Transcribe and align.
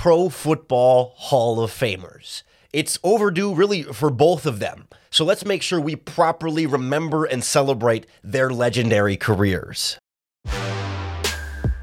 Pro 0.00 0.30
Football 0.30 1.12
Hall 1.14 1.60
of 1.62 1.70
Famers. 1.70 2.42
It's 2.72 2.98
overdue, 3.04 3.54
really, 3.54 3.82
for 3.82 4.08
both 4.08 4.46
of 4.46 4.58
them. 4.58 4.88
So 5.10 5.26
let's 5.26 5.44
make 5.44 5.60
sure 5.60 5.78
we 5.78 5.94
properly 5.94 6.64
remember 6.64 7.26
and 7.26 7.44
celebrate 7.44 8.06
their 8.24 8.48
legendary 8.48 9.18
careers. 9.18 9.98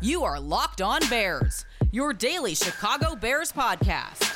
You 0.01 0.23
are 0.23 0.39
Locked 0.39 0.81
On 0.81 0.99
Bears, 1.11 1.63
your 1.91 2.11
daily 2.11 2.55
Chicago 2.55 3.15
Bears 3.15 3.51
podcast. 3.51 4.35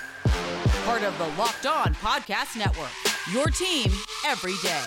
Part 0.86 1.02
of 1.02 1.18
the 1.18 1.30
Locked 1.41 1.66
On 1.66 1.96
Podcast 1.96 2.55
Network, 2.55 2.91
your 3.34 3.48
team 3.48 3.91
every 4.27 4.54
day. 4.62 4.86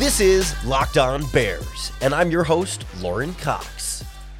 This 0.00 0.18
is 0.18 0.56
Locked 0.64 0.98
On 0.98 1.24
Bears, 1.30 1.92
and 2.00 2.12
I'm 2.12 2.32
your 2.32 2.42
host, 2.42 2.84
Lorin 3.00 3.34
Cox. 3.34 3.71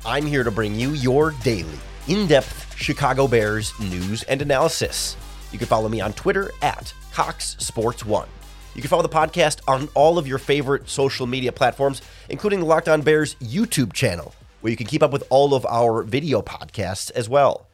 I'm 0.05 0.27
here 0.27 0.42
to 0.42 0.51
bring 0.51 0.74
you 0.74 0.91
your 0.95 1.30
daily, 1.45 1.79
in 2.09 2.27
depth 2.27 2.77
Chicago 2.77 3.28
Bears 3.28 3.78
news 3.78 4.25
and 4.25 4.42
analysis. 4.42 5.17
You 5.53 5.59
can 5.59 5.69
follow 5.69 5.89
me 5.89 6.00
on 6.00 6.12
Twitter 6.14 6.50
at 6.61 6.92
Cox 7.12 7.55
Sports 7.61 8.05
One. 8.05 8.28
You 8.75 8.83
can 8.83 8.89
follow 8.89 9.03
the 9.03 9.09
podcast 9.09 9.61
on 9.69 9.89
all 9.94 10.19
of 10.19 10.27
your 10.27 10.39
favorite 10.39 10.89
social 10.89 11.28
media 11.28 11.53
platforms, 11.53 12.03
including 12.28 12.59
the 12.59 12.67
Locked 12.67 12.89
On 12.89 13.03
Bears 13.03 13.36
YouTube 13.36 13.92
channel, 13.92 14.34
where 14.61 14.72
you 14.72 14.77
can 14.77 14.89
keep 14.89 15.05
up 15.05 15.12
with 15.12 15.22
all 15.31 15.55
of 15.55 15.64
our 15.67 16.03
video 16.03 16.42
podcasts 16.42 17.12
as 17.12 17.28
well. 17.28 17.69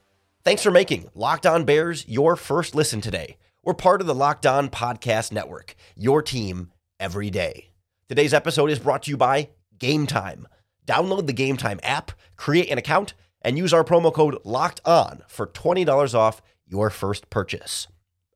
Thanks 0.44 0.62
for 0.62 0.70
making 0.70 1.08
Locked 1.14 1.46
On 1.46 1.64
Bears 1.64 2.06
your 2.06 2.36
first 2.36 2.74
listen 2.74 3.00
today. 3.00 3.38
We're 3.62 3.72
part 3.72 4.02
of 4.02 4.06
the 4.06 4.14
Locked 4.14 4.44
On 4.44 4.68
Podcast 4.68 5.32
Network, 5.32 5.74
your 5.96 6.20
team 6.20 6.72
every 7.00 7.30
day. 7.30 7.70
Today's 8.06 8.34
episode 8.34 8.70
is 8.70 8.78
brought 8.78 9.04
to 9.04 9.10
you 9.10 9.16
by 9.16 9.48
Gametime. 9.78 10.44
Download 10.88 11.26
the 11.26 11.34
Gametime 11.34 11.78
app, 11.82 12.12
create 12.36 12.70
an 12.70 12.78
account, 12.78 13.12
and 13.42 13.58
use 13.58 13.74
our 13.74 13.84
promo 13.84 14.12
code 14.12 14.38
LOCKED 14.42 14.80
ON 14.86 15.22
for 15.28 15.46
$20 15.46 16.14
off 16.14 16.40
your 16.66 16.88
first 16.88 17.28
purchase. 17.28 17.88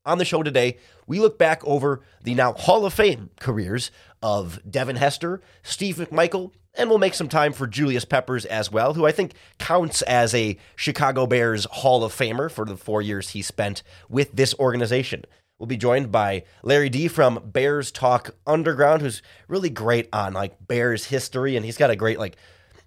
On 0.04 0.18
the 0.18 0.24
show 0.24 0.42
today, 0.42 0.76
we 1.06 1.18
look 1.18 1.38
back 1.38 1.64
over 1.64 2.02
the 2.22 2.34
now 2.34 2.52
Hall 2.52 2.84
of 2.84 2.92
Fame 2.92 3.30
careers 3.40 3.90
of 4.22 4.60
Devin 4.68 4.96
Hester, 4.96 5.40
Steve 5.62 5.96
McMichael, 5.96 6.50
and 6.74 6.90
we'll 6.90 6.98
make 6.98 7.14
some 7.14 7.28
time 7.28 7.52
for 7.52 7.66
Julius 7.66 8.04
Peppers 8.04 8.44
as 8.44 8.70
well, 8.70 8.94
who 8.94 9.06
I 9.06 9.12
think 9.12 9.32
counts 9.58 10.02
as 10.02 10.34
a 10.34 10.58
Chicago 10.76 11.26
Bears 11.26 11.66
Hall 11.70 12.04
of 12.04 12.12
Famer 12.12 12.50
for 12.50 12.64
the 12.64 12.76
four 12.76 13.00
years 13.00 13.30
he 13.30 13.42
spent 13.42 13.82
with 14.08 14.32
this 14.32 14.54
organization. 14.58 15.24
We'll 15.62 15.68
be 15.68 15.76
joined 15.76 16.10
by 16.10 16.42
Larry 16.64 16.88
D 16.88 17.06
from 17.06 17.40
Bears 17.52 17.92
Talk 17.92 18.34
Underground, 18.48 19.00
who's 19.00 19.22
really 19.46 19.70
great 19.70 20.08
on 20.12 20.32
like 20.32 20.56
Bears 20.66 21.04
history, 21.04 21.54
and 21.54 21.64
he's 21.64 21.76
got 21.76 21.88
a 21.88 21.94
great 21.94 22.18
like 22.18 22.36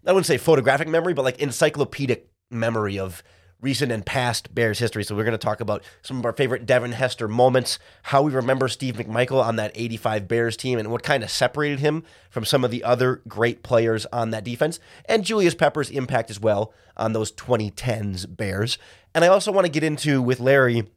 I 0.05 0.11
wouldn't 0.11 0.25
say 0.25 0.37
photographic 0.37 0.89
memory, 0.89 1.13
but 1.13 1.23
like 1.23 1.39
encyclopedic 1.39 2.29
memory 2.51 2.99
of 2.99 3.23
recent 3.61 3.93
and 3.93 4.05
past 4.05 4.53
Bears 4.53 4.77
history. 4.77 5.05
So 5.05 5.15
we're 5.15 5.23
going 5.23 5.31
to 5.31 5.37
talk 5.37 5.61
about 5.61 5.85
some 6.01 6.19
of 6.19 6.25
our 6.25 6.33
favorite 6.33 6.65
Devin 6.65 6.91
Hester 6.91 7.29
moments, 7.29 7.79
how 8.03 8.23
we 8.23 8.33
remember 8.33 8.67
Steve 8.67 8.95
McMichael 8.95 9.41
on 9.41 9.55
that 9.55 9.71
85 9.73 10.27
Bears 10.27 10.57
team 10.57 10.77
and 10.77 10.91
what 10.91 11.01
kind 11.01 11.23
of 11.23 11.31
separated 11.31 11.79
him 11.79 12.03
from 12.29 12.43
some 12.43 12.65
of 12.65 12.71
the 12.71 12.83
other 12.83 13.21
great 13.25 13.63
players 13.63 14.05
on 14.07 14.31
that 14.31 14.43
defense, 14.43 14.81
and 15.05 15.23
Julius 15.23 15.55
Peppers' 15.55 15.89
impact 15.89 16.29
as 16.29 16.41
well 16.41 16.73
on 16.97 17.13
those 17.13 17.31
2010s 17.31 18.35
Bears. 18.35 18.77
And 19.13 19.23
I 19.23 19.29
also 19.29 19.53
want 19.53 19.63
to 19.63 19.71
get 19.71 19.85
into 19.85 20.21
with 20.21 20.41
Larry 20.41 20.89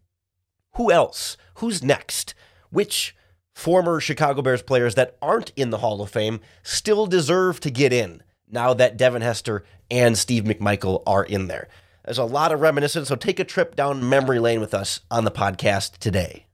who 0.78 0.92
else? 0.92 1.36
Who's 1.54 1.82
next? 1.82 2.34
Which 2.70 3.14
former 3.52 4.00
Chicago 4.00 4.42
Bears 4.42 4.62
players 4.62 4.94
that 4.94 5.16
aren't 5.20 5.50
in 5.56 5.70
the 5.70 5.78
Hall 5.78 6.00
of 6.00 6.08
Fame 6.08 6.38
still 6.62 7.06
deserve 7.06 7.58
to 7.60 7.70
get 7.70 7.92
in 7.92 8.22
now 8.48 8.74
that 8.74 8.96
Devin 8.96 9.22
Hester 9.22 9.64
and 9.90 10.16
Steve 10.16 10.44
McMichael 10.44 11.02
are 11.04 11.24
in 11.24 11.48
there? 11.48 11.66
There's 12.04 12.16
a 12.16 12.24
lot 12.24 12.52
of 12.52 12.60
reminiscence, 12.60 13.08
so 13.08 13.16
take 13.16 13.40
a 13.40 13.44
trip 13.44 13.74
down 13.74 14.08
memory 14.08 14.38
lane 14.38 14.60
with 14.60 14.72
us 14.72 15.00
on 15.10 15.24
the 15.24 15.32
podcast 15.32 15.98
today. 15.98 16.47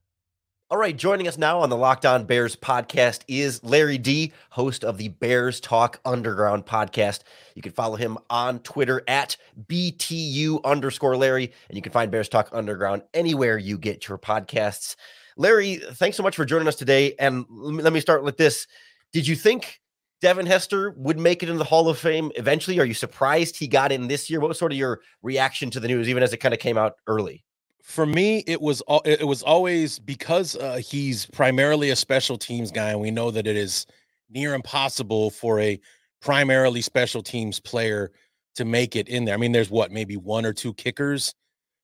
All 0.70 0.78
right, 0.78 0.96
joining 0.96 1.28
us 1.28 1.36
now 1.36 1.60
on 1.60 1.68
the 1.68 1.76
Locked 1.76 2.06
On 2.06 2.24
Bears 2.24 2.56
podcast 2.56 3.20
is 3.28 3.62
Larry 3.62 3.98
D, 3.98 4.32
host 4.48 4.82
of 4.82 4.96
the 4.96 5.08
Bears 5.08 5.60
Talk 5.60 6.00
Underground 6.06 6.64
podcast. 6.64 7.20
You 7.54 7.60
can 7.60 7.72
follow 7.72 7.96
him 7.96 8.16
on 8.30 8.60
Twitter 8.60 9.02
at 9.06 9.36
BTU 9.66 10.64
underscore 10.64 11.18
Larry, 11.18 11.52
and 11.68 11.76
you 11.76 11.82
can 11.82 11.92
find 11.92 12.10
Bears 12.10 12.30
Talk 12.30 12.48
Underground 12.50 13.02
anywhere 13.12 13.58
you 13.58 13.76
get 13.76 14.08
your 14.08 14.16
podcasts. 14.16 14.96
Larry, 15.36 15.82
thanks 15.92 16.16
so 16.16 16.22
much 16.22 16.34
for 16.34 16.46
joining 16.46 16.66
us 16.66 16.76
today. 16.76 17.14
And 17.18 17.44
let 17.50 17.92
me 17.92 18.00
start 18.00 18.24
with 18.24 18.38
this. 18.38 18.66
Did 19.12 19.26
you 19.26 19.36
think 19.36 19.82
Devin 20.22 20.46
Hester 20.46 20.92
would 20.92 21.18
make 21.18 21.42
it 21.42 21.50
into 21.50 21.58
the 21.58 21.64
Hall 21.64 21.90
of 21.90 21.98
Fame 21.98 22.32
eventually? 22.36 22.80
Are 22.80 22.86
you 22.86 22.94
surprised 22.94 23.58
he 23.58 23.68
got 23.68 23.92
in 23.92 24.08
this 24.08 24.30
year? 24.30 24.40
What 24.40 24.48
was 24.48 24.58
sort 24.58 24.72
of 24.72 24.78
your 24.78 25.02
reaction 25.22 25.68
to 25.72 25.78
the 25.78 25.88
news, 25.88 26.08
even 26.08 26.22
as 26.22 26.32
it 26.32 26.38
kind 26.38 26.54
of 26.54 26.60
came 26.60 26.78
out 26.78 26.94
early? 27.06 27.44
For 27.84 28.06
me 28.06 28.42
it 28.46 28.62
was 28.62 28.82
it 29.04 29.26
was 29.26 29.42
always 29.42 29.98
because 29.98 30.56
uh, 30.56 30.76
he's 30.76 31.26
primarily 31.26 31.90
a 31.90 31.96
special 31.96 32.38
teams 32.38 32.70
guy 32.70 32.90
and 32.90 33.00
we 33.00 33.10
know 33.10 33.30
that 33.30 33.46
it 33.46 33.56
is 33.56 33.86
near 34.30 34.54
impossible 34.54 35.30
for 35.30 35.60
a 35.60 35.78
primarily 36.22 36.80
special 36.80 37.22
teams 37.22 37.60
player 37.60 38.10
to 38.54 38.64
make 38.64 38.96
it 38.96 39.08
in 39.08 39.26
there. 39.26 39.34
I 39.34 39.36
mean 39.36 39.52
there's 39.52 39.70
what 39.70 39.92
maybe 39.92 40.16
one 40.16 40.46
or 40.46 40.54
two 40.54 40.72
kickers? 40.72 41.34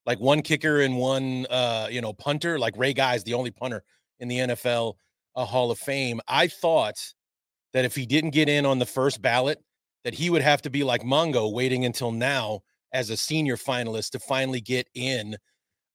Like 0.07 0.19
one 0.19 0.41
kicker 0.41 0.81
and 0.81 0.97
one 0.97 1.47
uh 1.51 1.89
you 1.91 2.01
know 2.01 2.15
punter? 2.15 2.59
Like 2.59 2.79
ray 2.79 2.95
guy 2.95 3.15
is 3.15 3.25
the 3.25 3.35
only 3.35 3.51
punter 3.51 3.85
in 4.21 4.29
the 4.29 4.39
nfl 4.39 4.95
uh, 5.37 5.45
hall 5.45 5.71
of 5.71 5.79
fame. 5.79 6.19
I 6.27 6.49
thought 6.49 6.97
that 7.75 7.85
if 7.85 7.95
he 7.95 8.07
didn't 8.07 8.31
get 8.31 8.49
in 8.49 8.65
on 8.65 8.79
the 8.79 8.87
first 8.87 9.21
ballot 9.21 9.63
that 10.05 10.15
he 10.15 10.31
would 10.31 10.43
have 10.43 10.63
to 10.63 10.71
be 10.71 10.83
like 10.83 11.03
mongo 11.03 11.53
waiting 11.53 11.85
until 11.85 12.11
now 12.11 12.61
as 12.95 13.11
a 13.11 13.19
senior 13.19 13.59
finalist 13.59 14.13
to 14.13 14.19
finally 14.19 14.63
get 14.63 14.89
in 14.95 15.37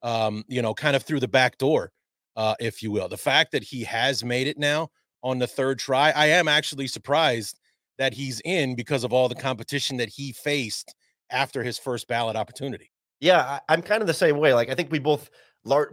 um, 0.05 0.45
you 0.47 0.61
know, 0.61 0.73
kind 0.73 0.95
of 0.95 1.03
through 1.03 1.19
the 1.19 1.27
back 1.27 1.57
door, 1.57 1.91
uh, 2.38 2.55
if 2.59 2.81
you 2.83 2.91
will. 2.91 3.09
The 3.09 3.17
fact 3.17 3.51
that 3.51 3.63
he 3.63 3.83
has 3.83 4.23
made 4.23 4.47
it 4.47 4.57
now 4.57 4.89
on 5.23 5.39
the 5.39 5.47
third 5.47 5.79
try, 5.79 6.11
I 6.11 6.27
am 6.27 6.47
actually 6.47 6.88
surprised 6.88 7.59
that 7.97 8.13
he's 8.13 8.39
in 8.45 8.75
because 8.75 9.03
of 9.03 9.11
all 9.11 9.27
the 9.27 9.35
competition 9.35 9.97
that 9.97 10.09
he 10.09 10.31
faced 10.31 10.93
after 11.31 11.63
his 11.63 11.79
first 11.79 12.07
ballot 12.07 12.35
opportunity. 12.35 12.91
Yeah, 13.19 13.59
I'm 13.67 13.81
kind 13.81 14.01
of 14.01 14.07
the 14.07 14.13
same 14.13 14.38
way. 14.38 14.53
Like 14.53 14.69
I 14.69 14.75
think 14.75 14.91
we 14.91 14.99
both 14.99 15.29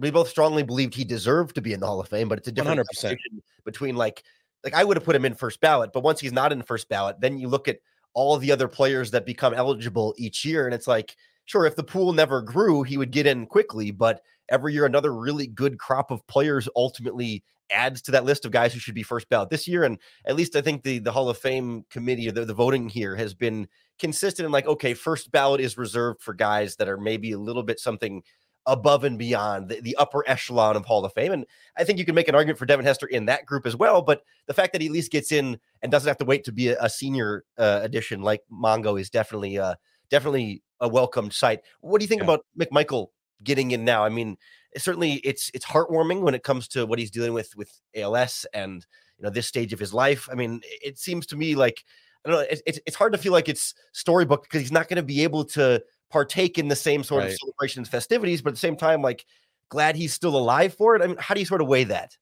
we 0.01 0.11
both 0.11 0.29
strongly 0.29 0.63
believed 0.63 0.95
he 0.95 1.05
deserved 1.05 1.55
to 1.55 1.63
be 1.63 1.73
in 1.73 1.81
the 1.81 1.87
Hall 1.87 1.99
of 1.99 2.09
Fame, 2.09 2.29
but 2.29 2.37
it's 2.37 2.49
a 2.49 2.53
different 2.53 2.87
100%. 3.03 3.17
between 3.65 3.97
like 3.97 4.23
like 4.63 4.75
I 4.75 4.85
would 4.85 4.99
have 4.99 5.05
put 5.05 5.17
him 5.17 5.25
in 5.25 5.35
first 5.35 5.59
ballot, 5.63 5.91
but 5.95 6.03
once 6.03 6.21
he's 6.21 6.33
not 6.33 6.53
in 6.53 6.61
first 6.61 6.91
ballot, 6.91 7.19
then 7.21 7.39
you 7.39 7.49
look 7.49 7.67
at 7.67 7.79
all 8.13 8.37
the 8.37 8.53
other 8.53 8.69
players 8.69 9.11
that 9.13 9.25
become 9.25 9.55
eligible 9.55 10.15
each 10.19 10.45
year, 10.45 10.67
and 10.67 10.75
it's 10.75 10.87
like 10.87 11.17
sure, 11.45 11.67
if 11.67 11.77
the 11.77 11.85
pool 11.85 12.13
never 12.13 12.43
grew, 12.43 12.83
he 12.83 12.99
would 12.99 13.11
get 13.11 13.27
in 13.27 13.47
quickly. 13.47 13.91
But 13.91 14.23
every 14.49 14.73
year, 14.73 14.87
another 14.87 15.15
really 15.15 15.47
good 15.47 15.79
crop 15.79 16.11
of 16.11 16.27
players 16.27 16.69
ultimately 16.77 17.43
adds 17.71 18.03
to 18.03 18.11
that 18.13 18.25
list 18.25 18.45
of 18.45 18.53
guys 18.53 18.73
who 18.73 18.79
should 18.79 18.95
be 18.95 19.03
first 19.03 19.29
ballot 19.29 19.51
this 19.51 19.67
year. 19.67 19.85
And 19.85 19.99
at 20.27 20.37
least 20.37 20.55
I 20.57 20.61
think 20.61 20.83
the, 20.83 20.99
the 20.99 21.13
Hall 21.13 21.29
of 21.29 21.39
Fame 21.39 21.85
committee 21.91 22.29
or 22.29 22.33
the, 22.33 22.45
the 22.45 22.55
voting 22.55 22.89
here 22.89 23.17
has 23.17 23.35
been 23.35 23.67
consistent 23.99 24.47
in 24.47 24.53
like, 24.53 24.67
okay, 24.67 24.95
first 24.95 25.33
ballot 25.33 25.61
is 25.61 25.79
reserved 25.79 26.23
for 26.23 26.35
guys 26.35 26.77
that 26.77 26.89
are 26.89 26.99
maybe 26.99 27.33
a 27.33 27.39
little 27.39 27.63
bit 27.63 27.81
something 27.81 28.23
above 28.67 29.03
and 29.03 29.19
beyond 29.19 29.69
the, 29.69 29.81
the, 29.81 29.97
upper 29.97 30.23
echelon 30.29 30.77
of 30.77 30.85
Hall 30.85 31.05
of 31.05 31.13
Fame. 31.15 31.33
And 31.33 31.45
I 31.77 31.83
think 31.83 31.99
you 31.99 32.05
can 32.05 32.15
make 32.15 32.29
an 32.29 32.35
argument 32.35 32.59
for 32.59 32.67
Devin 32.67 32.87
Hester 32.87 33.07
in 33.07 33.27
that 33.27 33.45
group 33.45 33.67
as 33.67 33.75
well. 33.75 34.03
But 34.03 34.23
the 34.47 34.55
fact 34.55 34.73
that 34.73 34.81
he 34.81 34.87
at 34.87 34.93
least 34.93 35.11
gets 35.11 35.33
in 35.33 35.59
and 35.83 35.91
doesn't 35.91 36.07
have 36.07 36.19
to 36.19 36.25
wait 36.25 36.45
to 36.45 36.53
be 36.53 36.69
a, 36.69 36.81
a 36.81 36.89
senior 36.89 37.45
uh, 37.59 37.81
edition 37.83 38.23
like 38.23 38.43
Mongo 38.53 39.01
is 39.01 39.11
definitely 39.11 39.59
uh, 39.59 39.75
definitely 40.13 40.63
a 40.79 40.87
welcomed 40.87 41.33
sight. 41.33 41.61
What 41.81 41.99
do 41.99 42.05
you 42.05 42.09
think 42.09 42.21
yeah. 42.21 42.27
about 42.27 42.47
McMichael 42.57 43.09
getting 43.43 43.73
in 43.73 43.85
now? 43.85 44.05
I 44.05 44.11
mean, 44.11 44.37
certainly 44.77 45.15
it's 45.25 45.51
it's 45.55 45.67
heartwarming 45.67 46.21
when 46.21 46.35
it 46.35 46.45
comes 46.45 46.69
to 46.69 46.87
what 46.87 47.01
he's 47.01 47.11
dealing 47.11 47.33
with 47.33 47.57
with 47.57 47.73
ALS 47.97 48.47
and 48.55 48.87
you 49.19 49.25
know 49.25 49.31
this 49.31 49.49
stage 49.49 49.73
of 49.73 49.81
his 49.81 49.93
life. 49.93 50.29
I 50.31 50.35
mean, 50.35 50.61
it 50.65 50.99
seems 50.99 51.27
to 51.27 51.37
me 51.37 51.57
like 51.57 51.83
I 52.25 52.31
don't 52.31 52.41
know. 52.41 52.47
It's 52.67 52.79
it's 52.87 52.97
hard 52.97 53.13
to 53.13 53.19
feel 53.19 53.33
like 53.33 53.49
it's 53.49 53.75
storybook 53.93 54.45
because 54.45 54.61
he's 54.61 54.71
not 54.71 54.89
going 54.89 54.99
to 54.99 55.03
be 55.03 55.25
able 55.25 55.45
to 55.47 55.83
partake 56.11 56.59
in 56.59 56.69
the 56.69 56.77
same 56.77 57.03
sort 57.03 57.25
right. 57.25 57.33
of 57.33 57.39
celebrations 57.39 57.89
festivities, 57.89 58.43
but 58.43 58.51
at 58.51 58.55
the 58.55 58.61
same 58.61 58.77
time, 58.77 59.03
like 59.03 59.25
glad 59.71 59.97
he's 59.97 60.13
still 60.13 60.37
alive 60.37 60.75
for 60.75 60.95
it. 60.95 61.03
I 61.03 61.07
mean, 61.07 61.17
how 61.19 61.35
do 61.35 61.41
you 61.41 61.47
sort 61.47 61.63
of 61.63 61.67
weigh 61.67 61.85
that? 61.85 62.17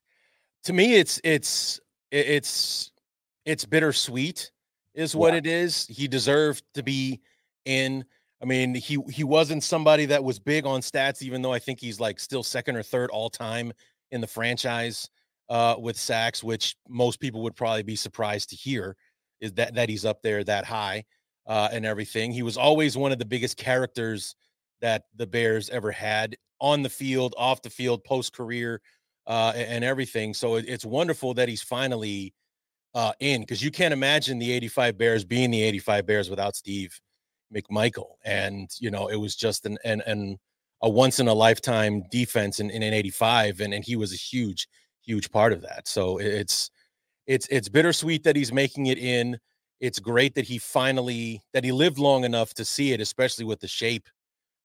To 0.65 0.73
me, 0.73 0.95
it's 0.95 1.21
it's 1.25 1.81
it's 2.11 2.93
it's 3.45 3.65
bittersweet, 3.65 4.53
is 4.95 5.17
what 5.17 5.33
yeah. 5.33 5.39
it 5.39 5.47
is. 5.47 5.87
He 5.87 6.09
deserved 6.09 6.63
to 6.75 6.83
be 6.83 7.21
in 7.65 8.05
I 8.43 8.47
mean, 8.47 8.75
he 8.75 8.99
he 9.11 9.23
wasn't 9.23 9.63
somebody 9.63 10.07
that 10.07 10.25
was 10.25 10.39
big 10.39 10.65
on 10.65 10.81
stats, 10.81 11.23
even 11.23 11.43
though 11.43 11.53
I 11.53 11.59
think 11.59 11.79
he's 11.79 12.01
like 12.01 12.19
still 12.19 12.43
second 12.43 12.77
or 12.77 12.83
third 12.83 13.11
all 13.11 13.29
time 13.29 13.73
in 14.11 14.21
the 14.21 14.27
franchise 14.27 15.09
uh, 15.51 15.77
with 15.79 15.97
sacks, 15.97 16.43
which 16.43 16.77
most 16.89 17.21
people 17.21 17.43
would 17.43 17.55
probably 17.55 17.83
be 17.83 17.97
surprised 17.97 18.51
to 18.51 18.57
hear 18.57 18.97
is 19.41 19.53
that 19.55 19.75
that 19.75 19.89
he's 19.89 20.05
up 20.05 20.23
there 20.23 20.43
that 20.45 20.65
high 20.65 21.05
uh, 21.47 21.69
and 21.73 21.85
everything. 21.85 22.33
He 22.33 22.43
was 22.43 22.57
always 22.57 22.97
one 22.97 23.13
of 23.13 23.19
the 23.19 23.25
biggest 23.27 23.59
characters 23.59 24.35
that 24.81 25.05
the 25.17 25.27
Bears 25.27 25.69
ever 25.69 25.91
had 25.91 26.37
on 26.61 26.83
the 26.83 26.89
field, 26.89 27.35
off 27.37 27.61
the 27.61 27.71
field, 27.71 28.05
post 28.05 28.33
career, 28.33 28.81
uh, 29.27 29.53
and 29.55 29.85
everything. 29.85 30.33
So 30.33 30.57
it, 30.57 30.65
it's 30.67 30.85
wonderful 30.87 31.35
that 31.35 31.49
he's 31.49 31.63
finally 31.63 32.33
uh, 32.95 33.13
in 33.21 33.43
because 33.43 33.63
you 33.63 33.71
can't 33.71 33.93
imagine 33.93 34.39
the 34.39 34.51
85 34.53 34.97
Bears 34.97 35.25
being 35.25 35.51
the 35.51 35.63
85 35.63 36.07
Bears 36.07 36.31
without 36.31 36.57
Steve 36.57 36.99
McMichael. 37.55 38.15
And, 38.25 38.71
you 38.79 38.91
know, 38.91 39.09
it 39.09 39.17
was 39.17 39.37
just 39.37 39.67
an, 39.67 39.79
an, 39.85 40.03
an 40.07 40.39
a 40.83 40.89
once 40.89 41.21
in 41.21 41.29
a 41.29 41.35
lifetime 41.35 42.05
defense 42.11 42.61
in, 42.61 42.71
in 42.71 42.83
an 42.83 42.95
85. 42.95 43.61
And, 43.61 43.75
and 43.75 43.85
he 43.85 43.97
was 43.97 44.13
a 44.13 44.17
huge, 44.17 44.69
huge 45.03 45.31
part 45.31 45.53
of 45.53 45.63
that. 45.63 45.87
So 45.87 46.19
it's, 46.19 46.71
it's, 47.27 47.47
it's 47.51 47.69
bittersweet 47.69 48.25
that 48.25 48.37
he's 48.37 48.53
making 48.53 48.87
it 48.87 48.99
in. 48.99 49.39
It's 49.81 49.99
great 49.99 50.35
that 50.35 50.45
he 50.45 50.59
finally, 50.59 51.41
that 51.53 51.65
he 51.65 51.73
lived 51.73 51.99
long 51.99 52.25
enough 52.25 52.55
to 52.55 52.65
see 52.65 52.93
it, 52.93 53.01
especially 53.01 53.45
with 53.45 53.61
the 53.61 53.69
shape 53.69 54.09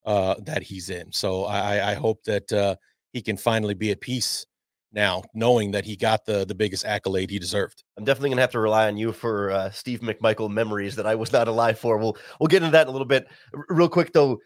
uh, 0.06 0.36
that 0.44 0.64
he's 0.64 0.90
in. 0.90 1.12
So 1.12 1.46
I, 1.46 1.92
I 1.92 1.94
hope 1.96 2.24
that 2.26 2.52
uh, 2.52 2.76
he 3.12 3.22
can 3.22 3.38
finally 3.38 3.74
be 3.74 3.92
at 3.92 4.02
peace 4.02 4.46
now, 4.96 5.24
knowing 5.34 5.72
that 5.72 5.86
he 5.86 5.96
got 5.96 6.26
the 6.26 6.46
the 6.46 6.56
biggest 6.56 6.86
accolade 6.86 7.30
he 7.30 7.38
deserved. 7.38 7.84
I'm 7.98 8.06
definitely 8.06 8.30
gonna 8.30 8.42
have 8.42 8.52
to 8.52 8.60
rely 8.60 8.88
on 8.88 8.98
you 8.98 9.12
for 9.12 9.52
uh, 9.52 9.70
Steve 9.70 10.00
McMichael 10.00 10.50
memories 10.50 10.96
that 10.96 11.06
I 11.06 11.16
was 11.16 11.32
not 11.32 11.48
alive 11.48 11.78
for. 11.78 11.98
We'll 11.98 12.18
we'll 12.40 12.48
get 12.48 12.64
into 12.64 12.72
that 12.72 12.84
in 12.84 12.88
a 12.88 12.92
little 12.92 13.06
bit. 13.06 13.28
R- 13.54 13.66
real 13.70 13.90
quick 13.90 14.14
though, 14.14 14.40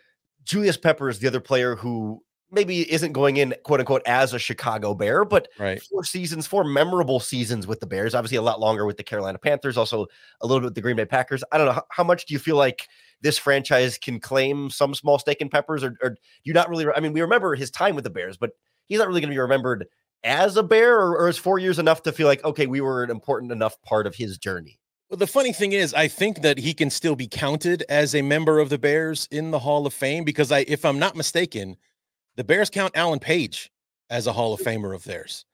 Julius 0.44 0.75
Pepper 0.75 1.07
is 1.10 1.19
the 1.19 1.28
other 1.28 1.40
player 1.40 1.75
who 1.75 2.22
maybe 2.51 2.92
isn't 2.92 3.13
going 3.13 3.38
in 3.38 3.54
quote 3.63 3.80
unquote 3.80 4.01
as 4.07 4.34
a 4.34 4.40
Chicago 4.40 4.94
Bear, 4.94 5.24
but 5.24 5.48
right. 5.60 5.81
four 5.84 6.04
seasons, 6.04 6.48
four 6.48 6.63
memorable 6.63 7.19
seasons 7.19 7.68
with 7.68 7.80
the 7.80 7.86
Bears. 7.86 8.16
Obviously, 8.16 8.38
a 8.38 8.42
lot 8.42 8.60
longer 8.60 8.86
with 8.86 8.98
the 8.98 9.04
Carolina 9.04 9.38
Panthers, 9.38 9.78
also 9.78 10.07
a 10.42 10.48
little 10.48 10.62
bit 10.62 10.66
with 10.66 10.75
the 10.75 10.81
Green 10.81 10.95
Bay 10.95 11.06
Packers. 11.06 11.44
I 11.52 11.57
don't 11.57 11.68
know 11.68 11.74
how, 11.74 11.86
how 11.92 12.04
much 12.04 12.25
do 12.25 12.34
you 12.34 12.40
feel 12.40 12.56
like 12.56 12.88
this 13.22 13.38
franchise 13.38 13.98
can 13.98 14.19
claim 14.19 14.69
some 14.69 14.95
small 14.95 15.19
stake 15.19 15.42
in 15.42 15.50
Peppers, 15.50 15.84
or, 15.84 15.95
or 16.02 16.12
do 16.12 16.18
you 16.44 16.54
not 16.54 16.69
really? 16.69 16.86
I 16.95 17.00
mean, 17.00 17.13
we 17.13 17.22
remember 17.22 17.56
his 17.56 17.69
time 17.69 17.95
with 17.95 18.04
the 18.04 18.10
Bears, 18.10 18.38
but 18.38 18.52
he's 18.88 19.00
not 19.00 19.07
really 19.07 19.22
going 19.22 19.30
to 19.30 19.36
be 19.36 19.40
remembered 19.40 19.86
as 20.24 20.57
a 20.57 20.63
bear, 20.63 21.00
or, 21.00 21.18
or 21.18 21.30
is 21.30 21.38
four 21.38 21.60
years 21.60 21.80
enough 21.80 22.04
to 22.04 22.12
feel 22.12 22.27
like 22.27 22.44
okay, 22.44 22.68
we 22.68 22.81
were 22.81 23.04
an 23.04 23.10
important 23.10 23.51
enough 23.51 23.81
part 23.81 24.07
of 24.07 24.16
his 24.16 24.38
journey? 24.38 24.80
Well, 25.10 25.18
the 25.18 25.27
funny 25.27 25.54
thing 25.54 25.71
is, 25.71 25.94
I 25.94 26.07
think 26.07 26.42
that 26.44 26.60
he 26.60 26.74
can 26.74 26.92
still 26.92 27.16
be 27.16 27.27
counted 27.27 27.83
as 27.89 28.13
a 28.13 28.21
member 28.21 28.60
of 28.60 28.69
the 28.69 28.77
Bears 28.77 29.27
in 29.31 29.50
the 29.50 29.60
Hall 29.60 29.88
of 29.88 29.94
Fame 29.94 30.24
because 30.24 30.51
I, 30.51 30.60
if 30.68 30.86
I'm 30.86 31.00
not 31.00 31.16
mistaken, 31.16 31.77
the 32.36 32.44
Bears 32.44 32.69
count 32.69 32.95
Alan 32.95 33.19
Page 33.19 33.71
as 34.12 34.27
a 34.27 34.33
Hall 34.33 34.54
of 34.54 34.60
Famer 34.60 34.94
of 34.94 35.04
theirs 35.04 35.45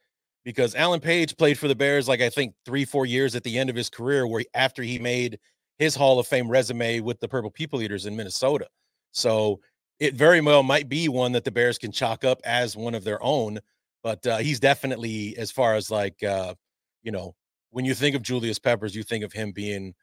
because 0.44 0.76
Alan 0.76 1.00
Page 1.00 1.38
played 1.38 1.58
for 1.58 1.68
the 1.68 1.76
Bears 1.76 2.08
like 2.08 2.22
I 2.22 2.30
think 2.30 2.54
three, 2.66 2.86
four 2.86 3.06
years 3.06 3.36
at 3.36 3.44
the 3.44 3.58
end 3.58 3.70
of 3.70 3.76
his 3.76 3.90
career, 3.90 4.28
where 4.28 4.44
after 4.54 4.84
he 4.84 5.00
made 5.00 5.40
his 5.80 5.96
Hall 5.96 6.20
of 6.20 6.28
Fame 6.28 6.50
resume 6.50 7.00
with 7.00 7.20
the 7.20 7.28
Purple 7.28 7.52
People 7.52 7.82
Eaters 7.82 8.06
in 8.06 8.16
Minnesota. 8.16 8.68
So 9.12 9.60
it 10.00 10.14
very 10.14 10.42
well 10.42 10.64
might 10.64 10.90
be 10.90 11.10
one 11.10 11.32
that 11.32 11.44
the 11.44 11.52
Bears 11.52 11.78
can 11.78 11.92
chalk 11.92 12.24
up 12.24 12.42
as 12.44 12.78
one 12.78 12.96
of 12.96 13.04
their 13.04 13.22
own 13.24 13.60
but 14.06 14.26
uh, 14.28 14.38
he's 14.38 14.60
definitely 14.60 15.36
as 15.36 15.50
far 15.50 15.74
as 15.74 15.90
like 15.90 16.22
uh, 16.22 16.54
you 17.02 17.12
know 17.12 17.34
when 17.72 17.86
you 17.86 17.96
think 17.96 18.16
of 18.16 18.22
Julius 18.22 18.60
Peppers, 18.60 18.96
you 18.96 19.02
think 19.02 19.24
of 19.24 19.34
him 19.34 19.52
being 19.52 19.96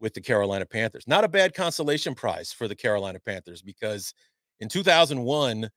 with 0.00 0.14
the 0.14 0.20
Carolina 0.20 0.64
Panthers. 0.64 1.08
Not 1.08 1.24
a 1.24 1.28
bad 1.28 1.54
consolation 1.54 2.14
prize 2.14 2.52
for 2.52 2.68
the 2.68 2.76
Carolina 2.76 3.18
Panthers 3.18 3.60
because 3.60 4.14
in 4.60 4.68
2001 4.68 5.68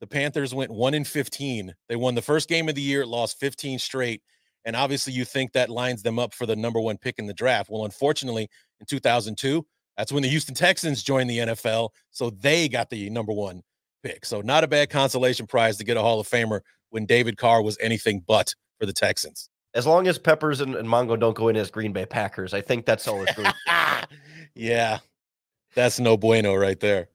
the 0.00 0.06
Panthers 0.06 0.54
went 0.54 0.70
1 0.70 0.94
in 0.94 1.02
15. 1.02 1.74
They 1.88 1.96
won 1.96 2.14
the 2.14 2.22
first 2.22 2.48
game 2.48 2.68
of 2.68 2.76
the 2.76 2.80
year, 2.80 3.04
lost 3.04 3.40
15 3.40 3.80
straight, 3.80 4.22
and 4.64 4.76
obviously 4.76 5.12
you 5.12 5.24
think 5.24 5.52
that 5.52 5.70
lines 5.70 6.04
them 6.04 6.20
up 6.20 6.34
for 6.34 6.46
the 6.46 6.54
number 6.54 6.78
1 6.78 6.98
pick 6.98 7.18
in 7.18 7.26
the 7.26 7.34
draft. 7.34 7.68
Well, 7.68 7.84
unfortunately, 7.84 8.48
in 8.78 8.86
2002, 8.86 9.66
that's 9.96 10.12
when 10.12 10.22
the 10.22 10.28
Houston 10.28 10.54
Texans 10.54 11.02
joined 11.02 11.28
the 11.28 11.38
NFL, 11.38 11.88
so 12.12 12.30
they 12.30 12.68
got 12.68 12.90
the 12.90 13.10
number 13.10 13.32
1 13.32 13.60
pick. 14.04 14.24
So 14.24 14.40
not 14.40 14.62
a 14.62 14.68
bad 14.68 14.88
consolation 14.88 15.48
prize 15.48 15.78
to 15.78 15.84
get 15.84 15.96
a 15.96 16.00
Hall 16.00 16.20
of 16.20 16.28
Famer 16.28 16.60
when 16.94 17.06
David 17.06 17.36
Carr 17.36 17.60
was 17.60 17.76
anything 17.80 18.22
but 18.24 18.54
for 18.78 18.86
the 18.86 18.92
Texans. 18.92 19.50
As 19.74 19.84
long 19.84 20.06
as 20.06 20.16
Peppers 20.16 20.60
and, 20.60 20.76
and 20.76 20.88
Mongo 20.88 21.18
don't 21.18 21.34
go 21.36 21.48
in 21.48 21.56
as 21.56 21.68
Green 21.68 21.92
Bay 21.92 22.06
Packers, 22.06 22.54
I 22.54 22.60
think 22.60 22.86
that's 22.86 23.08
all 23.08 23.20
it's 23.24 23.34
good. 23.34 23.52
yeah, 24.54 25.00
that's 25.74 25.98
no 25.98 26.16
bueno 26.16 26.54
right 26.54 26.78
there. 26.78 27.08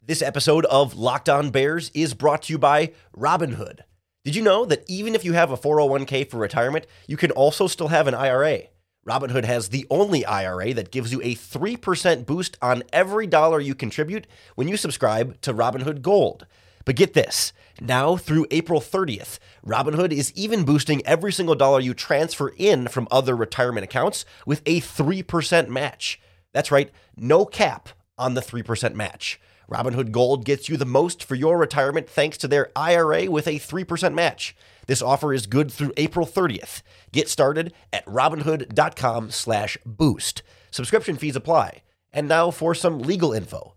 This 0.00 0.22
episode 0.22 0.64
of 0.66 0.96
Locked 0.96 1.28
On 1.28 1.50
Bears 1.50 1.90
is 1.92 2.14
brought 2.14 2.42
to 2.42 2.52
you 2.52 2.58
by 2.58 2.92
Robinhood. 3.16 3.80
Did 4.24 4.36
you 4.36 4.42
know 4.42 4.64
that 4.66 4.84
even 4.86 5.16
if 5.16 5.24
you 5.24 5.32
have 5.32 5.50
a 5.50 5.56
401k 5.56 6.30
for 6.30 6.36
retirement, 6.36 6.86
you 7.08 7.16
can 7.16 7.32
also 7.32 7.66
still 7.66 7.88
have 7.88 8.06
an 8.06 8.14
IRA? 8.14 8.60
Robinhood 9.04 9.44
has 9.44 9.70
the 9.70 9.86
only 9.90 10.24
IRA 10.24 10.74
that 10.74 10.92
gives 10.92 11.10
you 11.10 11.20
a 11.22 11.34
3% 11.34 12.24
boost 12.24 12.56
on 12.62 12.84
every 12.92 13.26
dollar 13.26 13.58
you 13.58 13.74
contribute 13.74 14.28
when 14.54 14.68
you 14.68 14.76
subscribe 14.76 15.40
to 15.40 15.52
Robinhood 15.52 16.02
Gold. 16.02 16.46
But 16.90 16.96
get 16.96 17.14
this 17.14 17.52
now 17.80 18.16
through 18.16 18.48
April 18.50 18.80
30th, 18.80 19.38
Robinhood 19.64 20.10
is 20.10 20.32
even 20.34 20.64
boosting 20.64 21.06
every 21.06 21.32
single 21.32 21.54
dollar 21.54 21.78
you 21.78 21.94
transfer 21.94 22.52
in 22.56 22.88
from 22.88 23.06
other 23.12 23.36
retirement 23.36 23.84
accounts 23.84 24.24
with 24.44 24.60
a 24.66 24.80
3% 24.80 25.68
match. 25.68 26.20
That's 26.52 26.72
right, 26.72 26.90
no 27.16 27.44
cap 27.44 27.90
on 28.18 28.34
the 28.34 28.40
3% 28.40 28.94
match. 28.94 29.40
Robinhood 29.70 30.10
Gold 30.10 30.44
gets 30.44 30.68
you 30.68 30.76
the 30.76 30.84
most 30.84 31.22
for 31.22 31.36
your 31.36 31.58
retirement 31.58 32.10
thanks 32.10 32.36
to 32.38 32.48
their 32.48 32.72
IRA 32.74 33.30
with 33.30 33.46
a 33.46 33.60
3% 33.60 34.12
match. 34.12 34.56
This 34.88 35.00
offer 35.00 35.32
is 35.32 35.46
good 35.46 35.70
through 35.70 35.92
April 35.96 36.26
30th. 36.26 36.82
Get 37.12 37.28
started 37.28 37.72
at 37.92 38.04
robinhood.com/boost. 38.06 40.42
Subscription 40.72 41.16
fees 41.16 41.36
apply. 41.36 41.82
And 42.12 42.26
now 42.26 42.50
for 42.50 42.74
some 42.74 42.98
legal 42.98 43.32
info. 43.32 43.76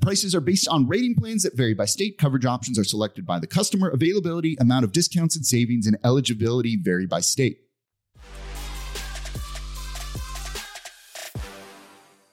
Prices 0.00 0.34
are 0.34 0.40
based 0.40 0.68
on 0.68 0.86
rating 0.86 1.14
plans 1.14 1.42
that 1.42 1.56
vary 1.56 1.74
by 1.74 1.84
state. 1.84 2.18
Coverage 2.18 2.44
options 2.44 2.78
are 2.78 2.84
selected 2.84 3.26
by 3.26 3.38
the 3.38 3.46
customer. 3.46 3.88
Availability, 3.88 4.56
amount 4.60 4.84
of 4.84 4.92
discounts 4.92 5.34
and 5.34 5.44
savings, 5.44 5.86
and 5.86 5.98
eligibility 6.04 6.76
vary 6.76 7.06
by 7.06 7.20
state. 7.20 7.58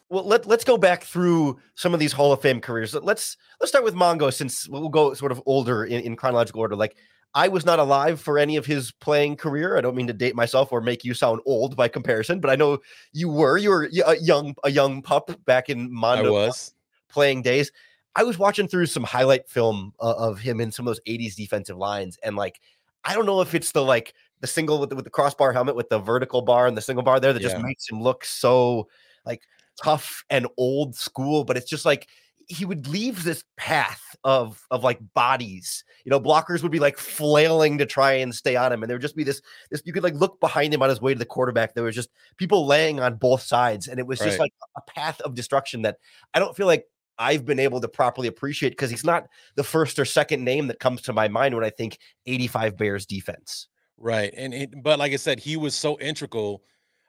Well, 0.10 0.26
let, 0.26 0.46
let's 0.46 0.64
go 0.64 0.78
back 0.78 1.04
through 1.04 1.60
some 1.74 1.94
of 1.94 2.00
these 2.00 2.14
Hall 2.14 2.32
of 2.32 2.42
Fame 2.42 2.62
careers. 2.62 2.94
Let's 2.94 3.36
let's 3.60 3.72
start 3.72 3.84
with 3.84 3.96
Mongo 3.96 4.32
since 4.32 4.70
we'll 4.70 4.88
go 4.90 5.14
sort 5.14 5.32
of 5.32 5.42
older 5.46 5.84
in, 5.84 6.02
in 6.02 6.16
chronological 6.16 6.62
order. 6.62 6.76
Like 6.76 6.96
I 7.34 7.48
was 7.48 7.66
not 7.66 7.80
alive 7.80 8.22
for 8.22 8.38
any 8.38 8.56
of 8.56 8.66
his 8.66 8.92
playing 8.92 9.36
career. 9.36 9.78
I 9.78 9.82
don't 9.82 9.96
mean 9.96 10.08
to 10.08 10.14
date 10.14 10.36
myself 10.36 10.72
or 10.72 10.80
make 10.80 11.04
you 11.04 11.14
sound 11.14 11.42
old 11.46 11.76
by 11.76 11.88
comparison, 11.88 12.40
but 12.40 12.50
I 12.50 12.56
know 12.56 12.80
you 13.12 13.28
were. 13.28 13.58
You 13.58 13.72
were 13.72 13.90
a 14.06 14.18
young 14.18 14.56
a 14.64 14.70
young 14.70 15.02
pup 15.02 15.32
back 15.46 15.70
in 15.70 15.92
Mongo. 15.92 16.28
I 16.28 16.30
was 16.30 16.74
playing 17.10 17.42
days. 17.42 17.72
I 18.16 18.24
was 18.24 18.38
watching 18.38 18.68
through 18.68 18.86
some 18.86 19.04
highlight 19.04 19.50
film 19.50 19.94
uh, 20.00 20.16
of 20.18 20.40
him 20.40 20.62
in 20.62 20.72
some 20.72 20.88
of 20.88 20.92
those 20.92 21.02
80s 21.08 21.36
defensive 21.36 21.78
lines, 21.78 22.18
and 22.24 22.36
like, 22.36 22.60
I 23.04 23.14
don't 23.14 23.26
know 23.26 23.42
if 23.42 23.54
it's 23.54 23.72
the 23.72 23.84
like 23.84 24.14
the 24.42 24.48
single 24.48 24.80
with 24.80 24.90
the, 24.90 24.96
with 24.96 25.06
the 25.06 25.12
crossbar 25.12 25.54
helmet 25.54 25.76
with 25.76 25.90
the 25.90 26.00
vertical 26.00 26.42
bar 26.42 26.68
and 26.68 26.78
the 26.78 26.82
single 26.82 27.04
bar 27.04 27.20
there 27.20 27.34
that 27.34 27.42
yeah. 27.42 27.50
just 27.50 27.62
makes 27.64 27.90
him 27.90 28.02
look 28.02 28.24
so 28.26 28.88
like 29.26 29.42
tough 29.82 30.24
and 30.30 30.48
old 30.58 30.96
school, 30.96 31.44
but 31.44 31.58
it's 31.58 31.70
just 31.70 31.86
like 31.86 32.08
he 32.48 32.64
would 32.64 32.88
leave 32.88 33.24
this 33.24 33.44
path 33.58 34.16
of 34.24 34.66
of 34.72 34.84
like 34.84 35.00
bodies. 35.14 35.84
You 36.04 36.12
know, 36.12 36.20
blockers 36.20 36.62
would 36.62 36.72
be 36.72 36.80
like 36.80 36.98
flailing 36.98 37.78
to 37.80 37.86
try 37.86 38.14
and 38.14 38.34
stay 38.34 38.56
on 38.56 38.72
him, 38.72 38.84
and 38.84 38.90
there 38.90 38.96
would 38.96 39.02
just 39.02 39.16
be 39.16 39.24
this 39.24 39.42
this 39.72 39.82
you 39.86 39.94
could 39.94 40.04
like 40.04 40.14
look 40.14 40.40
behind 40.40 40.74
him 40.74 40.82
on 40.82 40.90
his 40.90 41.02
way 41.02 41.14
to 41.14 41.20
the 41.20 41.26
quarterback. 41.26 41.74
There 41.74 41.84
was 41.84 41.96
just 41.96 42.10
people 42.38 42.66
laying 42.66 43.00
on 43.00 43.16
both 43.16 43.42
sides, 43.42 43.88
and 43.88 44.00
it 44.00 44.08
was 44.08 44.20
just 44.20 44.40
right. 44.40 44.46
like 44.46 44.54
a 44.78 44.82
path 44.82 45.22
of 45.22 45.36
destruction 45.36 45.82
that 45.84 45.98
I 46.34 46.40
don't 46.40 46.56
feel 46.56 46.68
like 46.68 46.86
I've 47.18 47.46
been 47.46 47.60
able 47.60 47.82
to 47.82 47.88
properly 47.88 48.28
appreciate 48.28 48.72
because 48.72 48.90
he's 48.90 49.04
not 49.04 49.28
the 49.56 49.64
first 49.64 50.00
or 50.00 50.06
second 50.06 50.44
name 50.44 50.68
that 50.68 50.80
comes 50.80 51.02
to 51.04 51.14
my 51.14 51.28
mind 51.28 51.56
when 51.56 51.64
I 51.64 51.70
think 51.70 51.98
85 52.26 52.78
Bears 52.78 53.06
defense. 53.06 53.68
Right. 53.98 54.34
And 54.36 54.54
it, 54.54 54.84
but 54.84 55.00
like 55.00 55.14
I 55.14 55.18
said, 55.18 55.40
he 55.40 55.56
was 55.56 55.74
so 55.74 55.98
integral 56.00 56.64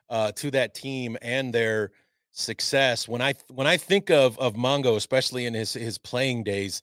uh, 0.09 0.33
to 0.33 0.51
that 0.53 0.75
team 0.75 1.17
and 1.21 1.53
their 1.53 1.91
success. 2.33 3.09
When 3.09 3.21
I 3.21 3.35
when 3.49 3.67
I 3.67 3.77
think 3.77 4.11
of 4.11 4.39
of 4.39 4.55
Mongo, 4.55 4.97
especially 4.97 5.47
in 5.47 5.55
his 5.55 5.73
his 5.73 5.99
playing 5.99 6.45
days, 6.45 6.83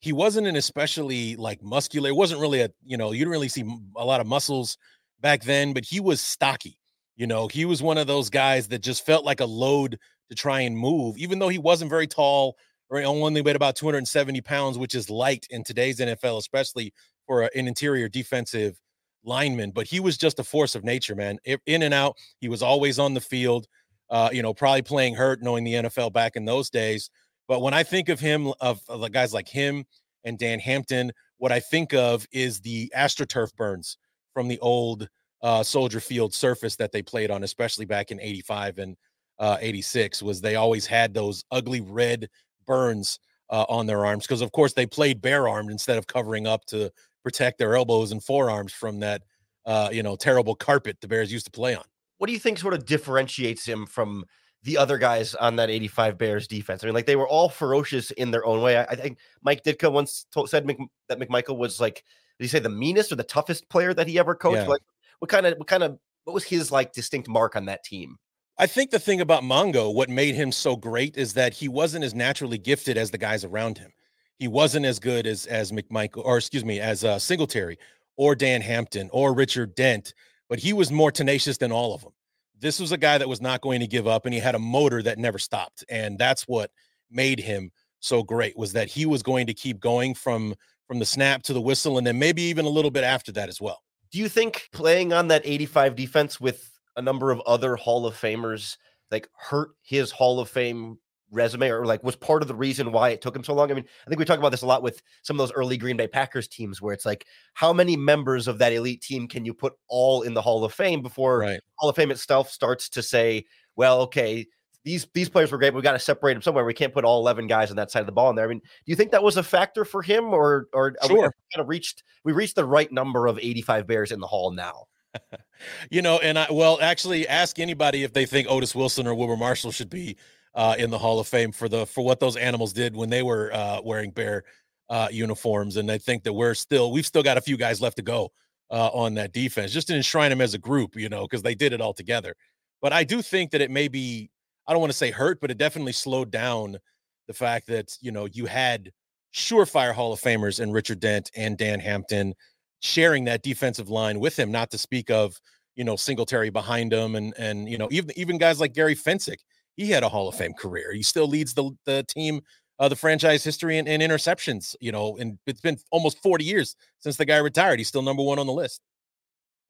he 0.00 0.12
wasn't 0.12 0.46
an 0.46 0.56
especially 0.56 1.36
like 1.36 1.62
muscular. 1.62 2.08
It 2.08 2.16
wasn't 2.16 2.40
really 2.40 2.62
a 2.62 2.70
you 2.84 2.96
know 2.96 3.12
you 3.12 3.20
didn't 3.20 3.32
really 3.32 3.48
see 3.48 3.64
a 3.96 4.04
lot 4.04 4.20
of 4.20 4.26
muscles 4.26 4.76
back 5.20 5.42
then, 5.44 5.72
but 5.72 5.84
he 5.84 6.00
was 6.00 6.20
stocky. 6.20 6.78
You 7.16 7.28
know, 7.28 7.46
he 7.46 7.64
was 7.64 7.80
one 7.80 7.98
of 7.98 8.08
those 8.08 8.28
guys 8.28 8.68
that 8.68 8.82
just 8.82 9.06
felt 9.06 9.24
like 9.24 9.40
a 9.40 9.46
load 9.46 9.98
to 10.30 10.34
try 10.34 10.60
and 10.60 10.76
move, 10.76 11.16
even 11.18 11.38
though 11.38 11.48
he 11.48 11.58
wasn't 11.58 11.90
very 11.90 12.06
tall 12.06 12.56
or 12.90 13.02
only 13.02 13.42
weighed 13.42 13.56
about 13.56 13.76
270 13.76 14.40
pounds, 14.42 14.78
which 14.78 14.94
is 14.94 15.10
light 15.10 15.46
in 15.50 15.64
today's 15.64 15.98
NFL, 15.98 16.38
especially 16.38 16.92
for 17.26 17.42
an 17.42 17.66
interior 17.66 18.08
defensive 18.08 18.78
lineman. 19.24 19.70
But 19.70 19.86
he 19.86 20.00
was 20.00 20.16
just 20.16 20.38
a 20.38 20.44
force 20.44 20.74
of 20.74 20.84
nature, 20.84 21.14
man. 21.14 21.38
In 21.66 21.82
and 21.82 21.94
out, 21.94 22.16
he 22.40 22.48
was 22.48 22.62
always 22.62 22.98
on 22.98 23.14
the 23.14 23.20
field. 23.20 23.66
Uh, 24.10 24.28
you 24.32 24.42
know, 24.42 24.52
probably 24.52 24.82
playing 24.82 25.14
hurt, 25.14 25.42
knowing 25.42 25.64
the 25.64 25.72
NFL 25.72 26.12
back 26.12 26.36
in 26.36 26.44
those 26.44 26.68
days. 26.68 27.10
But 27.48 27.62
when 27.62 27.72
I 27.72 27.82
think 27.82 28.10
of 28.10 28.20
him, 28.20 28.52
of, 28.60 28.82
of 28.88 29.00
the 29.00 29.08
guys 29.08 29.32
like 29.32 29.48
him 29.48 29.86
and 30.24 30.38
Dan 30.38 30.60
Hampton, 30.60 31.10
what 31.38 31.52
I 31.52 31.60
think 31.60 31.94
of 31.94 32.26
is 32.30 32.60
the 32.60 32.92
AstroTurf 32.94 33.56
burns 33.56 33.96
from 34.34 34.48
the 34.48 34.58
old 34.60 35.08
uh, 35.42 35.62
Soldier 35.62 36.00
Field 36.00 36.34
surface 36.34 36.76
that 36.76 36.92
they 36.92 37.02
played 37.02 37.30
on, 37.30 37.44
especially 37.44 37.86
back 37.86 38.10
in 38.10 38.20
'85 38.20 38.78
and 38.78 38.96
uh, 39.38 39.56
86 39.60 40.22
was 40.22 40.40
they 40.40 40.56
always 40.56 40.86
had 40.86 41.14
those 41.14 41.44
ugly 41.50 41.80
red 41.80 42.28
burns 42.66 43.18
uh, 43.50 43.64
on 43.68 43.86
their 43.86 44.04
arms 44.06 44.26
because 44.26 44.40
of 44.40 44.52
course 44.52 44.72
they 44.72 44.86
played 44.86 45.20
bare 45.20 45.48
armed 45.48 45.70
instead 45.70 45.98
of 45.98 46.06
covering 46.06 46.46
up 46.46 46.64
to 46.66 46.90
protect 47.22 47.58
their 47.58 47.74
elbows 47.74 48.12
and 48.12 48.22
forearms 48.22 48.72
from 48.72 49.00
that 49.00 49.22
uh, 49.66 49.88
you 49.92 50.02
know 50.02 50.16
terrible 50.16 50.54
carpet 50.54 50.96
the 51.00 51.08
bears 51.08 51.32
used 51.32 51.46
to 51.46 51.50
play 51.50 51.74
on. 51.74 51.84
What 52.18 52.28
do 52.28 52.32
you 52.32 52.38
think 52.38 52.58
sort 52.58 52.74
of 52.74 52.86
differentiates 52.86 53.66
him 53.66 53.86
from 53.86 54.24
the 54.62 54.78
other 54.78 54.96
guys 54.96 55.34
on 55.34 55.56
that 55.56 55.68
85 55.68 56.16
bears 56.16 56.48
defense? 56.48 56.82
I 56.82 56.86
mean 56.86 56.94
like 56.94 57.06
they 57.06 57.16
were 57.16 57.28
all 57.28 57.48
ferocious 57.48 58.10
in 58.12 58.30
their 58.30 58.46
own 58.46 58.62
way. 58.62 58.78
I, 58.78 58.84
I 58.84 58.94
think 58.94 59.18
mike 59.42 59.62
ditka 59.62 59.92
once 59.92 60.26
told, 60.32 60.48
said 60.48 60.66
Mc, 60.66 60.78
that 61.08 61.18
mcmichael 61.18 61.58
was 61.58 61.80
like 61.80 62.02
did 62.38 62.44
he 62.44 62.48
say 62.48 62.58
the 62.58 62.68
meanest 62.68 63.12
or 63.12 63.16
the 63.16 63.24
toughest 63.24 63.68
player 63.68 63.94
that 63.94 64.08
he 64.08 64.18
ever 64.18 64.34
coached? 64.34 64.62
Yeah. 64.62 64.68
like 64.68 64.82
what 65.18 65.30
kind 65.30 65.46
of 65.46 65.58
what 65.58 65.68
kind 65.68 65.82
of 65.82 65.98
what 66.24 66.32
was 66.32 66.44
his 66.44 66.72
like 66.72 66.92
distinct 66.92 67.28
mark 67.28 67.56
on 67.56 67.66
that 67.66 67.84
team 67.84 68.18
I 68.56 68.66
think 68.66 68.90
the 68.90 69.00
thing 69.00 69.20
about 69.20 69.42
Mongo, 69.42 69.92
what 69.92 70.08
made 70.08 70.36
him 70.36 70.52
so 70.52 70.76
great 70.76 71.16
is 71.16 71.34
that 71.34 71.54
he 71.54 71.66
wasn't 71.66 72.04
as 72.04 72.14
naturally 72.14 72.58
gifted 72.58 72.96
as 72.96 73.10
the 73.10 73.18
guys 73.18 73.44
around 73.44 73.78
him. 73.78 73.92
He 74.38 74.46
wasn't 74.46 74.86
as 74.86 75.00
good 75.00 75.26
as 75.26 75.46
as 75.46 75.72
McMichael, 75.72 76.24
or 76.24 76.38
excuse 76.38 76.64
me, 76.64 76.78
as 76.78 77.04
uh, 77.04 77.18
Singletary 77.18 77.78
or 78.16 78.34
Dan 78.34 78.60
Hampton 78.60 79.10
or 79.12 79.34
Richard 79.34 79.74
Dent, 79.74 80.14
but 80.48 80.60
he 80.60 80.72
was 80.72 80.92
more 80.92 81.10
tenacious 81.10 81.56
than 81.56 81.72
all 81.72 81.94
of 81.94 82.02
them. 82.02 82.12
This 82.60 82.78
was 82.78 82.92
a 82.92 82.96
guy 82.96 83.18
that 83.18 83.28
was 83.28 83.40
not 83.40 83.60
going 83.60 83.80
to 83.80 83.86
give 83.86 84.06
up, 84.06 84.24
and 84.24 84.32
he 84.32 84.40
had 84.40 84.54
a 84.54 84.60
motor 84.60 85.02
that 85.02 85.18
never 85.18 85.38
stopped, 85.38 85.84
and 85.88 86.16
that's 86.16 86.44
what 86.44 86.70
made 87.10 87.40
him 87.40 87.72
so 87.98 88.22
great. 88.22 88.56
Was 88.56 88.72
that 88.74 88.88
he 88.88 89.04
was 89.04 89.22
going 89.22 89.46
to 89.48 89.54
keep 89.54 89.80
going 89.80 90.14
from 90.14 90.54
from 90.86 91.00
the 91.00 91.06
snap 91.06 91.42
to 91.44 91.52
the 91.52 91.60
whistle, 91.60 91.98
and 91.98 92.06
then 92.06 92.18
maybe 92.18 92.42
even 92.42 92.66
a 92.66 92.70
little 92.70 92.90
bit 92.90 93.02
after 93.02 93.32
that 93.32 93.48
as 93.48 93.60
well. 93.60 93.82
Do 94.12 94.18
you 94.18 94.28
think 94.28 94.68
playing 94.72 95.12
on 95.12 95.28
that 95.28 95.42
85 95.44 95.96
defense 95.96 96.40
with 96.40 96.70
a 96.96 97.02
number 97.02 97.30
of 97.30 97.40
other 97.46 97.76
Hall 97.76 98.06
of 98.06 98.14
Famers 98.14 98.76
like 99.10 99.28
hurt 99.36 99.70
his 99.82 100.10
Hall 100.10 100.40
of 100.40 100.48
Fame 100.48 100.98
resume 101.30 101.68
or 101.68 101.84
like 101.84 102.02
was 102.04 102.16
part 102.16 102.42
of 102.42 102.48
the 102.48 102.54
reason 102.54 102.92
why 102.92 103.10
it 103.10 103.20
took 103.20 103.34
him 103.34 103.44
so 103.44 103.54
long? 103.54 103.70
I 103.70 103.74
mean, 103.74 103.84
I 104.06 104.08
think 104.08 104.18
we 104.18 104.24
talk 104.24 104.38
about 104.38 104.50
this 104.50 104.62
a 104.62 104.66
lot 104.66 104.82
with 104.82 105.02
some 105.22 105.36
of 105.36 105.38
those 105.38 105.52
early 105.52 105.76
Green 105.76 105.96
Bay 105.96 106.06
Packers 106.06 106.48
teams 106.48 106.80
where 106.80 106.94
it's 106.94 107.06
like, 107.06 107.26
how 107.54 107.72
many 107.72 107.96
members 107.96 108.48
of 108.48 108.58
that 108.58 108.72
elite 108.72 109.02
team 109.02 109.26
can 109.28 109.44
you 109.44 109.52
put 109.52 109.74
all 109.88 110.22
in 110.22 110.34
the 110.34 110.42
Hall 110.42 110.64
of 110.64 110.72
Fame 110.72 111.02
before 111.02 111.40
right. 111.40 111.60
Hall 111.76 111.90
of 111.90 111.96
Fame 111.96 112.10
itself 112.10 112.50
starts 112.50 112.88
to 112.90 113.02
say, 113.02 113.44
well, 113.76 114.00
okay, 114.02 114.46
these 114.84 115.06
these 115.14 115.28
players 115.28 115.50
were 115.50 115.58
great. 115.58 115.70
but 115.70 115.76
We 115.76 115.82
got 115.82 115.92
to 115.92 115.98
separate 115.98 116.34
them 116.34 116.42
somewhere. 116.42 116.64
We 116.64 116.74
can't 116.74 116.92
put 116.92 117.04
all 117.04 117.20
eleven 117.20 117.46
guys 117.46 117.70
on 117.70 117.76
that 117.76 117.90
side 117.90 118.00
of 118.00 118.06
the 118.06 118.12
ball 118.12 118.30
in 118.30 118.36
there. 118.36 118.44
I 118.44 118.48
mean, 118.48 118.60
do 118.60 118.66
you 118.86 118.96
think 118.96 119.10
that 119.12 119.22
was 119.22 119.36
a 119.36 119.42
factor 119.42 119.84
for 119.84 120.02
him, 120.02 120.26
or 120.32 120.68
or 120.72 120.94
sure. 121.06 121.16
we 121.16 121.22
kind 121.22 121.32
of 121.56 121.68
reached 121.68 122.04
we 122.22 122.32
reached 122.32 122.54
the 122.54 122.66
right 122.66 122.92
number 122.92 123.26
of 123.26 123.38
eighty 123.38 123.62
five 123.62 123.86
Bears 123.86 124.12
in 124.12 124.20
the 124.20 124.26
Hall 124.26 124.50
now? 124.50 124.84
you 125.90 126.02
know, 126.02 126.18
and 126.18 126.38
I 126.38 126.46
well, 126.50 126.78
actually, 126.80 127.26
ask 127.28 127.58
anybody 127.58 128.04
if 128.04 128.12
they 128.12 128.26
think 128.26 128.48
Otis 128.48 128.74
Wilson 128.74 129.06
or 129.06 129.14
Wilber 129.14 129.36
Marshall 129.36 129.72
should 129.72 129.90
be 129.90 130.16
uh, 130.54 130.76
in 130.78 130.90
the 130.90 130.98
Hall 130.98 131.20
of 131.20 131.26
Fame 131.26 131.52
for 131.52 131.68
the 131.68 131.86
for 131.86 132.04
what 132.04 132.20
those 132.20 132.36
animals 132.36 132.72
did 132.72 132.94
when 132.94 133.10
they 133.10 133.22
were 133.22 133.52
uh, 133.52 133.80
wearing 133.82 134.10
bear 134.10 134.44
uh, 134.88 135.08
uniforms. 135.10 135.76
And 135.76 135.90
I 135.90 135.98
think 135.98 136.24
that 136.24 136.32
we're 136.32 136.54
still 136.54 136.92
we've 136.92 137.06
still 137.06 137.22
got 137.22 137.36
a 137.36 137.40
few 137.40 137.56
guys 137.56 137.80
left 137.80 137.96
to 137.96 138.02
go 138.02 138.32
uh, 138.70 138.90
on 138.92 139.14
that 139.14 139.32
defense, 139.32 139.72
just 139.72 139.88
to 139.88 139.96
enshrine 139.96 140.30
them 140.30 140.40
as 140.40 140.54
a 140.54 140.58
group, 140.58 140.96
you 140.96 141.08
know, 141.08 141.22
because 141.22 141.42
they 141.42 141.54
did 141.54 141.72
it 141.72 141.80
all 141.80 141.94
together. 141.94 142.34
But 142.80 142.92
I 142.92 143.04
do 143.04 143.22
think 143.22 143.50
that 143.52 143.60
it 143.60 143.70
may 143.70 143.88
be 143.88 144.30
I 144.66 144.72
don't 144.72 144.80
want 144.80 144.92
to 144.92 144.98
say 144.98 145.10
hurt, 145.10 145.40
but 145.40 145.50
it 145.50 145.58
definitely 145.58 145.92
slowed 145.92 146.30
down 146.30 146.78
the 147.26 147.34
fact 147.34 147.66
that 147.68 147.96
you 148.00 148.12
know 148.12 148.26
you 148.26 148.46
had 148.46 148.90
surefire 149.32 149.92
Hall 149.92 150.12
of 150.12 150.20
Famers 150.20 150.60
in 150.60 150.70
Richard 150.70 151.00
Dent 151.00 151.30
and 151.34 151.58
Dan 151.58 151.80
Hampton 151.80 152.34
sharing 152.84 153.24
that 153.24 153.42
defensive 153.42 153.88
line 153.88 154.20
with 154.20 154.38
him, 154.38 154.52
not 154.52 154.70
to 154.70 154.78
speak 154.78 155.10
of, 155.10 155.40
you 155.74 155.84
know, 155.84 155.96
Singletary 155.96 156.50
behind 156.50 156.92
him 156.92 157.16
and 157.16 157.34
and 157.38 157.68
you 157.68 157.78
know, 157.78 157.88
even 157.90 158.10
even 158.16 158.38
guys 158.38 158.60
like 158.60 158.74
Gary 158.74 158.94
Fencik, 158.94 159.38
he 159.76 159.90
had 159.90 160.02
a 160.02 160.08
Hall 160.08 160.28
of 160.28 160.34
Fame 160.34 160.52
career. 160.52 160.92
He 160.92 161.02
still 161.02 161.26
leads 161.26 161.54
the 161.54 161.70
the 161.86 162.04
team, 162.04 162.42
uh, 162.78 162.88
the 162.88 162.96
franchise 162.96 163.42
history 163.42 163.78
in, 163.78 163.86
in 163.86 164.00
interceptions, 164.00 164.76
you 164.80 164.92
know, 164.92 165.16
and 165.16 165.38
it's 165.46 165.60
been 165.60 165.78
almost 165.90 166.22
40 166.22 166.44
years 166.44 166.76
since 167.00 167.16
the 167.16 167.24
guy 167.24 167.38
retired. 167.38 167.80
He's 167.80 167.88
still 167.88 168.02
number 168.02 168.22
one 168.22 168.38
on 168.38 168.46
the 168.46 168.52
list. 168.52 168.80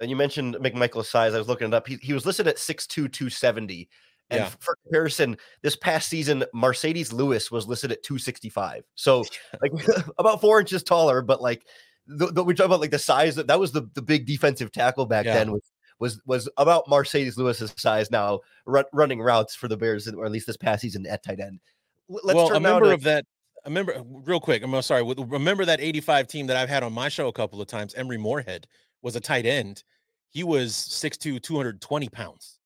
And 0.01 0.11
you 0.11 0.17
mentioned 0.17 0.57
McMichael's 0.57 1.09
size. 1.09 1.35
I 1.35 1.39
was 1.39 1.49
looking 1.49 1.69
it 1.69 1.75
up. 1.75 1.87
He, 1.87 1.97
he 2.03 2.13
was 2.13 2.27
listed 2.27 2.49
at 2.49 2.57
6'2, 2.57 2.89
270. 2.89 3.89
And 4.31 4.41
yeah. 4.41 4.49
for 4.59 4.77
comparison, 4.83 5.37
this 5.63 5.77
past 5.77 6.09
season, 6.09 6.45
Marcedes 6.55 7.13
Lewis 7.13 7.51
was 7.51 7.69
listed 7.69 7.93
at 7.93 8.03
265. 8.03 8.83
So 8.97 9.25
like 9.63 9.73
about 10.19 10.41
four 10.41 10.59
inches 10.59 10.83
taller, 10.83 11.23
but 11.23 11.41
like 11.41 11.63
the, 12.07 12.27
the, 12.27 12.45
we 12.45 12.55
talk 12.55 12.67
about 12.67 12.81
like 12.81 12.91
the 12.91 12.99
size 12.99 13.35
that 13.37 13.47
that 13.47 13.59
was 13.59 13.73
the, 13.73 13.89
the 13.95 14.03
big 14.03 14.27
defensive 14.27 14.73
tackle 14.73 15.07
back 15.07 15.25
yeah. 15.25 15.35
then 15.35 15.53
was 15.53 15.73
was 15.99 16.21
was 16.27 16.49
about 16.57 16.87
Marcedes 16.87 17.37
Lewis's 17.37 17.73
size 17.77 18.11
now 18.11 18.41
run, 18.67 18.85
running 18.93 19.21
routes 19.21 19.55
for 19.55 19.69
the 19.69 19.77
Bears 19.77 20.09
or 20.09 20.25
at 20.25 20.33
least 20.33 20.47
this 20.47 20.57
past 20.57 20.83
season 20.83 21.07
at 21.07 21.23
tight 21.23 21.41
end. 21.41 21.61
Let's 22.09 22.37
well, 22.37 22.55
a 22.55 22.61
member 22.61 22.87
to, 22.87 22.95
of 22.95 23.03
that. 23.05 23.25
I 23.65 23.69
remember 23.69 24.03
real 24.05 24.41
quick. 24.41 24.63
I'm 24.63 24.75
uh, 24.75 24.83
sorry. 24.83 25.03
Remember 25.03 25.65
that 25.65 25.81
85 25.81 26.27
team 26.27 26.47
that 26.49 26.57
I've 26.57 26.69
had 26.69 26.83
on 26.83 26.93
my 26.93 27.09
show 27.09 27.29
a 27.29 27.33
couple 27.33 27.63
of 27.63 27.67
times. 27.67 27.95
Emery 27.95 28.19
Moorehead 28.19 28.67
was 29.01 29.17
a 29.17 29.21
tight 29.21 29.47
end. 29.47 29.85
He 30.29 30.45
was 30.45 30.73
6'2", 30.73 31.41
220 31.41 32.09
pounds. 32.11 32.59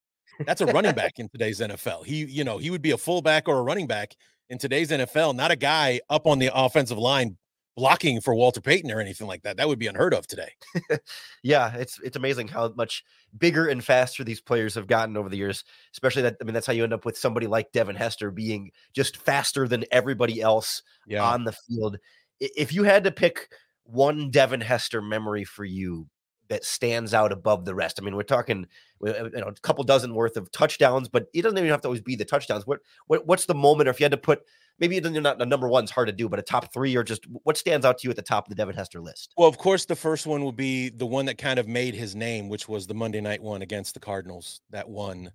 That's 0.47 0.61
a 0.61 0.66
running 0.66 0.95
back 0.95 1.18
in 1.18 1.28
today's 1.28 1.61
NFL. 1.61 2.04
He, 2.04 2.25
you 2.25 2.42
know, 2.42 2.59
he 2.59 2.71
would 2.71 2.83
be 2.83 2.92
a 2.92 2.99
fullback 2.99 3.47
or 3.47 3.59
a 3.59 3.62
running 3.62 3.87
back 3.87 4.16
in 4.49 4.59
today's 4.59 4.90
NFL, 4.90 5.35
not 5.35 5.50
a 5.50 5.57
guy 5.57 6.00
up 6.09 6.26
on 6.26 6.38
the 6.38 6.50
offensive 6.54 6.99
line 6.99 7.37
blocking 7.78 8.20
for 8.20 8.35
Walter 8.35 8.61
Payton 8.61 8.90
or 8.90 9.00
anything 9.00 9.28
like 9.28 9.42
that. 9.42 9.56
That 9.56 9.68
would 9.68 9.78
be 9.78 9.87
unheard 9.87 10.12
of 10.12 10.26
today. 10.26 10.50
yeah, 11.44 11.73
it's 11.76 12.00
it's 12.00 12.16
amazing 12.16 12.49
how 12.49 12.73
much 12.76 13.04
bigger 13.38 13.68
and 13.68 13.85
faster 13.85 14.25
these 14.25 14.40
players 14.40 14.75
have 14.75 14.88
gotten 14.88 15.16
over 15.16 15.28
the 15.28 15.37
years. 15.37 15.62
Especially 15.92 16.23
that 16.23 16.37
I 16.40 16.44
mean 16.44 16.54
that's 16.54 16.66
how 16.66 16.73
you 16.73 16.82
end 16.82 16.92
up 16.92 17.04
with 17.04 17.16
somebody 17.16 17.47
like 17.47 17.70
Devin 17.70 17.94
Hester 17.94 18.32
being 18.32 18.73
just 18.94 19.16
faster 19.16 19.68
than 19.68 19.85
everybody 19.92 20.40
else 20.42 20.82
yeah. 21.06 21.23
on 21.23 21.44
the 21.44 21.52
field. 21.52 21.99
If 22.40 22.73
you 22.73 22.82
had 22.82 23.04
to 23.04 23.12
pick 23.12 23.49
one 23.85 24.30
Devin 24.30 24.61
Hester 24.61 25.00
memory 25.00 25.44
for 25.44 25.64
you 25.64 26.08
that 26.48 26.64
stands 26.64 27.14
out 27.14 27.32
above 27.32 27.64
the 27.64 27.74
rest. 27.74 27.98
I 28.00 28.04
mean, 28.04 28.16
we're 28.16 28.22
talking 28.22 28.66
uh, 29.06 29.10
uh, 29.10 29.24
you 29.32 29.40
know, 29.40 29.48
a 29.48 29.54
couple 29.54 29.84
dozen 29.84 30.14
worth 30.14 30.36
of 30.36 30.50
touchdowns, 30.50 31.08
but 31.08 31.26
it 31.34 31.42
doesn't 31.42 31.58
even 31.58 31.70
have 31.70 31.82
to 31.82 31.88
always 31.88 32.00
be 32.00 32.16
the 32.16 32.24
touchdowns. 32.24 32.66
What, 32.66 32.80
what 33.06 33.26
what's 33.26 33.46
the 33.46 33.54
moment, 33.54 33.88
or 33.88 33.90
if 33.90 34.00
you 34.00 34.04
had 34.04 34.12
to 34.12 34.18
put 34.18 34.42
maybe 34.78 34.96
you're 34.96 35.20
not 35.20 35.38
the 35.38 35.46
number 35.46 35.68
one's 35.68 35.90
hard 35.90 36.08
to 36.08 36.12
do, 36.12 36.28
but 36.28 36.38
a 36.38 36.42
top 36.42 36.72
three 36.72 36.96
or 36.96 37.02
just 37.02 37.24
what 37.44 37.56
stands 37.56 37.84
out 37.84 37.98
to 37.98 38.06
you 38.06 38.10
at 38.10 38.16
the 38.16 38.22
top 38.22 38.46
of 38.46 38.50
the 38.50 38.54
Devin 38.54 38.74
Hester 38.74 39.00
list? 39.00 39.34
Well, 39.36 39.48
of 39.48 39.58
course, 39.58 39.84
the 39.84 39.96
first 39.96 40.26
one 40.26 40.44
would 40.44 40.56
be 40.56 40.88
the 40.90 41.06
one 41.06 41.26
that 41.26 41.38
kind 41.38 41.58
of 41.58 41.66
made 41.66 41.94
his 41.94 42.14
name, 42.14 42.48
which 42.48 42.68
was 42.68 42.86
the 42.86 42.94
Monday 42.94 43.20
night 43.20 43.42
one 43.42 43.62
against 43.62 43.94
the 43.94 44.00
Cardinals 44.00 44.60
that 44.70 44.88
won 44.88 45.30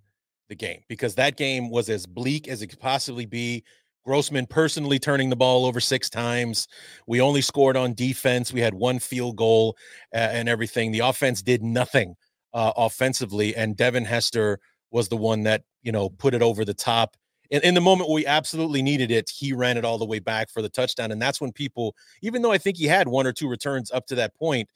the 0.50 0.56
game 0.56 0.82
because 0.88 1.16
that 1.16 1.38
game 1.38 1.70
was 1.70 1.90
as 1.90 2.06
bleak 2.06 2.48
as 2.48 2.62
it 2.62 2.68
could 2.68 2.80
possibly 2.80 3.26
be. 3.26 3.64
Grossman 4.04 4.46
personally 4.46 5.00
turning 5.00 5.30
the 5.30 5.36
ball 5.36 5.66
over 5.66 5.80
six 5.80 6.10
times. 6.10 6.68
We 7.08 7.22
only 7.22 7.42
scored 7.42 7.78
on 7.78 7.94
defense. 7.94 8.52
We 8.52 8.62
had 8.62 8.74
one 8.74 9.00
field 9.00 9.36
goal 9.36 9.78
uh, 10.14 10.18
and 10.18 10.50
everything. 10.50 10.92
The 10.92 11.00
offense 11.00 11.42
did 11.42 11.64
nothing 11.64 12.16
uh, 12.54 12.74
offensively, 12.76 13.56
and 13.56 13.78
Devin 13.78 14.06
Hester 14.06 14.60
was 14.92 15.10
the 15.10 15.18
one 15.18 15.44
that 15.44 15.64
you 15.82 15.92
know 15.92 16.10
put 16.10 16.34
it 16.34 16.42
over 16.42 16.66
the 16.66 16.74
top. 16.74 17.16
In, 17.50 17.62
in 17.62 17.74
the 17.74 17.82
moment 17.82 18.10
we 18.10 18.26
absolutely 18.26 18.82
needed 18.82 19.12
it, 19.12 19.30
he 19.30 19.54
ran 19.54 19.78
it 19.78 19.86
all 19.86 19.98
the 19.98 20.06
way 20.06 20.20
back 20.20 20.50
for 20.50 20.62
the 20.62 20.70
touchdown, 20.70 21.12
and 21.12 21.22
that's 21.22 21.42
when 21.42 21.52
people, 21.52 21.96
even 22.22 22.42
though 22.42 22.52
I 22.52 22.58
think 22.58 22.78
he 22.78 22.86
had 22.86 23.08
one 23.08 23.26
or 23.26 23.34
two 23.34 23.48
returns 23.48 23.92
up 23.92 24.06
to 24.08 24.16
that 24.16 24.36
point, 24.36 24.70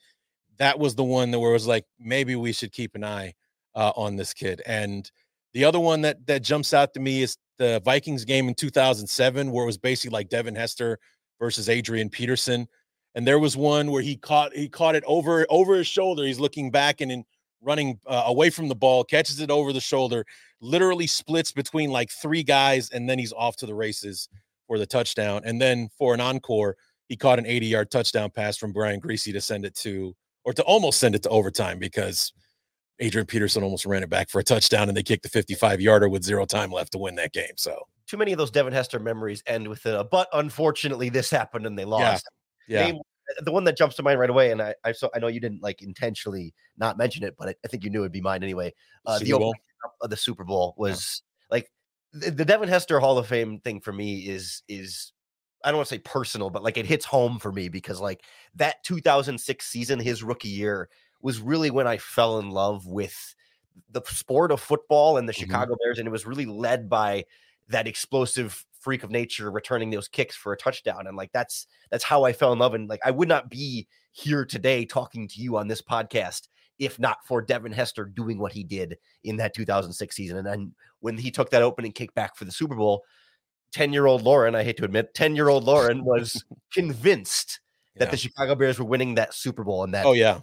that 0.58 0.78
was 0.78 0.94
the 0.94 1.04
one 1.04 1.30
that 1.30 1.38
was 1.38 1.66
like 1.66 1.84
maybe 1.98 2.34
we 2.36 2.52
should 2.52 2.72
keep 2.72 2.94
an 2.94 3.04
eye 3.04 3.34
uh, 3.74 3.92
on 3.94 4.16
this 4.16 4.34
kid. 4.34 4.62
And 4.66 5.10
the 5.58 5.64
other 5.64 5.80
one 5.80 6.02
that 6.02 6.24
that 6.28 6.44
jumps 6.44 6.72
out 6.72 6.94
to 6.94 7.00
me 7.00 7.20
is 7.20 7.36
the 7.58 7.82
Vikings 7.84 8.24
game 8.24 8.46
in 8.46 8.54
2007, 8.54 9.50
where 9.50 9.64
it 9.64 9.66
was 9.66 9.76
basically 9.76 10.14
like 10.14 10.28
Devin 10.28 10.54
Hester 10.54 11.00
versus 11.40 11.68
Adrian 11.68 12.08
Peterson. 12.08 12.68
And 13.16 13.26
there 13.26 13.40
was 13.40 13.56
one 13.56 13.90
where 13.90 14.00
he 14.00 14.14
caught 14.14 14.54
he 14.54 14.68
caught 14.68 14.94
it 14.94 15.02
over 15.04 15.44
over 15.50 15.74
his 15.74 15.88
shoulder. 15.88 16.22
He's 16.22 16.38
looking 16.38 16.70
back 16.70 17.00
and 17.00 17.10
in 17.10 17.24
running 17.60 17.98
uh, 18.06 18.22
away 18.26 18.50
from 18.50 18.68
the 18.68 18.76
ball, 18.76 19.02
catches 19.02 19.40
it 19.40 19.50
over 19.50 19.72
the 19.72 19.80
shoulder, 19.80 20.24
literally 20.60 21.08
splits 21.08 21.50
between 21.50 21.90
like 21.90 22.12
three 22.12 22.44
guys, 22.44 22.90
and 22.90 23.10
then 23.10 23.18
he's 23.18 23.32
off 23.32 23.56
to 23.56 23.66
the 23.66 23.74
races 23.74 24.28
for 24.68 24.78
the 24.78 24.86
touchdown. 24.86 25.42
And 25.44 25.60
then 25.60 25.88
for 25.98 26.14
an 26.14 26.20
encore, 26.20 26.76
he 27.08 27.16
caught 27.16 27.40
an 27.40 27.46
80 27.46 27.66
yard 27.66 27.90
touchdown 27.90 28.30
pass 28.30 28.56
from 28.56 28.72
Brian 28.72 29.00
Griese 29.00 29.32
to 29.32 29.40
send 29.40 29.64
it 29.64 29.74
to 29.78 30.14
or 30.44 30.52
to 30.52 30.62
almost 30.62 31.00
send 31.00 31.16
it 31.16 31.24
to 31.24 31.28
overtime 31.30 31.80
because 31.80 32.32
Adrian 33.00 33.26
Peterson 33.26 33.62
almost 33.62 33.86
ran 33.86 34.02
it 34.02 34.10
back 34.10 34.28
for 34.28 34.40
a 34.40 34.44
touchdown 34.44 34.88
and 34.88 34.96
they 34.96 35.02
kicked 35.02 35.22
the 35.22 35.28
55 35.28 35.80
yarder 35.80 36.08
with 36.08 36.24
zero 36.24 36.44
time 36.44 36.70
left 36.70 36.92
to 36.92 36.98
win 36.98 37.14
that 37.16 37.32
game. 37.32 37.52
So 37.56 37.86
too 38.06 38.16
many 38.16 38.32
of 38.32 38.38
those 38.38 38.50
Devin 38.50 38.72
Hester 38.72 38.98
memories 38.98 39.42
end 39.46 39.68
with 39.68 39.84
a 39.86 40.04
but 40.04 40.28
unfortunately 40.32 41.08
this 41.08 41.30
happened 41.30 41.66
and 41.66 41.78
they 41.78 41.84
lost. 41.84 42.26
Yeah. 42.66 42.80
yeah. 42.80 42.86
Name, 42.92 43.00
the 43.40 43.52
one 43.52 43.64
that 43.64 43.76
jumps 43.76 43.96
to 43.96 44.02
mind 44.02 44.18
right 44.18 44.30
away, 44.30 44.50
and 44.50 44.62
I, 44.62 44.74
I 44.84 44.92
so 44.92 45.10
I 45.14 45.18
know 45.18 45.26
you 45.28 45.40
didn't 45.40 45.62
like 45.62 45.82
intentionally 45.82 46.54
not 46.78 46.96
mention 46.96 47.24
it, 47.24 47.34
but 47.38 47.48
I, 47.48 47.54
I 47.64 47.68
think 47.68 47.84
you 47.84 47.90
knew 47.90 48.00
it'd 48.00 48.12
be 48.12 48.20
mine 48.20 48.42
anyway. 48.42 48.72
Uh, 49.04 49.18
the 49.18 49.54
of 50.00 50.10
the 50.10 50.16
Super 50.16 50.44
Bowl 50.44 50.74
was 50.78 51.22
yeah. 51.50 51.56
like 51.56 51.70
the, 52.12 52.30
the 52.30 52.44
Devin 52.44 52.68
Hester 52.68 52.98
Hall 53.00 53.18
of 53.18 53.26
Fame 53.26 53.60
thing 53.60 53.80
for 53.80 53.92
me 53.92 54.20
is 54.20 54.62
is 54.68 55.12
I 55.64 55.70
don't 55.70 55.78
want 55.78 55.88
to 55.88 55.94
say 55.94 56.00
personal, 56.00 56.50
but 56.50 56.62
like 56.62 56.78
it 56.78 56.86
hits 56.86 57.04
home 57.04 57.38
for 57.38 57.52
me 57.52 57.68
because 57.68 58.00
like 58.00 58.22
that 58.54 58.82
2006 58.84 59.66
season, 59.66 59.98
his 59.98 60.22
rookie 60.22 60.48
year, 60.48 60.88
was 61.20 61.40
really 61.40 61.70
when 61.70 61.86
I 61.86 61.98
fell 61.98 62.38
in 62.38 62.50
love 62.50 62.86
with 62.86 63.34
the 63.90 64.02
sport 64.06 64.52
of 64.52 64.60
football 64.60 65.16
and 65.16 65.28
the 65.28 65.32
mm-hmm. 65.32 65.44
Chicago 65.44 65.76
Bears, 65.82 65.98
and 65.98 66.06
it 66.06 66.10
was 66.10 66.26
really 66.26 66.46
led 66.46 66.88
by 66.88 67.24
that 67.68 67.86
explosive 67.86 68.64
freak 68.80 69.02
of 69.02 69.10
nature 69.10 69.50
returning 69.50 69.90
those 69.90 70.08
kicks 70.08 70.36
for 70.36 70.52
a 70.52 70.56
touchdown 70.56 71.06
and 71.06 71.16
like 71.16 71.30
that's 71.32 71.66
that's 71.90 72.04
how 72.04 72.24
I 72.24 72.32
fell 72.32 72.52
in 72.52 72.58
love 72.58 72.74
and 72.74 72.88
like 72.88 73.00
I 73.04 73.10
would 73.10 73.28
not 73.28 73.50
be 73.50 73.88
here 74.12 74.44
today 74.44 74.84
talking 74.84 75.28
to 75.28 75.40
you 75.40 75.56
on 75.56 75.68
this 75.68 75.82
podcast 75.82 76.48
if 76.78 76.98
not 76.98 77.18
for 77.24 77.42
Devin 77.42 77.72
Hester 77.72 78.04
doing 78.04 78.38
what 78.38 78.52
he 78.52 78.62
did 78.62 78.96
in 79.24 79.36
that 79.38 79.54
2006 79.54 80.14
season 80.14 80.38
and 80.38 80.46
then 80.46 80.74
when 81.00 81.18
he 81.18 81.30
took 81.30 81.50
that 81.50 81.62
opening 81.62 81.92
kick 81.92 82.14
back 82.14 82.36
for 82.36 82.44
the 82.44 82.52
Super 82.52 82.76
Bowl 82.76 83.02
10 83.72 83.92
year 83.92 84.06
old 84.06 84.22
Lorin 84.22 84.54
I 84.54 84.62
hate 84.62 84.76
to 84.78 84.84
admit 84.84 85.12
10 85.14 85.34
year 85.34 85.48
old 85.48 85.64
Lorin 85.64 86.04
was 86.04 86.42
convinced 86.72 87.60
that 87.96 88.12
the 88.12 88.16
Chicago 88.16 88.54
Bears 88.54 88.78
were 88.78 88.84
winning 88.84 89.16
that 89.16 89.34
Super 89.34 89.64
Bowl 89.64 89.82
and 89.82 89.92
that 89.92 90.06
oh 90.06 90.12
yeah 90.12 90.38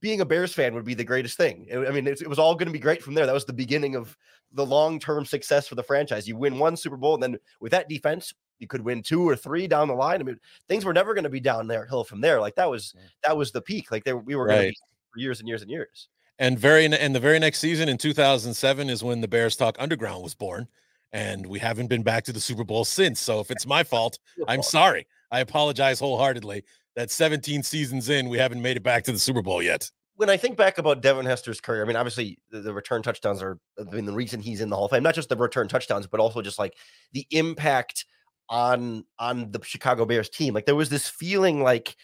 being 0.00 0.20
a 0.20 0.26
Bears 0.26 0.52
fan 0.52 0.74
would 0.74 0.84
be 0.84 0.94
the 0.94 1.04
greatest 1.04 1.36
thing. 1.36 1.66
I 1.72 1.90
mean, 1.90 2.06
it, 2.06 2.28
was 2.28 2.38
all 2.38 2.54
going 2.54 2.66
to 2.66 2.72
be 2.72 2.78
great 2.78 3.02
from 3.02 3.14
there. 3.14 3.26
That 3.26 3.32
was 3.32 3.44
the 3.44 3.52
beginning 3.52 3.96
of 3.96 4.16
the 4.52 4.66
long 4.66 4.98
term 4.98 5.24
success 5.24 5.68
for 5.68 5.74
the 5.74 5.82
franchise. 5.82 6.28
You 6.28 6.36
win 6.36 6.58
one 6.58 6.76
Super 6.76 6.96
Bowl, 6.96 7.14
and 7.14 7.22
then 7.22 7.38
with 7.60 7.72
that 7.72 7.88
defense, 7.88 8.34
you 8.58 8.66
could 8.66 8.82
win 8.82 9.02
two 9.02 9.26
or 9.26 9.36
three 9.36 9.66
down 9.66 9.88
the 9.88 9.94
line. 9.94 10.20
I 10.20 10.24
mean, 10.24 10.38
things 10.68 10.84
were 10.84 10.92
never 10.92 11.14
going 11.14 11.24
to 11.24 11.30
be 11.30 11.40
down 11.40 11.66
there 11.66 11.86
hill 11.86 12.04
from 12.04 12.20
there. 12.20 12.40
Like 12.40 12.54
that 12.56 12.70
was 12.70 12.94
that 13.22 13.36
was 13.36 13.52
the 13.52 13.62
peak. 13.62 13.90
Like 13.90 14.04
there, 14.04 14.16
we 14.16 14.36
were 14.36 14.46
right. 14.46 14.54
going 14.54 14.62
to 14.62 14.68
be 14.70 14.76
for 15.12 15.18
years 15.18 15.40
and 15.40 15.48
years 15.48 15.62
and 15.62 15.70
years. 15.70 16.08
And 16.38 16.58
very 16.58 16.84
and 16.84 17.14
the 17.14 17.20
very 17.20 17.38
next 17.38 17.58
season 17.58 17.88
in 17.88 17.98
2007 17.98 18.90
is 18.90 19.02
when 19.02 19.20
the 19.20 19.28
Bears 19.28 19.56
Talk 19.56 19.76
Underground 19.78 20.22
was 20.22 20.34
born, 20.34 20.68
and 21.12 21.46
we 21.46 21.58
haven't 21.58 21.88
been 21.88 22.02
back 22.02 22.24
to 22.24 22.32
the 22.32 22.40
Super 22.40 22.64
Bowl 22.64 22.84
since. 22.84 23.18
So 23.20 23.40
if 23.40 23.50
it's 23.50 23.66
my 23.66 23.82
fault, 23.82 24.18
I'm 24.48 24.62
sorry. 24.62 25.06
I 25.30 25.40
apologize 25.40 26.00
wholeheartedly 26.00 26.64
that 26.96 27.10
17 27.10 27.62
seasons 27.62 28.08
in, 28.08 28.28
we 28.28 28.38
haven't 28.38 28.62
made 28.62 28.76
it 28.76 28.82
back 28.82 29.04
to 29.04 29.12
the 29.12 29.18
Super 29.18 29.42
Bowl 29.42 29.62
yet. 29.62 29.90
When 30.16 30.28
I 30.28 30.36
think 30.36 30.56
back 30.56 30.78
about 30.78 31.00
Devin 31.00 31.24
Hester's 31.24 31.60
career, 31.60 31.82
I 31.82 31.86
mean, 31.86 31.96
obviously 31.96 32.38
the, 32.50 32.60
the 32.60 32.74
return 32.74 33.02
touchdowns 33.02 33.42
are 33.42 33.58
I 33.78 33.84
mean, 33.94 34.04
the 34.04 34.12
reason 34.12 34.40
he's 34.40 34.60
in 34.60 34.68
the 34.68 34.76
Hall 34.76 34.84
of 34.84 34.90
Fame, 34.90 35.02
not 35.02 35.14
just 35.14 35.30
the 35.30 35.36
return 35.36 35.66
touchdowns, 35.66 36.06
but 36.06 36.20
also 36.20 36.42
just 36.42 36.58
like 36.58 36.74
the 37.12 37.26
impact 37.30 38.04
on 38.50 39.04
on 39.18 39.50
the 39.52 39.60
Chicago 39.62 40.04
Bears 40.04 40.28
team. 40.28 40.52
Like 40.52 40.66
there 40.66 40.74
was 40.74 40.90
this 40.90 41.08
feeling 41.08 41.62
like 41.62 41.96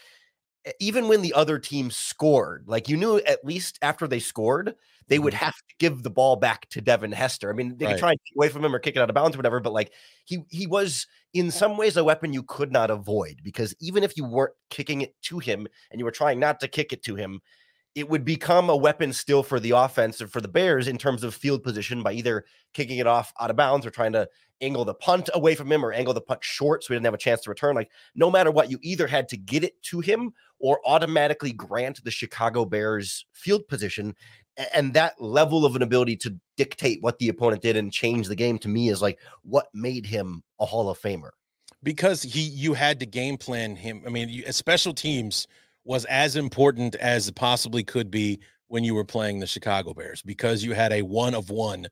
even 0.81 1.09
when 1.09 1.23
the 1.23 1.33
other 1.35 1.59
team 1.59 1.91
scored, 1.91 2.65
like 2.67 2.89
you 2.89 2.97
knew 2.97 3.19
at 3.19 3.45
least 3.45 3.79
after 3.83 4.07
they 4.09 4.19
scored, 4.19 4.75
they 5.09 5.19
would 5.19 5.35
mm-hmm. 5.35 5.45
have 5.45 5.55
to 5.55 5.75
give 5.79 6.03
the 6.03 6.11
ball 6.11 6.37
back 6.37 6.69
to 6.71 6.81
Devin 6.81 7.13
Hester. 7.13 7.51
I 7.51 7.53
mean, 7.53 7.77
they 7.77 7.87
right. 7.87 7.93
could 7.93 8.01
try 8.01 8.11
and 8.11 8.19
get 8.27 8.37
away 8.37 8.49
from 8.49 8.65
him 8.65 8.75
or 8.75 8.79
kick 8.79 8.97
it 8.97 9.01
out 9.01 9.09
of 9.09 9.15
bounds 9.15 9.37
or 9.37 9.39
whatever, 9.39 9.61
but 9.61 9.73
like 9.73 9.93
he 10.25 10.43
he 10.51 10.67
was 10.67 11.07
in 11.35 11.51
some 11.51 11.77
ways 11.77 11.97
a 11.97 12.05
weapon 12.05 12.33
you 12.33 12.43
could 12.43 12.73
not 12.73 12.91
avoid 12.91 13.41
because 13.43 13.75
even 13.81 14.03
if 14.03 14.17
you 14.17 14.25
weren't 14.25 14.55
kicking 14.71 15.03
it 15.03 15.15
to 15.23 15.39
him 15.39 15.67
and 15.91 16.01
you 16.01 16.05
were 16.05 16.11
trying 16.11 16.41
not 16.41 16.61
to 16.61 16.69
kick 16.69 16.93
it 16.93 17.03
to 17.05 17.15
him, 17.15 17.41
it 17.95 18.09
would 18.09 18.25
become 18.25 18.69
a 18.69 18.77
weapon 18.77 19.13
still 19.13 19.43
for 19.43 19.61
the 19.61 19.71
offense 19.71 20.21
or 20.21 20.29
for 20.29 20.41
the 20.41 20.49
Bears 20.49 20.89
in 20.89 20.99
terms 20.99 21.23
of 21.23 21.35
field 21.35 21.63
position 21.63 22.03
by 22.03 22.13
either 22.13 22.45
kicking 22.75 22.99
it 22.99 23.07
off 23.07 23.33
out 23.41 23.51
of 23.51 23.57
bounds 23.57 23.87
or 23.87 23.91
trying 23.91 24.13
to 24.13 24.29
angle 24.61 24.85
the 24.85 24.95
punt 24.95 25.29
away 25.35 25.55
from 25.55 25.71
him 25.71 25.85
or 25.85 25.93
angle 25.93 26.15
the 26.15 26.21
punt 26.21 26.43
short 26.43 26.83
so 26.83 26.89
he 26.89 26.95
didn't 26.95 27.07
have 27.07 27.15
a 27.15 27.19
chance 27.19 27.41
to 27.43 27.51
return. 27.51 27.75
Like, 27.75 27.91
no 28.15 28.31
matter 28.31 28.51
what, 28.51 28.71
you 28.71 28.79
either 28.83 29.07
had 29.07 29.29
to 29.29 29.37
get 29.37 29.65
it 29.65 29.81
to 29.85 30.01
him 30.01 30.33
or 30.59 30.81
automatically 30.85 31.53
grant 31.53 32.03
the 32.05 32.11
Chicago 32.11 32.65
Bears 32.65 33.27
field 33.33 33.67
position. 33.69 34.15
And 34.73 34.95
that 34.95 35.21
level 35.21 35.67
of 35.67 35.77
an 35.77 35.83
ability 35.83 36.17
to 36.19 36.37
dictate 36.57 37.03
what 37.03 37.19
the 37.19 37.29
opponent 37.29 37.63
did 37.63 37.77
and 37.77 37.93
change 37.93 38.29
the 38.29 38.37
game 38.37 38.59
to 38.61 38.69
me 38.69 38.89
is 38.89 39.03
like 39.03 39.19
what 39.43 39.67
made 39.75 40.07
him 40.07 40.43
a 40.59 40.67
Hall 40.67 40.89
of 40.89 40.99
Famer. 40.99 41.31
Because 41.83 42.23
he, 42.23 42.41
you 42.41 42.73
had 42.73 42.99
to 43.01 43.07
game 43.07 43.37
plan 43.37 43.77
him. 43.77 44.03
I 44.07 44.11
mean, 44.11 44.29
you, 44.31 44.51
special 44.53 44.95
teams 44.95 45.47
was 45.85 46.05
as 46.07 46.37
important 46.37 46.95
as 46.97 47.29
it 47.29 47.35
possibly 47.35 47.85
could 47.85 48.11
be 48.11 48.41
when 48.69 48.83
you 48.83 48.95
were 48.95 49.05
playing 49.05 49.41
the 49.41 49.47
Chicago 49.47 49.95
Bears 49.95 50.23
because 50.23 50.65
you 50.65 50.73
had 50.73 50.93
a 50.93 51.03
one 51.03 51.35
of 51.35 51.51
one 51.51 51.87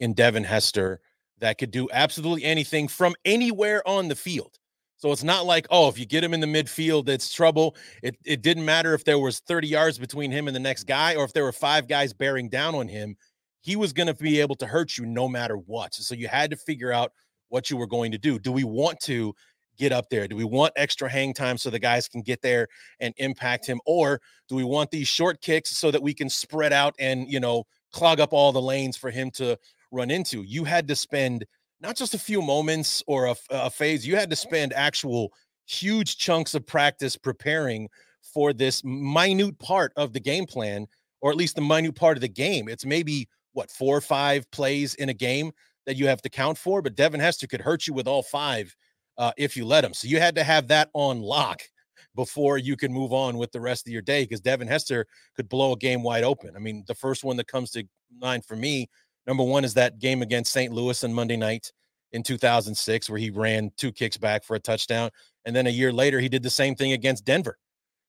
in 0.00 0.12
Devin 0.12 0.44
Hester 0.44 1.00
that 1.38 1.58
could 1.58 1.70
do 1.70 1.88
absolutely 1.92 2.44
anything 2.44 2.88
from 2.88 3.14
anywhere 3.24 3.86
on 3.86 4.08
the 4.08 4.16
field. 4.16 4.57
So 4.98 5.12
it's 5.12 5.22
not 5.24 5.46
like, 5.46 5.66
oh, 5.70 5.88
if 5.88 5.98
you 5.98 6.04
get 6.06 6.24
him 6.24 6.34
in 6.34 6.40
the 6.40 6.46
midfield, 6.46 7.08
it's 7.08 7.32
trouble. 7.32 7.76
It 8.02 8.16
it 8.24 8.42
didn't 8.42 8.64
matter 8.64 8.94
if 8.94 9.04
there 9.04 9.18
was 9.18 9.38
30 9.40 9.68
yards 9.68 9.98
between 9.98 10.30
him 10.30 10.48
and 10.48 10.54
the 10.54 10.60
next 10.60 10.84
guy 10.84 11.14
or 11.14 11.24
if 11.24 11.32
there 11.32 11.44
were 11.44 11.52
five 11.52 11.88
guys 11.88 12.12
bearing 12.12 12.48
down 12.48 12.74
on 12.74 12.88
him. 12.88 13.16
He 13.60 13.76
was 13.76 13.92
going 13.92 14.08
to 14.08 14.14
be 14.14 14.40
able 14.40 14.56
to 14.56 14.66
hurt 14.66 14.98
you 14.98 15.06
no 15.06 15.28
matter 15.28 15.56
what. 15.56 15.94
So 15.94 16.14
you 16.14 16.28
had 16.28 16.50
to 16.50 16.56
figure 16.56 16.92
out 16.92 17.12
what 17.48 17.70
you 17.70 17.76
were 17.76 17.86
going 17.86 18.12
to 18.12 18.18
do. 18.18 18.38
Do 18.38 18.52
we 18.52 18.64
want 18.64 19.00
to 19.00 19.34
get 19.78 19.92
up 19.92 20.10
there? 20.10 20.26
Do 20.26 20.36
we 20.36 20.44
want 20.44 20.72
extra 20.76 21.08
hang 21.08 21.32
time 21.32 21.56
so 21.58 21.70
the 21.70 21.78
guys 21.78 22.08
can 22.08 22.22
get 22.22 22.42
there 22.42 22.66
and 23.00 23.14
impact 23.18 23.66
him? 23.66 23.80
Or 23.86 24.20
do 24.48 24.56
we 24.56 24.64
want 24.64 24.90
these 24.90 25.08
short 25.08 25.40
kicks 25.40 25.76
so 25.76 25.90
that 25.90 26.02
we 26.02 26.12
can 26.12 26.28
spread 26.28 26.72
out 26.72 26.94
and, 26.98 27.30
you 27.30 27.40
know, 27.40 27.64
clog 27.92 28.20
up 28.20 28.32
all 28.32 28.52
the 28.52 28.60
lanes 28.60 28.96
for 28.96 29.10
him 29.10 29.30
to 29.32 29.56
run 29.92 30.10
into? 30.10 30.42
You 30.42 30.64
had 30.64 30.88
to 30.88 30.96
spend 30.96 31.44
not 31.80 31.96
just 31.96 32.14
a 32.14 32.18
few 32.18 32.42
moments 32.42 33.02
or 33.06 33.26
a, 33.26 33.36
a 33.50 33.70
phase, 33.70 34.06
you 34.06 34.16
had 34.16 34.30
to 34.30 34.36
spend 34.36 34.72
actual 34.72 35.32
huge 35.66 36.16
chunks 36.16 36.54
of 36.54 36.66
practice 36.66 37.16
preparing 37.16 37.88
for 38.22 38.52
this 38.52 38.82
minute 38.84 39.58
part 39.58 39.92
of 39.96 40.12
the 40.12 40.20
game 40.20 40.46
plan, 40.46 40.86
or 41.20 41.30
at 41.30 41.36
least 41.36 41.54
the 41.54 41.60
minute 41.60 41.94
part 41.94 42.16
of 42.16 42.20
the 42.20 42.28
game. 42.28 42.68
It's 42.68 42.84
maybe 42.84 43.28
what 43.52 43.70
four 43.70 43.96
or 43.96 44.00
five 44.00 44.50
plays 44.50 44.94
in 44.94 45.08
a 45.08 45.14
game 45.14 45.52
that 45.86 45.96
you 45.96 46.06
have 46.06 46.22
to 46.22 46.28
count 46.28 46.58
for, 46.58 46.82
but 46.82 46.94
Devin 46.94 47.20
Hester 47.20 47.46
could 47.46 47.60
hurt 47.60 47.86
you 47.86 47.94
with 47.94 48.06
all 48.06 48.22
five 48.22 48.74
uh, 49.16 49.32
if 49.36 49.56
you 49.56 49.64
let 49.64 49.84
him. 49.84 49.94
So 49.94 50.06
you 50.06 50.20
had 50.20 50.34
to 50.36 50.44
have 50.44 50.68
that 50.68 50.90
on 50.94 51.20
lock 51.20 51.62
before 52.14 52.58
you 52.58 52.76
can 52.76 52.92
move 52.92 53.12
on 53.12 53.38
with 53.38 53.52
the 53.52 53.60
rest 53.60 53.86
of 53.86 53.92
your 53.92 54.02
day 54.02 54.22
because 54.24 54.40
Devin 54.40 54.68
Hester 54.68 55.06
could 55.34 55.48
blow 55.48 55.72
a 55.72 55.76
game 55.76 56.02
wide 56.02 56.24
open. 56.24 56.54
I 56.56 56.58
mean, 56.58 56.84
the 56.86 56.94
first 56.94 57.24
one 57.24 57.36
that 57.36 57.46
comes 57.46 57.70
to 57.72 57.84
mind 58.20 58.44
for 58.44 58.56
me, 58.56 58.88
number 59.28 59.44
one, 59.44 59.64
is 59.64 59.74
that 59.74 60.00
game 60.00 60.22
against 60.22 60.50
St. 60.50 60.72
Louis 60.72 61.04
on 61.04 61.12
Monday 61.12 61.36
night 61.36 61.70
in 62.12 62.22
2006 62.22 63.10
where 63.10 63.18
he 63.18 63.30
ran 63.30 63.70
two 63.76 63.92
kicks 63.92 64.16
back 64.16 64.42
for 64.42 64.56
a 64.56 64.60
touchdown. 64.60 65.10
And 65.44 65.54
then 65.54 65.66
a 65.66 65.70
year 65.70 65.92
later, 65.92 66.18
he 66.18 66.28
did 66.28 66.42
the 66.42 66.50
same 66.50 66.74
thing 66.74 66.92
against 66.92 67.24
Denver. 67.24 67.58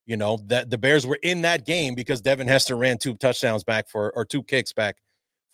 You 0.06 0.18
know, 0.18 0.40
that 0.48 0.72
the 0.72 0.78
Bears 0.78 1.06
were 1.06 1.20
in 1.22 1.44
that 1.44 1.66
game 1.66 1.94
because 1.94 2.20
Devin 2.22 2.48
Hester 2.48 2.76
ran 2.76 2.98
two 2.98 3.14
touchdowns 3.14 3.64
back 3.64 3.88
for 3.88 4.12
or 4.16 4.26
two 4.26 4.42
kicks 4.42 4.74
back 4.74 4.96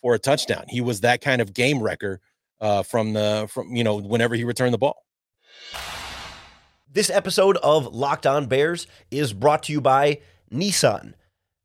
for 0.00 0.14
a 0.14 0.18
touchdown. 0.18 0.64
He 0.68 0.80
was 0.80 1.02
that 1.02 1.20
kind 1.20 1.42
of 1.42 1.52
game 1.52 1.82
wrecker 1.82 2.22
uh, 2.60 2.82
from 2.82 3.12
the 3.12 3.48
from 3.50 3.76
you 3.76 3.84
know 3.84 3.96
whenever 3.96 4.34
he 4.34 4.44
returned 4.44 4.72
the 4.72 4.78
ball. 4.78 5.04
This 6.90 7.10
episode 7.10 7.58
of 7.58 7.94
Locked 7.94 8.26
On 8.26 8.46
Bears 8.46 8.86
is 9.10 9.34
brought 9.34 9.64
to 9.64 9.72
you 9.72 9.82
by 9.82 10.20
Nissan. 10.50 11.12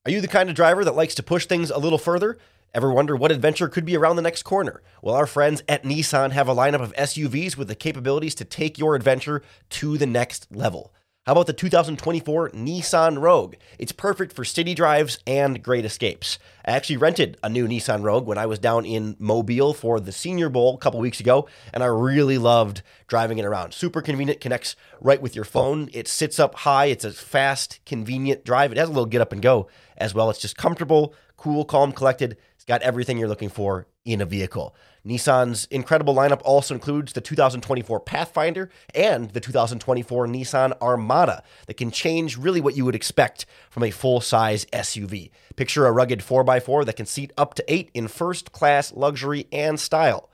Are 0.05 0.11
you 0.11 0.19
the 0.19 0.27
kind 0.27 0.49
of 0.49 0.55
driver 0.55 0.83
that 0.83 0.95
likes 0.95 1.15
to 1.15 1.23
push 1.23 1.45
things 1.45 1.69
a 1.69 1.77
little 1.77 1.99
further? 1.99 2.39
Ever 2.73 2.89
wonder 2.89 3.17
what 3.17 3.33
adventure 3.33 3.67
could 3.67 3.83
be 3.83 3.97
around 3.97 4.15
the 4.15 4.21
next 4.21 4.43
corner? 4.43 4.81
Well, 5.01 5.13
our 5.13 5.27
friends 5.27 5.61
at 5.67 5.83
Nissan 5.83 6.31
have 6.31 6.47
a 6.47 6.55
lineup 6.55 6.81
of 6.81 6.93
SUVs 6.93 7.57
with 7.57 7.67
the 7.67 7.75
capabilities 7.75 8.33
to 8.35 8.45
take 8.45 8.77
your 8.77 8.95
adventure 8.95 9.43
to 9.71 9.97
the 9.97 10.05
next 10.05 10.47
level. 10.49 10.93
How 11.25 11.33
about 11.33 11.47
the 11.47 11.53
2024 11.53 12.51
Nissan 12.51 13.21
Rogue? 13.21 13.55
It's 13.77 13.91
perfect 13.91 14.31
for 14.31 14.45
city 14.45 14.73
drives 14.73 15.19
and 15.27 15.61
great 15.61 15.83
escapes. 15.83 16.39
I 16.65 16.71
actually 16.71 16.95
rented 16.95 17.37
a 17.43 17.49
new 17.49 17.67
Nissan 17.67 18.03
Rogue 18.03 18.25
when 18.25 18.37
I 18.37 18.45
was 18.45 18.57
down 18.57 18.85
in 18.85 19.17
Mobile 19.19 19.73
for 19.73 19.99
the 19.99 20.13
Senior 20.13 20.47
Bowl 20.47 20.75
a 20.75 20.77
couple 20.77 21.01
weeks 21.01 21.19
ago, 21.19 21.49
and 21.73 21.83
I 21.83 21.87
really 21.87 22.37
loved 22.37 22.83
driving 23.07 23.37
it 23.37 23.45
around. 23.45 23.73
Super 23.73 24.01
convenient, 24.01 24.39
connects 24.39 24.77
right 25.01 25.21
with 25.21 25.35
your 25.35 25.45
phone. 25.45 25.89
It 25.91 26.07
sits 26.07 26.39
up 26.39 26.55
high. 26.55 26.85
It's 26.85 27.03
a 27.03 27.11
fast, 27.11 27.81
convenient 27.85 28.45
drive. 28.45 28.71
It 28.71 28.77
has 28.77 28.87
a 28.87 28.93
little 28.93 29.05
get 29.05 29.21
up 29.21 29.33
and 29.33 29.41
go 29.41 29.67
as 29.97 30.15
well. 30.15 30.29
It's 30.29 30.39
just 30.39 30.57
comfortable, 30.57 31.13
cool, 31.35 31.65
calm, 31.65 31.91
collected. 31.91 32.37
Got 32.71 32.83
everything 32.83 33.17
you're 33.17 33.27
looking 33.27 33.49
for 33.49 33.87
in 34.05 34.21
a 34.21 34.25
vehicle. 34.25 34.73
Nissan's 35.05 35.65
incredible 35.65 36.15
lineup 36.15 36.39
also 36.45 36.73
includes 36.73 37.11
the 37.11 37.19
2024 37.19 37.99
Pathfinder 37.99 38.69
and 38.95 39.29
the 39.31 39.41
2024 39.41 40.27
Nissan 40.27 40.79
Armada 40.79 41.43
that 41.67 41.75
can 41.75 41.91
change 41.91 42.37
really 42.37 42.61
what 42.61 42.77
you 42.77 42.85
would 42.85 42.95
expect 42.95 43.45
from 43.69 43.83
a 43.83 43.91
full 43.91 44.21
size 44.21 44.63
SUV. 44.67 45.31
Picture 45.57 45.85
a 45.85 45.91
rugged 45.91 46.21
4x4 46.21 46.85
that 46.85 46.95
can 46.95 47.05
seat 47.05 47.33
up 47.37 47.55
to 47.55 47.65
eight 47.67 47.91
in 47.93 48.07
first 48.07 48.53
class 48.53 48.93
luxury 48.93 49.47
and 49.51 49.77
style. 49.77 50.29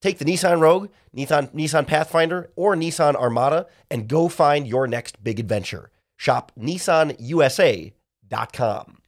Take 0.00 0.18
the 0.18 0.24
Nissan 0.24 0.60
Rogue, 0.60 0.90
Nissan, 1.12 1.52
Nissan 1.52 1.88
Pathfinder, 1.88 2.52
or 2.54 2.76
Nissan 2.76 3.16
Armada 3.16 3.66
and 3.90 4.06
go 4.06 4.28
find 4.28 4.64
your 4.64 4.86
next 4.86 5.24
big 5.24 5.40
adventure. 5.40 5.90
Shop 6.16 6.52
nissanusa.com. 6.56 8.99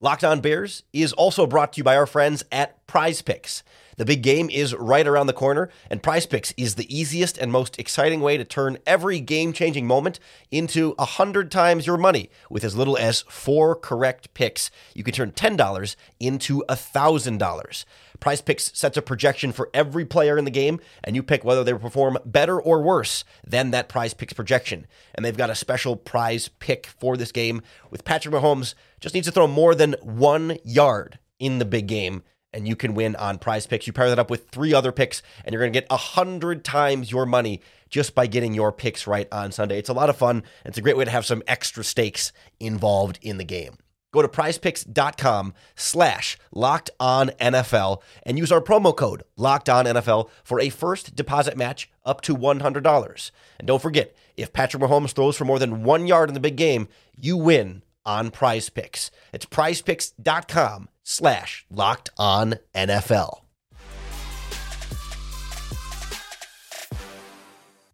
Locked 0.00 0.24
On 0.24 0.40
Bears 0.40 0.82
is 0.92 1.12
also 1.12 1.46
brought 1.46 1.72
to 1.72 1.78
you 1.78 1.84
by 1.84 1.96
our 1.96 2.06
friends 2.06 2.44
at 2.50 2.84
Prize 2.86 3.22
Picks. 3.22 3.62
The 3.96 4.04
big 4.04 4.22
game 4.22 4.50
is 4.50 4.74
right 4.74 5.06
around 5.06 5.28
the 5.28 5.32
corner, 5.32 5.70
and 5.88 6.02
Prize 6.02 6.26
Picks 6.26 6.52
is 6.56 6.74
the 6.74 6.94
easiest 6.94 7.38
and 7.38 7.52
most 7.52 7.78
exciting 7.78 8.20
way 8.20 8.36
to 8.36 8.44
turn 8.44 8.78
every 8.86 9.20
game 9.20 9.52
changing 9.52 9.86
moment 9.86 10.18
into 10.50 10.96
a 10.98 11.04
hundred 11.04 11.52
times 11.52 11.86
your 11.86 11.96
money. 11.96 12.28
With 12.50 12.64
as 12.64 12.74
little 12.76 12.98
as 12.98 13.22
four 13.28 13.76
correct 13.76 14.34
picks, 14.34 14.70
you 14.94 15.04
can 15.04 15.14
turn 15.14 15.30
$10 15.30 15.96
into 16.18 16.64
$1,000. 16.68 17.84
Prize 18.24 18.40
Picks 18.40 18.72
sets 18.72 18.96
a 18.96 19.02
projection 19.02 19.52
for 19.52 19.68
every 19.74 20.06
player 20.06 20.38
in 20.38 20.46
the 20.46 20.50
game, 20.50 20.80
and 21.04 21.14
you 21.14 21.22
pick 21.22 21.44
whether 21.44 21.62
they 21.62 21.74
perform 21.74 22.16
better 22.24 22.58
or 22.58 22.80
worse 22.80 23.22
than 23.46 23.70
that 23.72 23.86
Prize 23.86 24.14
Picks 24.14 24.32
projection. 24.32 24.86
And 25.14 25.22
they've 25.22 25.36
got 25.36 25.50
a 25.50 25.54
special 25.54 25.94
prize 25.94 26.48
pick 26.48 26.86
for 26.86 27.18
this 27.18 27.32
game 27.32 27.60
with 27.90 28.02
Patrick 28.06 28.34
Mahomes 28.34 28.72
just 28.98 29.14
needs 29.14 29.26
to 29.26 29.30
throw 29.30 29.46
more 29.46 29.74
than 29.74 29.94
one 30.00 30.56
yard 30.64 31.18
in 31.38 31.58
the 31.58 31.66
big 31.66 31.86
game 31.86 32.22
and 32.54 32.66
you 32.66 32.76
can 32.76 32.94
win 32.94 33.14
on 33.16 33.36
prize 33.36 33.66
picks. 33.66 33.86
You 33.86 33.92
pair 33.92 34.08
that 34.08 34.18
up 34.18 34.30
with 34.30 34.48
three 34.48 34.72
other 34.72 34.92
picks, 34.92 35.22
and 35.44 35.52
you're 35.52 35.60
going 35.60 35.72
to 35.72 35.78
get 35.78 35.88
a 35.90 35.96
hundred 35.98 36.64
times 36.64 37.10
your 37.10 37.26
money 37.26 37.60
just 37.90 38.14
by 38.14 38.26
getting 38.26 38.54
your 38.54 38.72
picks 38.72 39.06
right 39.06 39.28
on 39.32 39.52
Sunday. 39.52 39.78
It's 39.78 39.90
a 39.90 39.92
lot 39.92 40.08
of 40.08 40.16
fun. 40.16 40.44
It's 40.64 40.78
a 40.78 40.80
great 40.80 40.96
way 40.96 41.04
to 41.04 41.10
have 41.10 41.26
some 41.26 41.42
extra 41.46 41.84
stakes 41.84 42.32
involved 42.58 43.18
in 43.20 43.36
the 43.36 43.44
game. 43.44 43.76
Go 44.14 44.22
to 44.22 44.28
prizepicks.com 44.28 45.54
slash 45.74 46.38
locked 46.52 46.88
on 47.00 47.30
NFL 47.40 48.00
and 48.22 48.38
use 48.38 48.52
our 48.52 48.60
promo 48.60 48.96
code 48.96 49.24
locked 49.36 49.68
on 49.68 49.86
NFL 49.86 50.30
for 50.44 50.60
a 50.60 50.68
first 50.68 51.16
deposit 51.16 51.56
match 51.56 51.90
up 52.04 52.20
to 52.20 52.36
$100. 52.36 53.30
And 53.58 53.66
don't 53.66 53.82
forget, 53.82 54.14
if 54.36 54.52
Patrick 54.52 54.80
Mahomes 54.80 55.10
throws 55.10 55.36
for 55.36 55.44
more 55.44 55.58
than 55.58 55.82
one 55.82 56.06
yard 56.06 56.30
in 56.30 56.34
the 56.34 56.38
big 56.38 56.54
game, 56.54 56.86
you 57.18 57.36
win 57.36 57.82
on 58.06 58.30
prize 58.30 58.68
picks. 58.70 59.10
It's 59.32 59.46
prizepicks.com 59.46 60.90
slash 61.02 61.66
locked 61.68 62.10
on 62.16 62.54
NFL. 62.72 63.40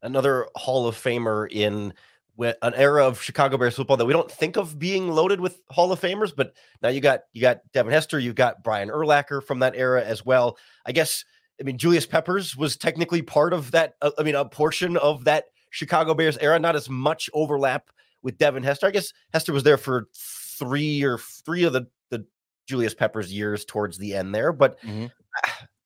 Another 0.03 0.49
Hall 0.55 0.87
of 0.87 0.97
Famer 0.97 1.51
in 1.51 1.95
an 2.41 2.75
era 2.75 3.07
of 3.07 3.21
Chicago 3.21 3.57
Bears 3.57 3.77
football 3.77 3.97
that 3.97 4.07
we 4.07 4.13
don't 4.13 4.31
think 4.31 4.57
of 4.57 4.79
being 4.79 5.09
loaded 5.09 5.41
with 5.41 5.61
Hall 5.71 5.93
of 5.93 6.01
Famers, 6.01 6.35
but 6.35 6.55
now 6.83 6.89
you 6.89 7.01
got 7.01 7.21
you 7.33 7.41
got 7.41 7.61
Devin 7.73 7.93
Hester, 7.93 8.19
you've 8.19 8.35
got 8.35 8.63
Brian 8.63 8.89
Urlacher 8.89 9.43
from 9.43 9.61
that 9.61 9.75
era 9.77 10.05
as 10.05 10.25
well. 10.25 10.57
I 10.87 10.93
guess 10.93 11.25
I 11.61 11.65
mean 11.65 11.79
Julius 11.79 12.07
Peppers 12.07 12.57
was 12.57 12.77
technically 12.77 13.23
part 13.23 13.53
of 13.53 13.71
that. 13.73 13.95
Uh, 14.01 14.11
I 14.19 14.23
mean 14.23 14.35
a 14.35 14.45
portion 14.45 14.97
of 14.97 15.25
that 15.25 15.47
Chicago 15.71 16.15
Bears 16.15 16.39
era, 16.39 16.59
not 16.59 16.77
as 16.77 16.89
much 16.89 17.31
overlap 17.33 17.91
with 18.23 18.39
Devin 18.39 18.63
Hester. 18.63 18.87
I 18.87 18.91
guess 18.91 19.13
Hester 19.33 19.53
was 19.53 19.63
there 19.63 19.79
for 19.79 20.09
three 20.17 21.03
or 21.03 21.19
three 21.19 21.65
of 21.65 21.73
the 21.73 21.87
the 22.11 22.25
Julius 22.67 22.95
Peppers 22.95 23.33
years 23.33 23.65
towards 23.65 23.99
the 23.99 24.15
end 24.15 24.35
there, 24.35 24.53
but 24.53 24.81
mm-hmm. 24.81 25.07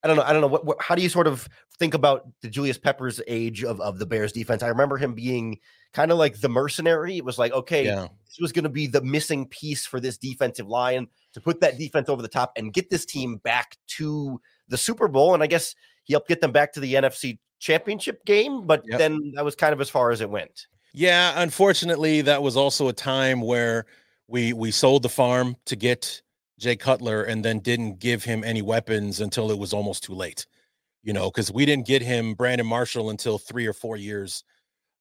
I 0.05 0.07
don't 0.07 0.17
know. 0.17 0.23
I 0.23 0.33
don't 0.33 0.43
know 0.43 0.49
what, 0.49 0.67
what, 0.67 0.77
How 0.81 0.95
do 0.95 1.03
you 1.03 1.09
sort 1.09 1.27
of 1.27 1.49
think 1.79 1.95
about 1.95 2.29
the 2.43 2.49
Julius 2.49 2.77
Peppers 2.77 3.23
age 3.27 3.65
of 3.65 3.81
of 3.81 3.99
the 3.99 4.05
Bears 4.05 4.33
defense? 4.33 4.63
I 4.63 4.69
remember 4.69 4.99
him 4.99 5.15
being 5.15 5.59
kind 5.95 6.13
of 6.13 6.19
like 6.19 6.39
the 6.41 6.49
mercenary. 6.49 7.17
It 7.17 7.25
was 7.25 7.39
like, 7.39 7.53
okay, 7.53 7.87
yeah. 7.87 8.09
this 8.27 8.39
was 8.39 8.53
going 8.53 8.65
to 8.65 8.69
be 8.69 8.87
the 8.87 9.01
missing 9.01 9.47
piece 9.47 9.87
for 9.87 10.01
this 10.01 10.19
defensive 10.19 10.69
line 10.69 11.09
to 11.33 11.41
put 11.41 11.61
that 11.63 11.79
defense 11.79 12.11
over 12.11 12.21
the 12.21 12.29
top 12.29 12.53
and 12.57 12.73
get 12.73 12.91
this 12.91 13.07
team 13.07 13.39
back 13.39 13.79
to 13.87 14.41
the 14.69 14.77
Super 14.77 15.09
Bowl. 15.09 15.33
And 15.33 15.43
I 15.43 15.47
guess 15.47 15.75
he 16.05 16.13
helped 16.13 16.29
get 16.29 16.43
them 16.43 16.53
back 16.53 16.75
to 16.75 16.81
the 16.81 16.95
NFC 16.95 17.39
Championship 17.59 18.25
game, 18.27 18.67
but 18.67 18.83
yep. 18.87 18.99
then 18.99 19.33
that 19.37 19.45
was 19.45 19.55
kind 19.55 19.73
of 19.73 19.81
as 19.81 19.89
far 19.89 20.11
as 20.11 20.21
it 20.21 20.29
went. 20.29 20.67
Yeah, 20.93 21.33
unfortunately, 21.41 22.21
that 22.21 22.43
was 22.43 22.57
also 22.59 22.89
a 22.89 22.93
time 22.93 23.41
where 23.41 23.87
we 24.29 24.53
we 24.53 24.71
sold 24.71 25.03
the 25.03 25.09
farm 25.09 25.57
to 25.67 25.77
get 25.77 26.23
Jay 26.59 26.77
Cutler 26.77 27.25
and 27.25 27.45
then 27.45 27.61
didn't 27.61 27.99
give 28.01 28.25
him 28.25 28.45
any 28.45 28.63
weapons 28.63 29.21
until 29.21 29.51
it 29.51 29.59
was 29.59 29.73
almost 29.73 30.05
too 30.05 30.15
late. 30.15 30.47
You 31.03 31.13
know, 31.15 31.31
because 31.31 31.53
we 31.53 31.67
didn't 31.67 31.87
get 31.87 32.03
him 32.03 32.35
Brandon 32.35 32.67
Marshall 32.67 33.11
until 33.11 33.39
three 33.39 33.67
or 33.67 33.75
four 33.75 33.97
years 33.97 34.35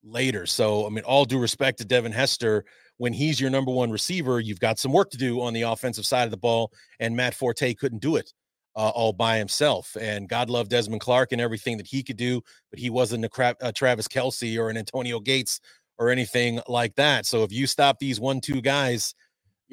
later. 0.03 0.45
So, 0.45 0.85
I 0.85 0.89
mean, 0.89 1.03
all 1.03 1.25
due 1.25 1.39
respect 1.39 1.79
to 1.79 1.85
Devin 1.85 2.11
Hester, 2.11 2.65
when 2.97 3.13
he's 3.13 3.39
your 3.41 3.49
number 3.49 3.71
one 3.71 3.91
receiver, 3.91 4.39
you've 4.39 4.59
got 4.59 4.79
some 4.79 4.93
work 4.93 5.11
to 5.11 5.17
do 5.17 5.41
on 5.41 5.53
the 5.53 5.63
offensive 5.63 6.05
side 6.05 6.25
of 6.25 6.31
the 6.31 6.37
ball, 6.37 6.71
and 6.99 7.15
Matt 7.15 7.35
Forte 7.35 7.73
couldn't 7.75 8.01
do 8.01 8.15
it. 8.15 8.33
Uh, 8.77 8.89
all 8.95 9.11
by 9.13 9.37
himself. 9.39 9.97
And 9.99 10.29
God 10.29 10.49
love 10.49 10.69
Desmond 10.69 11.01
Clark 11.01 11.33
and 11.33 11.41
everything 11.41 11.77
that 11.77 11.87
he 11.87 12.03
could 12.03 12.17
do, 12.17 12.41
but 12.69 12.79
he 12.79 12.89
wasn't 12.89 13.25
a, 13.25 13.55
a 13.61 13.73
Travis 13.73 14.07
Kelce 14.07 14.57
or 14.57 14.69
an 14.69 14.77
Antonio 14.77 15.19
Gates 15.19 15.59
or 15.97 16.11
anything 16.11 16.61
like 16.69 16.95
that. 16.95 17.25
So 17.25 17.43
if 17.43 17.51
you 17.51 17.67
stop 17.67 17.99
these 17.99 18.19
one 18.21 18.41
two 18.41 18.61
guys, 18.61 19.15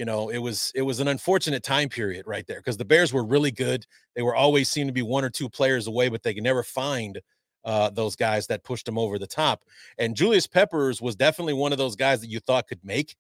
you 0.01 0.07
know 0.07 0.31
it 0.31 0.39
was 0.39 0.73
it 0.75 0.81
was 0.81 0.99
an 0.99 1.09
unfortunate 1.09 1.63
time 1.63 1.91
period 1.91 2.27
right 2.27 2.47
there 2.47 2.59
because 2.59 2.79
the 2.79 2.87
Bears 2.87 3.13
were 3.13 3.23
really 3.23 3.51
good. 3.51 3.85
They 4.17 4.23
were 4.23 4.35
always 4.35 4.71
seemed 4.71 4.89
to 4.89 4.95
be 4.95 5.03
one 5.03 5.27
or 5.27 5.29
two 5.29 5.51
players 5.51 5.87
away, 5.87 6.09
but 6.09 6.23
they 6.23 6.33
could 6.33 6.43
never 6.43 6.63
find 6.63 7.21
uh, 7.67 7.91
those 7.91 8.17
guys 8.17 8.47
that 8.47 8.65
pushed 8.65 8.87
them 8.87 8.97
over 8.97 9.19
the 9.19 9.27
top. 9.27 9.63
And 9.99 10.17
Julius 10.17 10.47
Peppers 10.47 11.03
was 11.03 11.17
definitely 11.17 11.53
one 11.53 11.71
of 11.71 11.77
those 11.77 11.97
guys 11.97 12.23
that 12.23 12.29
you 12.29 12.41
thought 12.41 12.67
could 12.67 12.83
make 12.83 13.15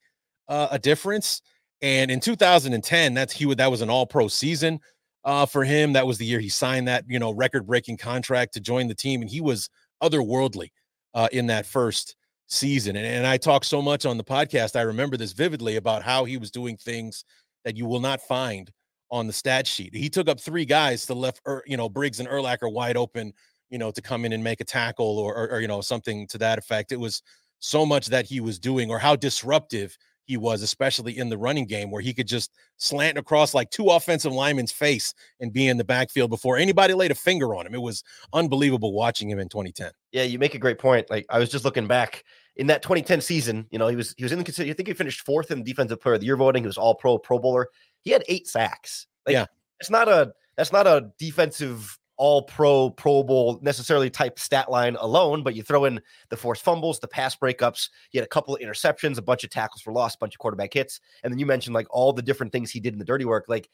uh, 0.49 0.69
a 0.71 0.79
difference. 0.79 1.43
And 1.83 2.11
in 2.11 2.19
2010, 2.19 3.13
that's 3.13 3.35
he 3.35 3.45
would 3.45 3.59
that 3.59 3.71
was 3.71 3.83
an 3.83 3.91
All 3.91 4.07
Pro 4.07 4.29
season 4.29 4.81
uh, 5.23 5.45
for 5.45 5.65
him. 5.65 5.93
That 5.93 6.07
was 6.07 6.17
the 6.17 6.25
year 6.25 6.41
he 6.41 6.49
signed 6.49 6.89
that 6.89 7.05
you 7.07 7.19
know 7.19 7.31
record 7.31 7.67
breaking 7.67 7.99
contract 7.99 8.55
to 8.55 8.61
join 8.61 8.89
the 8.89 8.95
team, 8.95 9.21
and 9.21 9.29
he 9.29 9.43
was 9.43 9.69
otherworldly 10.03 10.71
uh, 11.13 11.29
in 11.31 11.49
that 11.49 11.67
first 11.67 12.17
season. 12.51 12.97
And, 12.97 13.07
and 13.07 13.27
I 13.27 13.37
talk 13.37 13.65
so 13.65 13.81
much 13.81 14.05
on 14.05 14.19
the 14.19 14.25
podcast, 14.25 14.77
I 14.77 14.83
remember 14.83 15.17
this 15.17 15.33
vividly 15.33 15.77
about 15.77 16.03
how 16.03 16.25
he 16.25 16.37
was 16.37 16.51
doing 16.51 16.77
things 16.77 17.25
that 17.65 17.77
you 17.77 17.87
will 17.87 18.01
not 18.01 18.21
find 18.21 18.71
on 19.11 19.27
the 19.27 19.33
stat 19.33 19.67
sheet. 19.67 19.95
He 19.95 20.09
took 20.09 20.29
up 20.29 20.39
three 20.39 20.65
guys 20.65 21.07
to 21.07 21.15
left, 21.15 21.41
you 21.67 21.77
know, 21.77 21.89
Briggs 21.89 22.21
and 22.21 22.29
Urlacher 22.29 22.73
wide 22.73 22.97
open, 22.97 23.33
you 23.71 23.79
know, 23.79 23.91
to 23.91 24.03
come 24.03 24.25
in 24.25 24.33
and 24.33 24.43
make 24.43 24.61
a 24.61 24.65
tackle 24.65 25.19
or, 25.19 25.35
or, 25.35 25.51
or, 25.53 25.61
you 25.61 25.69
know, 25.69 25.81
something 25.81 26.27
to 26.29 26.39
that 26.39 26.59
effect. 26.59 26.93
It 26.93 27.01
was 27.01 27.23
so 27.61 27.87
much 27.87 28.07
that 28.07 28.27
he 28.27 28.41
was 28.41 28.59
doing 28.59 28.91
or 28.91 28.99
how 28.99 29.17
disruptive 29.17 29.97
he 30.27 30.37
was, 30.37 30.63
especially 30.63 31.19
in 31.19 31.29
the 31.29 31.39
running 31.39 31.67
game, 31.67 31.91
where 31.91 32.03
he 32.03 32.15
could 32.15 32.29
just 32.29 32.53
slant 32.77 33.19
across 33.19 33.55
like 33.55 33.71
two 33.71 33.89
offensive 33.89 34.33
linemen's 34.33 34.73
face 34.73 35.13
and 35.41 35.53
be 35.53 35.69
in 35.69 35.77
the 35.77 35.85
backfield 35.85 36.31
before 36.31 36.57
anybody 36.57 36.95
laid 36.95 37.11
a 37.11 37.15
finger 37.15 37.55
on 37.55 37.67
him. 37.67 37.75
It 37.75 37.83
was 37.83 38.05
unbelievable 38.33 38.93
watching 38.93 39.29
him 39.29 39.39
in 39.39 39.49
2010. 39.49 39.91
Yeah, 40.13 40.23
you 40.23 40.39
make 40.39 40.55
a 40.55 40.59
great 40.59 40.79
point. 40.79 41.11
Like 41.11 41.27
I 41.31 41.39
was 41.39 41.51
just 41.51 41.65
looking 41.65 41.87
back 41.87 42.25
in 42.57 42.67
that 42.67 42.83
2010 42.83 43.21
season, 43.21 43.67
you 43.71 43.79
know, 43.79 43.89
he 43.89 43.97
was 43.97 44.15
he 44.17 44.23
was 44.23 44.33
in 44.33 44.39
the. 44.39 44.71
I 44.71 44.73
think 44.73 44.89
he 44.89 44.95
finished 44.95 45.23
fourth 45.23 45.51
in 45.51 45.59
the 45.59 45.65
defensive 45.65 46.01
player 46.01 46.15
of 46.15 46.21
the 46.21 46.27
year 46.27 46.37
voting. 46.37 46.63
He 46.63 46.67
was 46.67 46.79
all 46.79 46.95
pro, 46.95 47.19
pro 47.19 47.39
bowler. 47.39 47.69
He 48.03 48.11
had 48.11 48.25
eight 48.29 48.47
sacks. 48.47 49.07
Like, 49.27 49.35
yeah, 49.35 49.47
it's 49.81 49.91
not 49.91 50.09
a 50.09 50.33
that's 50.57 50.73
not 50.73 50.87
a 50.87 51.11
defensive 51.19 51.99
all 52.21 52.43
pro, 52.43 52.91
Pro 52.91 53.23
Bowl 53.23 53.59
necessarily 53.63 54.11
type 54.11 54.39
stat 54.39 54.71
line 54.71 54.95
alone, 55.01 55.43
but 55.43 55.55
you 55.55 55.63
throw 55.63 55.87
in 55.87 55.99
the 56.29 56.37
forced 56.37 56.63
fumbles, 56.63 56.99
the 57.01 57.09
pass 57.09 57.35
breakups, 57.35 57.89
He 58.11 58.19
had 58.19 58.25
a 58.27 58.29
couple 58.29 58.55
of 58.55 58.61
interceptions, 58.61 59.17
a 59.17 59.23
bunch 59.23 59.43
of 59.43 59.49
tackles 59.49 59.81
for 59.81 59.91
loss, 59.93 60.15
a 60.15 60.19
bunch 60.19 60.35
of 60.35 60.39
quarterback 60.39 60.75
hits, 60.75 61.01
and 61.25 61.33
then 61.33 61.39
you 61.39 61.47
mentioned 61.47 61.75
like 61.75 61.87
all 61.89 62.13
the 62.13 62.21
different 62.23 62.53
things 62.53 62.71
he 62.71 62.79
did 62.79 62.93
in 62.93 62.99
the 62.99 63.07
dirty 63.07 63.25
work. 63.25 63.47
Like 63.49 63.71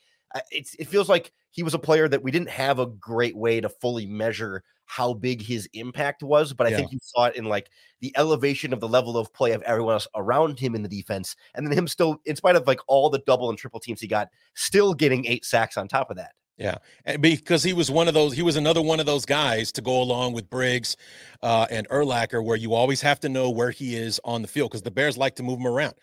it's 0.51 0.75
it 0.77 0.87
feels 0.89 1.09
like 1.09 1.33
he 1.51 1.63
was 1.65 1.75
a 1.75 1.79
player 1.79 2.09
that 2.09 2.23
we 2.23 2.31
didn't 2.31 2.51
have 2.51 2.79
a 2.79 2.87
great 2.87 3.37
way 3.37 3.61
to 3.61 3.69
fully 3.69 4.07
measure 4.07 4.63
how 4.85 5.13
big 5.15 5.43
his 5.43 5.69
impact 5.73 6.23
was, 6.23 6.53
but 6.53 6.67
I 6.67 6.71
Yeah. 6.71 6.77
think 6.77 6.93
you 6.93 6.99
saw 7.03 7.25
it 7.27 7.37
in 7.37 7.47
like 7.47 7.71
the 8.01 8.13
elevation 8.17 8.73
of 8.73 8.79
the 8.81 8.89
level 8.89 9.17
of 9.17 9.33
play 9.33 9.53
of 9.53 9.63
everyone 9.63 9.95
else 9.95 10.07
around 10.15 10.61
him 10.61 10.75
in 10.77 10.83
the 10.83 10.89
defense, 10.89 11.35
and 11.55 11.67
then 11.67 11.77
him 11.77 11.89
still, 11.89 12.21
in 12.25 12.37
spite 12.37 12.55
of 12.57 12.67
like 12.69 12.81
all 12.87 13.11
the 13.11 13.23
double 13.27 13.51
and 13.51 13.59
triple 13.59 13.81
teams 13.81 14.01
he 14.01 14.07
got, 14.07 14.29
still 14.55 14.95
getting 14.95 15.27
eight 15.27 15.45
sacks 15.45 15.77
on 15.77 15.89
top 15.89 16.11
of 16.11 16.17
that. 16.17 16.33
Yeah, 16.59 16.77
and 17.05 17.21
because 17.21 17.63
he 17.63 17.75
was 17.75 17.91
one 17.91 18.09
of 18.09 18.15
those, 18.15 18.33
he 18.33 18.41
was 18.41 18.57
another 18.57 18.81
one 18.81 18.99
of 18.99 19.05
those 19.05 19.27
guys 19.27 19.71
to 19.73 19.83
go 19.83 20.01
along 20.01 20.33
with 20.33 20.49
Briggs 20.49 20.97
uh, 21.43 21.67
and 21.71 21.87
Urlacher, 21.91 22.43
where 22.43 22.57
you 22.57 22.73
always 22.73 23.03
have 23.03 23.21
to 23.21 23.29
know 23.29 23.51
where 23.51 23.71
he 23.71 23.95
is 23.95 24.19
on 24.25 24.41
the 24.41 24.49
field 24.49 24.71
because 24.71 24.81
the 24.81 24.91
Bears 24.91 25.19
like 25.19 25.35
to 25.37 25.43
move 25.43 25.59
him 25.61 25.67
around. 25.67 25.95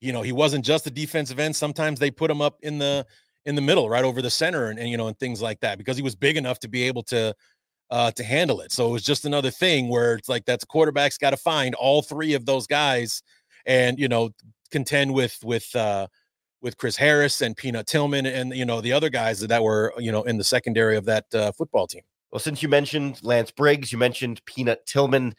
You 0.00 0.12
know, 0.12 0.22
he 0.22 0.32
wasn't 0.32 0.64
just 0.64 0.84
a 0.88 0.90
defensive 0.90 1.38
end. 1.38 1.54
Sometimes 1.54 2.00
they 2.00 2.10
put 2.10 2.28
him 2.28 2.40
up 2.40 2.58
in 2.62 2.78
the 2.78 3.06
in 3.46 3.54
the 3.54 3.60
middle, 3.62 3.88
right 3.88 4.04
over 4.04 4.20
the 4.20 4.30
center, 4.30 4.66
and, 4.70 4.80
and 4.80 4.88
you 4.88 4.96
know, 4.96 5.06
and 5.06 5.16
things 5.20 5.40
like 5.40 5.60
that 5.60 5.78
because 5.78 5.96
he 5.96 6.02
was 6.02 6.16
big 6.16 6.36
enough 6.36 6.58
to 6.60 6.68
be 6.68 6.82
able 6.82 7.04
to 7.04 7.32
uh, 7.90 8.10
to 8.12 8.24
handle 8.24 8.60
it. 8.60 8.72
So 8.72 8.88
it 8.88 8.92
was 8.92 9.04
just 9.04 9.24
another 9.26 9.50
thing 9.50 9.88
where 9.88 10.14
it's 10.14 10.28
like 10.28 10.44
that's 10.44 10.64
quarterback's 10.64 11.18
got 11.18 11.30
to 11.30 11.36
find 11.36 11.74
all 11.76 12.02
three 12.02 12.34
of 12.34 12.46
those 12.46 12.66
guys, 12.66 13.22
and 13.66 13.98
you 13.98 14.08
know, 14.08 14.30
contend 14.72 15.14
with 15.14 15.38
with. 15.44 15.74
uh 15.76 16.08
with 16.62 16.76
Chris 16.76 16.96
Harris 16.96 17.40
and 17.40 17.56
Peanut 17.56 17.86
Tillman 17.86 18.26
and 18.26 18.54
you 18.54 18.64
know 18.64 18.80
the 18.80 18.92
other 18.92 19.08
guys 19.08 19.40
that 19.40 19.62
were 19.62 19.92
you 19.98 20.12
know 20.12 20.22
in 20.24 20.36
the 20.36 20.44
secondary 20.44 20.96
of 20.96 21.04
that 21.06 21.26
uh, 21.34 21.52
football 21.52 21.86
team. 21.86 22.02
Well, 22.30 22.40
since 22.40 22.62
you 22.62 22.68
mentioned 22.68 23.20
Lance 23.22 23.50
Briggs, 23.50 23.92
you 23.92 23.98
mentioned 23.98 24.44
Peanut 24.44 24.86
Tillman. 24.86 25.34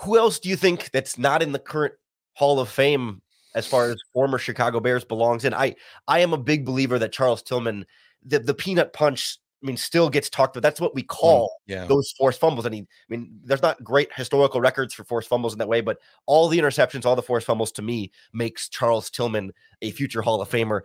Who 0.00 0.18
else 0.18 0.38
do 0.38 0.48
you 0.48 0.56
think 0.56 0.90
that's 0.90 1.18
not 1.18 1.42
in 1.42 1.52
the 1.52 1.58
current 1.58 1.94
Hall 2.34 2.60
of 2.60 2.68
Fame 2.68 3.22
as 3.54 3.66
far 3.66 3.90
as 3.90 3.96
former 4.12 4.38
Chicago 4.38 4.78
Bears 4.80 5.04
belongs 5.04 5.44
in? 5.44 5.54
I 5.54 5.74
I 6.06 6.20
am 6.20 6.32
a 6.32 6.38
big 6.38 6.64
believer 6.64 6.98
that 6.98 7.12
Charles 7.12 7.42
Tillman, 7.42 7.86
the, 8.24 8.38
the 8.38 8.54
peanut 8.54 8.92
punch, 8.92 9.38
I 9.62 9.66
mean, 9.66 9.76
still 9.76 10.08
gets 10.08 10.30
talked 10.30 10.56
about. 10.56 10.66
That's 10.66 10.80
what 10.80 10.94
we 10.94 11.02
mm, 11.02 11.08
call 11.08 11.60
Yeah, 11.66 11.86
those 11.86 12.12
forced 12.16 12.40
fumbles. 12.40 12.64
And 12.64 12.74
he, 12.74 12.82
I 12.82 12.84
mean, 13.08 13.40
there's 13.44 13.62
not 13.62 13.82
great 13.82 14.12
historical 14.14 14.60
records 14.60 14.94
for 14.94 15.04
forced 15.04 15.28
fumbles 15.28 15.52
in 15.52 15.58
that 15.58 15.68
way, 15.68 15.80
but 15.80 15.98
all 16.26 16.48
the 16.48 16.58
interceptions, 16.58 17.04
all 17.04 17.16
the 17.16 17.22
forced 17.22 17.46
fumbles 17.46 17.72
to 17.72 17.82
me 17.82 18.12
makes 18.32 18.68
Charles 18.68 19.10
Tillman 19.10 19.52
a 19.82 19.90
future 19.90 20.22
Hall 20.22 20.40
of 20.40 20.48
Famer. 20.48 20.80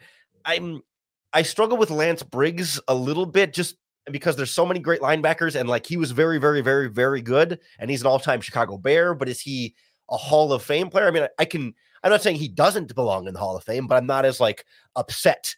I'm 0.45 0.81
I 1.33 1.41
struggle 1.41 1.77
with 1.77 1.89
Lance 1.89 2.23
Briggs 2.23 2.79
a 2.88 2.93
little 2.93 3.25
bit 3.25 3.53
just 3.53 3.75
because 4.12 4.36
there's 4.36 4.51
so 4.51 4.65
many 4.65 4.79
great 4.79 5.01
linebackers 5.01 5.59
and 5.59 5.69
like 5.69 5.86
he 5.86 5.97
was 5.97 6.12
very, 6.12 6.38
very, 6.38 6.62
very, 6.62 6.89
very 6.89 7.21
good, 7.21 7.59
and 7.79 7.89
he's 7.89 8.01
an 8.01 8.07
all-time 8.07 8.41
Chicago 8.41 8.77
Bear, 8.77 9.13
but 9.13 9.29
is 9.29 9.39
he 9.39 9.75
a 10.09 10.17
Hall 10.17 10.51
of 10.51 10.62
Fame 10.63 10.89
player? 10.89 11.07
I 11.07 11.12
mean, 11.12 11.23
I, 11.23 11.29
I 11.39 11.45
can 11.45 11.73
I'm 12.03 12.12
not 12.12 12.21
saying 12.21 12.36
he 12.36 12.49
doesn't 12.49 12.93
belong 12.95 13.27
in 13.27 13.33
the 13.33 13.39
Hall 13.39 13.55
of 13.55 13.63
Fame, 13.63 13.88
but 13.88 13.95
I'm 13.95 14.05
not 14.05 14.25
as 14.25 14.39
like 14.39 14.65
upset 14.95 15.55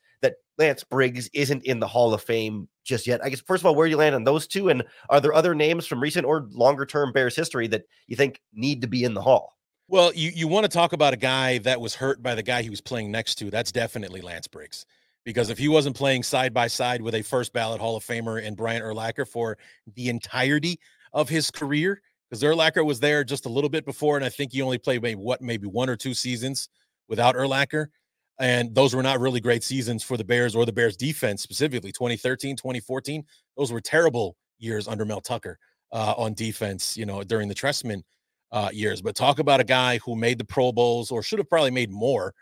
Lance 0.58 0.84
Briggs 0.84 1.30
isn't 1.34 1.64
in 1.64 1.80
the 1.80 1.88
Hall 1.88 2.14
of 2.14 2.22
Fame 2.22 2.68
just 2.84 3.08
yet. 3.08 3.24
I 3.24 3.30
guess 3.30 3.42
first 3.42 3.62
of 3.62 3.66
all, 3.66 3.76
where 3.76 3.88
do 3.88 3.92
you 3.92 3.98
land 3.98 4.16
on 4.16 4.24
those 4.24 4.48
two? 4.48 4.70
And 4.70 4.84
are 5.10 5.20
there 5.20 5.34
other 5.34 5.54
names 5.54 5.86
from 5.86 6.02
recent 6.02 6.26
or 6.26 6.48
longer 6.52 6.86
term 6.86 7.12
Bears 7.12 7.36
history 7.36 7.68
that 7.68 7.84
you 8.08 8.16
think 8.16 8.42
need 8.54 8.82
to 8.82 8.88
be 8.88 9.04
in 9.04 9.14
the 9.14 9.22
Hall? 9.22 9.58
Well, 9.88 10.12
you 10.14 10.32
you 10.34 10.48
want 10.48 10.64
to 10.64 10.70
talk 10.70 10.94
about 10.94 11.14
a 11.14 11.18
guy 11.18 11.60
that 11.60 11.80
was 11.80 11.96
hurt 11.96 12.24
by 12.24 12.36
the 12.36 12.44
guy 12.44 12.62
he 12.62 12.70
was 12.70 12.82
playing 12.82 13.12
next 13.12 13.36
to? 13.36 13.52
That's 13.52 13.72
definitely 13.72 14.22
Lance 14.22 14.48
Briggs. 14.48 14.86
Because 15.26 15.50
if 15.50 15.58
he 15.58 15.68
wasn't 15.68 15.96
playing 15.96 16.24
side 16.24 16.54
by 16.54 16.68
side 16.68 17.02
with 17.02 17.16
a 17.16 17.22
first 17.24 17.52
ballot 17.52 17.82
Hall 17.82 17.96
of 17.96 18.06
Famer 18.06 18.44
and 18.46 18.56
Brian 18.56 18.82
Urlacher 18.82 19.28
for 19.28 19.58
the 19.96 20.10
entirety 20.10 20.80
of 21.14 21.30
his 21.30 21.50
career, 21.50 22.02
because 22.30 22.44
Urlacher 22.44 22.86
was 22.86 23.00
there 23.00 23.24
just 23.24 23.46
a 23.46 23.50
little 23.50 23.70
bit 23.70 23.86
before, 23.86 24.18
and 24.18 24.26
I 24.26 24.30
think 24.30 24.52
he 24.52 24.62
only 24.62 24.78
played 24.78 25.02
maybe 25.02 25.20
what 25.20 25.42
maybe 25.42 25.68
one 25.68 25.90
or 25.90 25.96
two 25.96 26.14
seasons 26.14 26.70
without 27.08 27.36
Urlacher. 27.36 27.88
And 28.40 28.76
those 28.76 28.94
were 28.94 29.04
not 29.04 29.20
really 29.20 29.40
great 29.40 29.64
seasons 29.64 30.04
for 30.04 30.18
the 30.18 30.24
Bears 30.24 30.56
or 30.56 30.66
the 30.66 30.74
Bears 30.74 30.98
defense 30.98 31.42
specifically. 31.42 31.92
2013, 31.92 32.58
2014, 32.58 33.24
those 33.58 33.72
were 33.72 33.80
terrible 33.80 34.36
years 34.58 34.88
under 34.88 35.06
Mel 35.06 35.22
Tucker 35.22 35.58
uh, 35.92 36.14
on 36.18 36.34
defense, 36.34 36.98
you 36.98 37.06
know, 37.06 37.24
during 37.24 37.48
the 37.48 37.56
Trestman 37.56 38.02
uh, 38.52 38.70
years. 38.74 39.02
But 39.02 39.16
talk 39.16 39.40
about 39.40 39.62
a 39.62 39.66
guy 39.66 40.00
who 40.00 40.16
made 40.16 40.38
the 40.38 40.46
Pro 40.46 40.72
Bowls 40.72 41.12
or 41.12 41.24
should 41.24 41.40
have 41.40 41.50
probably 41.50 41.72
made 41.72 41.92
more. 41.92 42.34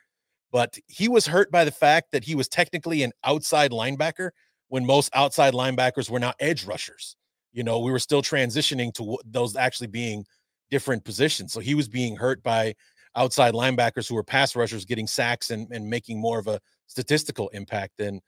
But 0.52 0.78
he 0.88 1.08
was 1.08 1.26
hurt 1.26 1.52
by 1.52 1.66
the 1.66 1.72
fact 1.72 2.12
that 2.12 2.24
he 2.24 2.36
was 2.36 2.48
technically 2.48 3.04
an 3.04 3.12
outside 3.24 3.72
linebacker 3.72 4.30
when 4.70 4.86
most 4.86 5.12
outside 5.16 5.54
linebackers 5.54 6.10
were 6.10 6.20
now 6.20 6.34
edge 6.40 6.66
rushers. 6.66 7.16
You 7.52 7.64
know, 7.64 7.80
we 7.80 7.92
were 7.92 8.00
still 8.00 8.22
transitioning 8.22 8.94
to 8.96 9.18
those 9.26 9.56
actually 9.56 9.88
being 9.88 10.26
different 10.72 11.04
positions. 11.04 11.54
So 11.54 11.60
he 11.60 11.76
was 11.76 11.88
being 11.88 12.16
hurt 12.16 12.42
by 12.42 12.74
outside 13.16 13.54
linebackers 13.54 14.08
who 14.08 14.16
were 14.16 14.24
pass 14.24 14.56
rushers 14.56 14.86
getting 14.86 15.08
sacks 15.08 15.52
and, 15.52 15.68
and 15.72 15.90
making 15.90 16.20
more 16.20 16.40
of 16.40 16.48
a 16.48 16.60
statistical 16.88 17.50
impact 17.50 17.94
than 17.98 18.22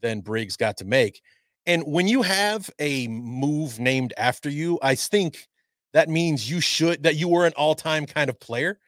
than 0.00 0.20
Briggs 0.20 0.56
got 0.56 0.76
to 0.78 0.84
make. 0.84 1.22
And 1.66 1.84
when 1.84 2.08
you 2.08 2.22
have 2.22 2.68
a 2.78 3.06
move 3.08 3.78
named 3.78 4.12
after 4.16 4.50
you, 4.50 4.78
I 4.82 4.96
think 4.96 5.46
that 5.92 6.08
means 6.08 6.50
you 6.50 6.60
should 6.60 7.04
that 7.04 7.16
you 7.16 7.28
were 7.28 7.46
an 7.46 7.52
all-time 7.56 8.06
kind 8.06 8.28
of 8.28 8.40
player. 8.40 8.78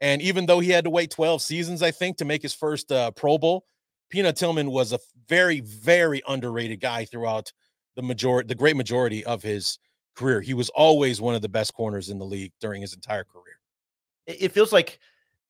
And 0.00 0.20
even 0.22 0.46
though 0.46 0.60
he 0.60 0.70
had 0.70 0.84
to 0.84 0.90
wait 0.90 1.10
12 1.10 1.42
seasons, 1.42 1.82
I 1.82 1.90
think, 1.90 2.16
to 2.16 2.24
make 2.24 2.42
his 2.42 2.54
first 2.54 2.90
uh, 2.90 3.12
Pro 3.12 3.38
Bowl, 3.38 3.64
Pina 4.10 4.32
Tillman 4.32 4.70
was 4.70 4.92
a 4.92 4.98
very, 5.28 5.60
very 5.60 6.22
underrated 6.26 6.80
guy 6.80 7.04
throughout 7.04 7.52
the 7.96 8.02
majority, 8.02 8.48
the 8.48 8.54
great 8.54 8.76
majority 8.76 9.24
of 9.24 9.42
his 9.42 9.78
career. 10.16 10.40
He 10.40 10.54
was 10.54 10.70
always 10.70 11.20
one 11.20 11.34
of 11.34 11.42
the 11.42 11.48
best 11.48 11.74
corners 11.74 12.08
in 12.08 12.18
the 12.18 12.24
league 12.24 12.52
during 12.60 12.80
his 12.80 12.94
entire 12.94 13.24
career. 13.24 13.61
It, 14.26 14.52
feels 14.52 14.72
like 14.72 14.98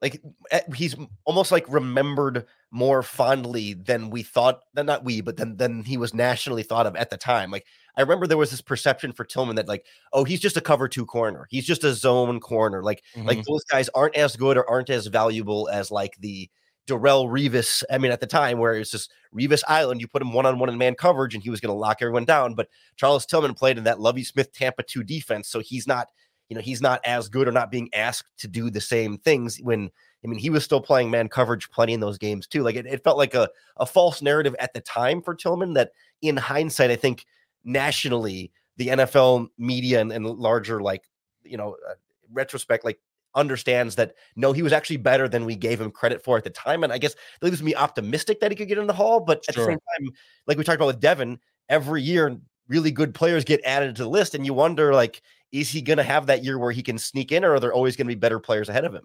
like 0.01 0.21
eh, 0.51 0.61
he's 0.75 0.97
almost 1.25 1.53
like 1.53 1.65
remembered 1.69 2.47
more 2.71 3.03
fondly 3.03 3.75
than 3.75 4.11
we 4.11 4.23
thought 4.23 4.61
than 4.75 4.87
not 4.87 5.05
we 5.05 5.21
but 5.21 5.37
then 5.37 5.57
than 5.57 5.85
he 5.85 5.97
was 5.97 6.15
nationally 6.15 6.63
thought 6.63 6.87
of 6.87 6.97
at 6.97 7.11
the 7.11 7.17
time 7.19 7.51
like 7.51 7.67
i 7.97 8.01
remember 8.01 8.27
there 8.27 8.39
was 8.39 8.51
this 8.51 8.63
perception 8.63 9.13
for 9.13 9.25
tillman 9.25 9.57
that 9.57 9.69
like 9.69 9.85
oh 10.15 10.25
he's 10.25 10.41
just 10.41 10.57
a 10.57 10.61
cover 10.61 10.89
two 10.89 11.05
corner 11.05 11.47
he's 11.51 11.67
just 11.67 11.85
a 11.85 11.93
zone 11.95 12.41
corner 12.41 12.83
like 12.83 13.03
like 13.25 13.39
Mhm. 13.39 13.45
those 13.45 13.65
guys 13.65 13.91
aren't 13.95 14.17
as 14.17 14.35
good 14.37 14.57
or 14.57 14.69
aren't 14.69 14.91
as 14.91 15.07
valuable 15.07 15.69
as 15.69 15.91
like 15.91 16.17
the 16.19 16.49
Darrelle 16.89 17.29
Revis. 17.29 17.85
I 17.93 17.99
mean, 17.99 18.11
at 18.11 18.19
the 18.19 18.27
time 18.27 18.59
where 18.59 18.75
it's 18.75 18.91
just 18.91 19.13
Revis 19.33 19.63
Island, 19.69 20.01
you 20.01 20.09
put 20.09 20.21
him 20.21 20.33
one 20.33 20.47
on 20.47 20.59
one 20.59 20.69
in 20.69 20.77
man 20.77 20.97
coverage 20.97 21.33
and 21.33 21.41
he 21.41 21.49
was 21.49 21.61
going 21.61 21.73
to 21.73 21.79
lock 21.79 21.99
everyone 22.01 22.25
down. 22.25 22.55
But 22.57 22.67
Charles 22.97 23.25
Tillman 23.25 23.55
played 23.55 23.79
in 23.79 23.85
that 23.85 24.01
Lovie 24.01 24.25
Smith 24.25 24.53
Tampa 24.53 24.83
2 24.83 25.05
defense. 25.05 25.49
So 25.49 25.61
he's 25.61 25.87
not, 25.87 26.09
you 26.53 26.57
know, 26.57 26.61
he's 26.61 26.83
not 26.83 27.01
as 27.07 27.31
good 27.31 27.49
or 27.49 27.51
not 27.53 27.71
being 27.71 27.89
asked 27.95 28.29
to 28.37 28.47
do 28.47 28.69
the 28.69 28.79
same 28.79 29.17
things 29.17 29.57
when, 29.63 29.91
I 30.23 30.29
mean, 30.29 30.39
he 30.39 30.51
was 30.51 30.63
still 30.63 30.83
playing 30.83 31.11
man 31.11 31.31
coverage 31.31 31.71
plenty 31.71 31.95
in 31.95 32.01
those 32.01 32.19
games 32.19 32.47
too. 32.47 32.63
Like 32.63 32.77
it, 32.77 32.85
it 32.85 33.03
felt 33.03 33.17
like 33.17 33.33
a, 33.33 33.49
a 33.79 33.87
false 33.87 34.21
narrative 34.21 34.55
at 34.59 34.75
the 34.75 34.83
time 34.83 35.23
for 35.23 35.35
Tillman 35.35 35.73
that 35.73 35.93
in 36.21 36.37
hindsight, 36.37 36.91
I 36.91 36.97
think 36.97 37.25
nationally, 37.65 38.53
the 38.77 38.89
NFL 38.89 39.49
media 39.57 40.03
and, 40.03 40.13
and 40.13 40.27
larger, 40.27 40.83
like, 40.83 41.09
you 41.43 41.57
know, 41.57 41.75
uh, 41.89 41.95
retrospect, 42.31 42.85
like, 42.85 43.01
understands 43.35 43.95
that 43.97 44.13
no, 44.37 44.53
he 44.53 44.61
was 44.63 44.75
actually 44.75 44.99
better 44.99 45.27
than 45.27 45.47
we 45.47 45.57
gave 45.57 45.81
him 45.81 45.91
credit 45.91 46.23
for 46.23 46.37
at 46.37 46.45
the 46.45 46.51
time. 46.51 46.85
And 46.85 46.93
I 46.93 46.99
guess 46.99 47.15
that 47.41 47.47
leaves 47.47 47.63
me 47.63 47.75
optimistic 47.75 48.41
that 48.41 48.51
he 48.51 48.57
could 48.57 48.69
get 48.69 48.77
in 48.77 48.87
the 48.87 48.93
hall. 48.93 49.21
But 49.21 49.43
at 49.49 49.55
Sure. 49.55 49.65
the 49.65 49.71
same 49.71 49.79
time, 49.79 50.11
like 50.47 50.59
we 50.59 50.65
talked 50.65 50.77
about 50.77 50.89
with 50.89 51.01
Devin, 51.01 51.39
every 51.71 52.03
year 52.03 52.39
really 52.69 52.91
good 52.91 53.15
players 53.15 53.45
get 53.45 53.61
added 53.65 53.97
to 53.97 54.03
the 54.03 54.09
list, 54.11 54.35
and 54.35 54.45
you 54.45 54.53
wonder 54.53 54.93
like, 54.95 55.23
is 55.53 55.71
he 55.71 55.83
going 55.83 55.99
to 55.99 56.03
have 56.03 56.27
that 56.27 56.43
year 56.43 56.59
where 56.59 56.73
he 56.73 56.83
can 56.83 56.99
sneak 56.99 57.31
in, 57.31 57.45
or 57.45 57.55
are 57.55 57.61
there 57.61 57.73
always 57.73 57.95
going 57.95 58.07
to 58.07 58.15
be 58.15 58.19
better 58.19 58.41
players 58.41 58.69
ahead 58.69 58.85
of 58.85 58.95
him? 58.95 59.05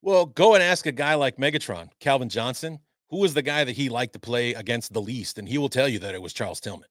Well, 0.00 0.26
go 0.26 0.54
and 0.54 0.62
ask 0.62 0.86
a 0.86 0.92
guy 0.92 1.14
like 1.14 1.36
Megatron, 1.36 1.88
Calvin 1.98 2.28
Johnson, 2.28 2.78
who 3.10 3.18
was 3.18 3.34
the 3.34 3.42
guy 3.42 3.64
that 3.64 3.76
he 3.76 3.88
liked 3.88 4.12
to 4.12 4.18
play 4.18 4.54
against 4.54 4.92
the 4.92 5.02
least, 5.02 5.38
and 5.38 5.48
he 5.48 5.58
will 5.58 5.68
tell 5.68 5.88
you 5.88 5.98
that 5.98 6.14
it 6.14 6.22
was 6.22 6.32
Charles 6.32 6.60
Tillman, 6.60 6.88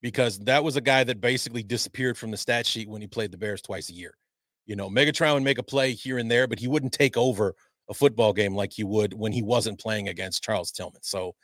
because 0.00 0.38
that 0.40 0.64
was 0.64 0.76
a 0.76 0.80
guy 0.80 1.04
that 1.04 1.20
basically 1.20 1.62
disappeared 1.62 2.16
from 2.16 2.30
the 2.30 2.36
stat 2.36 2.66
sheet 2.66 2.88
when 2.88 3.02
he 3.02 3.06
played 3.06 3.30
the 3.30 3.38
Bears 3.38 3.60
twice 3.60 3.90
a 3.90 3.94
year. 3.94 4.16
You 4.66 4.76
know, 4.76 4.88
Megatron 4.88 5.34
would 5.34 5.42
make 5.42 5.58
a 5.58 5.62
play 5.62 5.92
here 5.92 6.18
and 6.18 6.30
there, 6.30 6.46
but 6.46 6.58
he 6.58 6.68
wouldn't 6.68 6.92
take 6.92 7.18
over 7.18 7.54
a 7.90 7.94
football 7.94 8.32
game 8.32 8.54
like 8.54 8.72
he 8.72 8.84
would 8.84 9.12
when 9.12 9.32
he 9.32 9.42
wasn't 9.42 9.78
playing 9.78 10.08
against 10.08 10.42
Charles 10.42 10.72
Tillman. 10.72 11.02
So, 11.02 11.34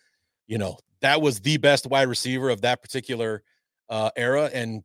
you 0.46 0.56
know, 0.56 0.78
that 1.02 1.20
was 1.20 1.40
the 1.40 1.58
best 1.58 1.86
wide 1.86 2.08
receiver 2.08 2.48
of 2.48 2.62
that 2.62 2.82
particular 2.82 3.42
uh, 3.90 4.10
era, 4.16 4.48
and 4.54 4.82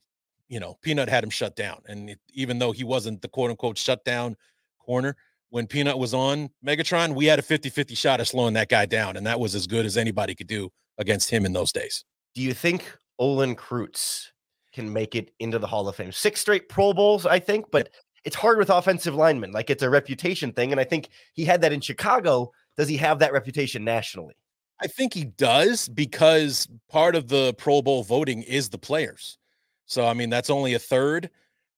you 0.47 0.60
know, 0.60 0.77
Peanut 0.81 1.10
had 1.10 1.23
him 1.23 1.29
shut 1.29 1.55
down. 1.55 1.81
And 1.88 2.12
it, 2.12 2.19
even 2.34 2.60
though 2.60 2.71
he 2.71 2.84
wasn't 2.84 3.21
the 3.21 3.27
quote 3.27 3.49
unquote 3.49 3.77
shutdown 3.77 4.36
corner, 4.79 5.15
when 5.49 5.67
Peanut 5.67 5.97
was 5.97 6.13
on 6.13 6.49
Megatron, 6.65 7.15
we 7.15 7.25
had 7.25 7.39
a 7.39 7.41
50 7.41 7.69
50 7.69 7.95
shot 7.95 8.19
of 8.19 8.27
slowing 8.27 8.53
that 8.53 8.69
guy 8.69 8.86
down. 8.86 9.17
And 9.17 9.25
that 9.25 9.39
was 9.39 9.55
as 9.55 9.67
good 9.67 9.86
as 9.86 9.97
anybody 9.97 10.36
could 10.36 10.47
do 10.47 10.69
against 10.97 11.29
him 11.29 11.45
in 11.45 11.53
those 11.53 11.71
days. 11.71 12.03
Do 12.34 12.41
you 12.41 12.53
think 12.53 12.91
Olin 13.19 13.55
Kreutz 13.55 14.27
can 14.73 14.91
make 14.91 15.15
it 15.15 15.31
into 15.39 15.60
the 15.60 15.67
Hall 15.67 15.88
of 15.88 15.95
Fame? 15.95 16.12
Six 16.12 16.41
straight 16.41 16.67
Pro 16.69 16.93
Bowls, 16.93 17.25
I 17.25 17.39
think, 17.39 17.65
but 17.71 17.89
it's 18.25 18.36
hard 18.36 18.58
with 18.58 18.69
offensive 18.69 19.15
linemen. 19.15 19.51
Like 19.51 19.69
it's 19.69 19.84
a 19.84 19.89
reputation 19.89 20.51
thing. 20.51 20.71
And 20.71 20.81
I 20.81 20.84
think 20.84 21.10
he 21.34 21.45
had 21.45 21.62
that 21.62 21.71
in 21.71 21.79
Chicago. 21.79 22.51
Does 22.75 22.89
he 22.89 22.97
have 22.97 23.19
that 23.19 23.31
reputation 23.31 23.86
nationally? 23.86 24.36
I 24.81 24.88
think 24.88 25.13
he 25.13 25.23
does 25.23 25.88
because 25.88 26.67
part 26.89 27.15
of 27.15 27.29
the 27.29 27.53
Pro 27.53 27.81
Bowl 27.81 28.03
voting 28.03 28.41
is 28.41 28.69
the 28.69 28.77
players. 28.77 29.38
So, 29.86 30.06
I 30.06 30.13
mean, 30.13 30.30
that's 30.30 30.50
only 30.50 30.74
a 30.74 30.80
third 30.80 31.30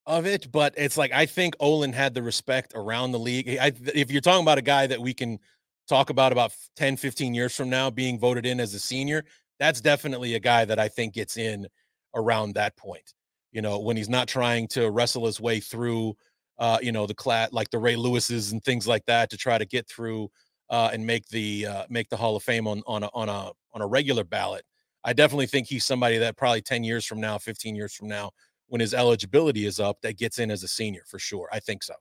of 0.06 0.26
it, 0.26 0.52
but 0.52 0.74
it's 0.78 0.98
like 0.98 1.12
I 1.12 1.26
think 1.26 1.56
Olin 1.60 1.91
had 1.91 2.13
the 2.13 2.24
respect 2.24 2.72
around 2.76 3.12
the 3.12 3.20
league. 3.20 3.50
I, 3.50 3.74
if 3.93 4.10
you're 4.10 4.22
talking 4.22 4.43
about 4.43 4.58
a 4.58 4.63
guy 4.63 4.88
that 4.88 5.02
we 5.02 5.13
can 5.13 5.39
talk 5.88 6.10
about 6.10 6.32
about 6.32 6.54
10, 6.78 6.98
15 6.98 7.34
years 7.34 7.56
from 7.56 7.70
now 7.70 7.89
being 7.89 8.17
voted 8.17 8.46
in 8.46 8.60
as 8.60 8.74
a 8.74 8.80
senior, 8.80 9.24
that's 9.60 9.82
definitely 9.82 10.36
a 10.36 10.39
guy 10.39 10.65
that 10.65 10.80
I 10.80 10.88
think 10.88 11.13
gets 11.13 11.38
in 11.38 11.67
around 12.15 12.54
that 12.54 12.76
point. 12.78 13.13
You 13.52 13.62
know, 13.62 13.80
when 13.80 13.98
he's 13.98 14.10
not 14.10 14.28
trying 14.28 14.67
to 14.70 14.89
wrestle 14.89 15.26
his 15.26 15.41
way 15.41 15.60
through, 15.60 16.15
uh, 16.58 16.80
you 16.82 16.91
know, 16.91 17.06
the 17.06 17.13
class 17.13 17.52
like 17.52 17.70
the 17.70 17.80
Ray 17.80 17.96
Lewis's 17.96 18.52
and 18.52 18.63
things 18.63 18.88
like 18.88 19.06
that 19.06 19.30
to 19.32 19.38
try 19.38 19.58
to 19.58 19.65
get 19.65 19.88
through 19.89 20.30
uh, 20.70 20.89
and 20.93 21.06
make 21.06 21.28
the 21.28 21.65
uh, 21.65 21.84
make 21.89 22.10
the 22.10 22.17
Hall 22.17 22.36
of 22.36 22.43
Fame 22.43 22.67
on 22.67 22.82
on 22.88 23.04
a, 23.04 23.10
on 23.13 23.30
a 23.30 23.52
on 23.74 23.82
a 23.82 23.88
regular 23.88 24.24
ballot. 24.24 24.63
I 25.08 25.13
definitely 25.13 25.48
think 25.48 25.67
he's 25.67 25.86
somebody 25.86 26.17
that 26.20 26.36
probably 26.38 26.62
10 26.62 26.84
years 26.84 27.06
from 27.06 27.20
now, 27.20 27.38
15 27.39 27.76
years 27.76 27.93
from 27.96 28.08
now, 28.10 28.32
when 28.67 28.82
his 28.82 28.93
eligibility 28.93 29.65
is 29.65 29.80
up, 29.80 30.02
that 30.02 30.17
gets 30.17 30.38
in 30.38 30.52
as 30.52 30.62
a 30.63 30.67
senior 30.67 31.02
for 31.08 31.17
sure. 31.17 31.48
I 31.52 31.60
think 31.60 31.82
so. 31.82 31.93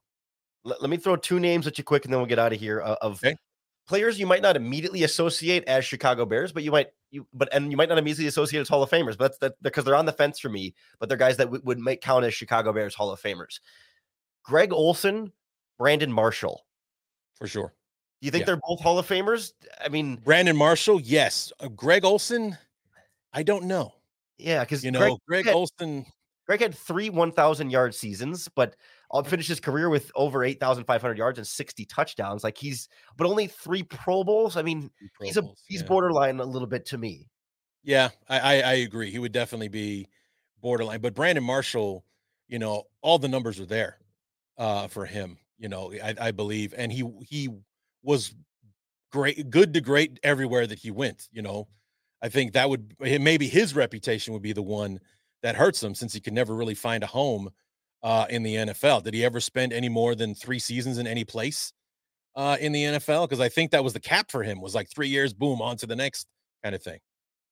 Let, 0.65 0.83
let 0.83 0.91
me 0.91 0.97
throw 0.99 1.17
two 1.17 1.39
names 1.41 1.67
at 1.69 1.79
you 1.79 1.85
quick 1.85 2.05
and 2.05 2.13
then 2.13 2.19
we'll 2.21 2.27
get 2.27 2.41
out 2.41 2.53
of 2.53 2.59
here 2.61 2.83
uh, 2.83 2.97
of 3.01 3.15
Okay. 3.25 3.37
players 3.87 4.19
you 4.19 4.27
might 4.27 4.43
not 4.43 4.57
immediately 4.57 5.05
associate 5.05 5.63
as 5.69 5.85
Chicago 5.85 6.27
Bears, 6.27 6.51
but 6.53 6.65
you 6.65 6.73
might 6.73 6.89
you 7.13 7.25
but 7.33 7.49
and 7.55 7.71
you 7.71 7.77
might 7.77 7.89
not 7.89 7.99
immediately 7.99 8.27
associate 8.27 8.61
as 8.61 8.69
Hall 8.69 8.83
of 8.83 8.91
Famers, 8.91 9.17
but 9.17 9.19
that's 9.19 9.39
that 9.39 9.55
because 9.63 9.85
they're 9.85 9.95
on 9.95 10.05
the 10.07 10.13
fence 10.13 10.41
for 10.41 10.49
me, 10.49 10.75
but 10.99 11.09
they're 11.09 11.17
guys 11.17 11.37
that 11.37 11.45
w- 11.45 11.63
would 11.65 11.79
make 11.79 12.01
count 12.01 12.25
as 12.25 12.35
Chicago 12.35 12.73
Bears 12.73 12.97
Hall 12.97 13.13
of 13.13 13.21
Famers. 13.23 13.61
Greg 14.43 14.73
Olsen, 14.73 15.31
Brandon 15.79 16.13
Marshall. 16.13 16.67
For 17.39 17.47
sure. 17.47 17.73
Do 18.21 18.27
you 18.27 18.33
think 18.33 18.43
Yeah. 18.43 18.47
they're 18.47 18.61
both 18.67 18.81
Hall 18.81 18.99
of 18.99 19.07
Famers? 19.07 19.53
I 19.85 19.89
mean, 19.89 20.17
Brandon 20.17 20.57
Marshall, 20.57 21.01
yes. 21.01 21.53
Uh, 21.61 21.69
Greg 21.69 22.05
Olsen, 22.05 22.57
I 23.37 23.43
don't 23.43 23.65
know. 23.67 23.93
yeah, 24.39 24.65
because 24.65 24.83
You 24.85 24.91
know, 24.91 24.99
Greg, 24.99 25.15
Greg, 25.29 25.45
had- 25.47 25.55
Olsen, 25.55 26.07
Greg 26.47 26.61
had 26.61 26.75
three 26.75 27.11
1,000 27.11 27.71
yard 27.71 27.95
seasons, 27.95 28.49
but 28.57 28.77
I'll 29.13 29.23
finish 29.23 29.47
his 29.47 29.61
career 29.61 29.89
with 29.89 30.11
over 30.17 30.43
8,500 30.43 31.19
yards 31.19 31.39
and 31.39 31.47
60 31.47 31.85
touchdowns. 31.85 32.43
Like 32.43 32.57
he's, 32.57 32.89
but 33.17 33.27
only 33.27 33.47
three 33.47 33.83
Pro 33.83 34.25
Bowls. 34.25 34.57
I 34.57 34.63
mean, 34.63 34.91
Pro 35.15 35.27
he's 35.27 35.37
a 35.37 35.43
Bowls, 35.43 35.63
he's 35.69 35.83
yeah. 35.83 35.87
borderline 35.87 36.41
a 36.41 36.45
little 36.45 36.67
bit 36.67 36.87
to 36.87 36.99
me. 36.99 37.29
Yeah, 37.83 38.09
I, 38.29 38.41
I 38.41 38.55
I 38.63 38.73
agree. 38.75 39.13
He 39.13 39.21
would 39.21 39.31
definitely 39.31 39.69
be 39.69 40.09
borderline. 40.61 41.01
But 41.01 41.15
Brandon 41.15 41.45
Marshall, 41.45 42.05
you 42.49 42.59
know, 42.59 42.85
all 43.01 43.19
the 43.21 43.29
numbers 43.29 43.61
are 43.61 43.67
there 43.67 43.99
uh 44.59 44.89
for 44.89 45.07
him. 45.07 45.39
You 45.59 45.69
know, 45.69 45.93
I, 46.03 46.15
I 46.21 46.31
believe, 46.33 46.75
and 46.77 46.91
he 46.91 47.05
he 47.29 47.49
was 48.03 48.35
great, 49.13 49.51
good 49.51 49.73
to 49.75 49.81
great 49.81 50.19
everywhere 50.25 50.67
that 50.67 50.81
he 50.81 50.91
went. 50.91 51.29
You 51.31 51.43
know, 51.43 51.69
I 52.27 52.29
think 52.29 52.53
that 52.55 52.69
would 52.69 52.95
eh, 53.05 53.19
maybe 53.19 53.47
his 53.47 53.75
reputation 53.77 54.33
would 54.33 54.43
be 54.43 54.53
the 54.53 54.63
one 54.63 54.99
that 55.43 55.55
hurts 55.55 55.81
him 55.83 55.95
since 55.95 56.13
he 56.13 56.21
could 56.21 56.33
never 56.35 56.55
really 56.57 56.75
find 56.75 57.05
a 57.05 57.07
home 57.07 57.51
uh 58.03 58.27
in 58.29 58.43
the 58.43 58.55
NFL. 58.57 59.05
Did 59.05 59.15
he 59.15 59.25
ever 59.25 59.41
spend 59.41 59.73
any 59.73 59.89
more 59.89 60.15
than 60.17 60.35
three 60.35 60.59
seasons 60.59 60.99
in 60.99 61.07
any 61.07 61.25
place 61.25 61.73
uh 62.35 62.57
in 62.61 62.73
the 62.73 62.83
NFL? 62.83 63.29
Because 63.29 63.41
I 63.41 63.49
think 63.49 63.71
that 63.71 63.85
was 63.85 63.93
the 63.93 64.01
cap 64.01 64.31
for 64.31 64.43
him 64.43 64.61
was 64.61 64.75
like 64.75 64.89
three 64.91 65.09
years, 65.09 65.33
boom, 65.33 65.63
on 65.63 65.77
to 65.79 65.87
the 65.87 65.97
next 65.97 66.27
kind 66.65 66.75
of 66.75 66.83
thing. 66.83 66.99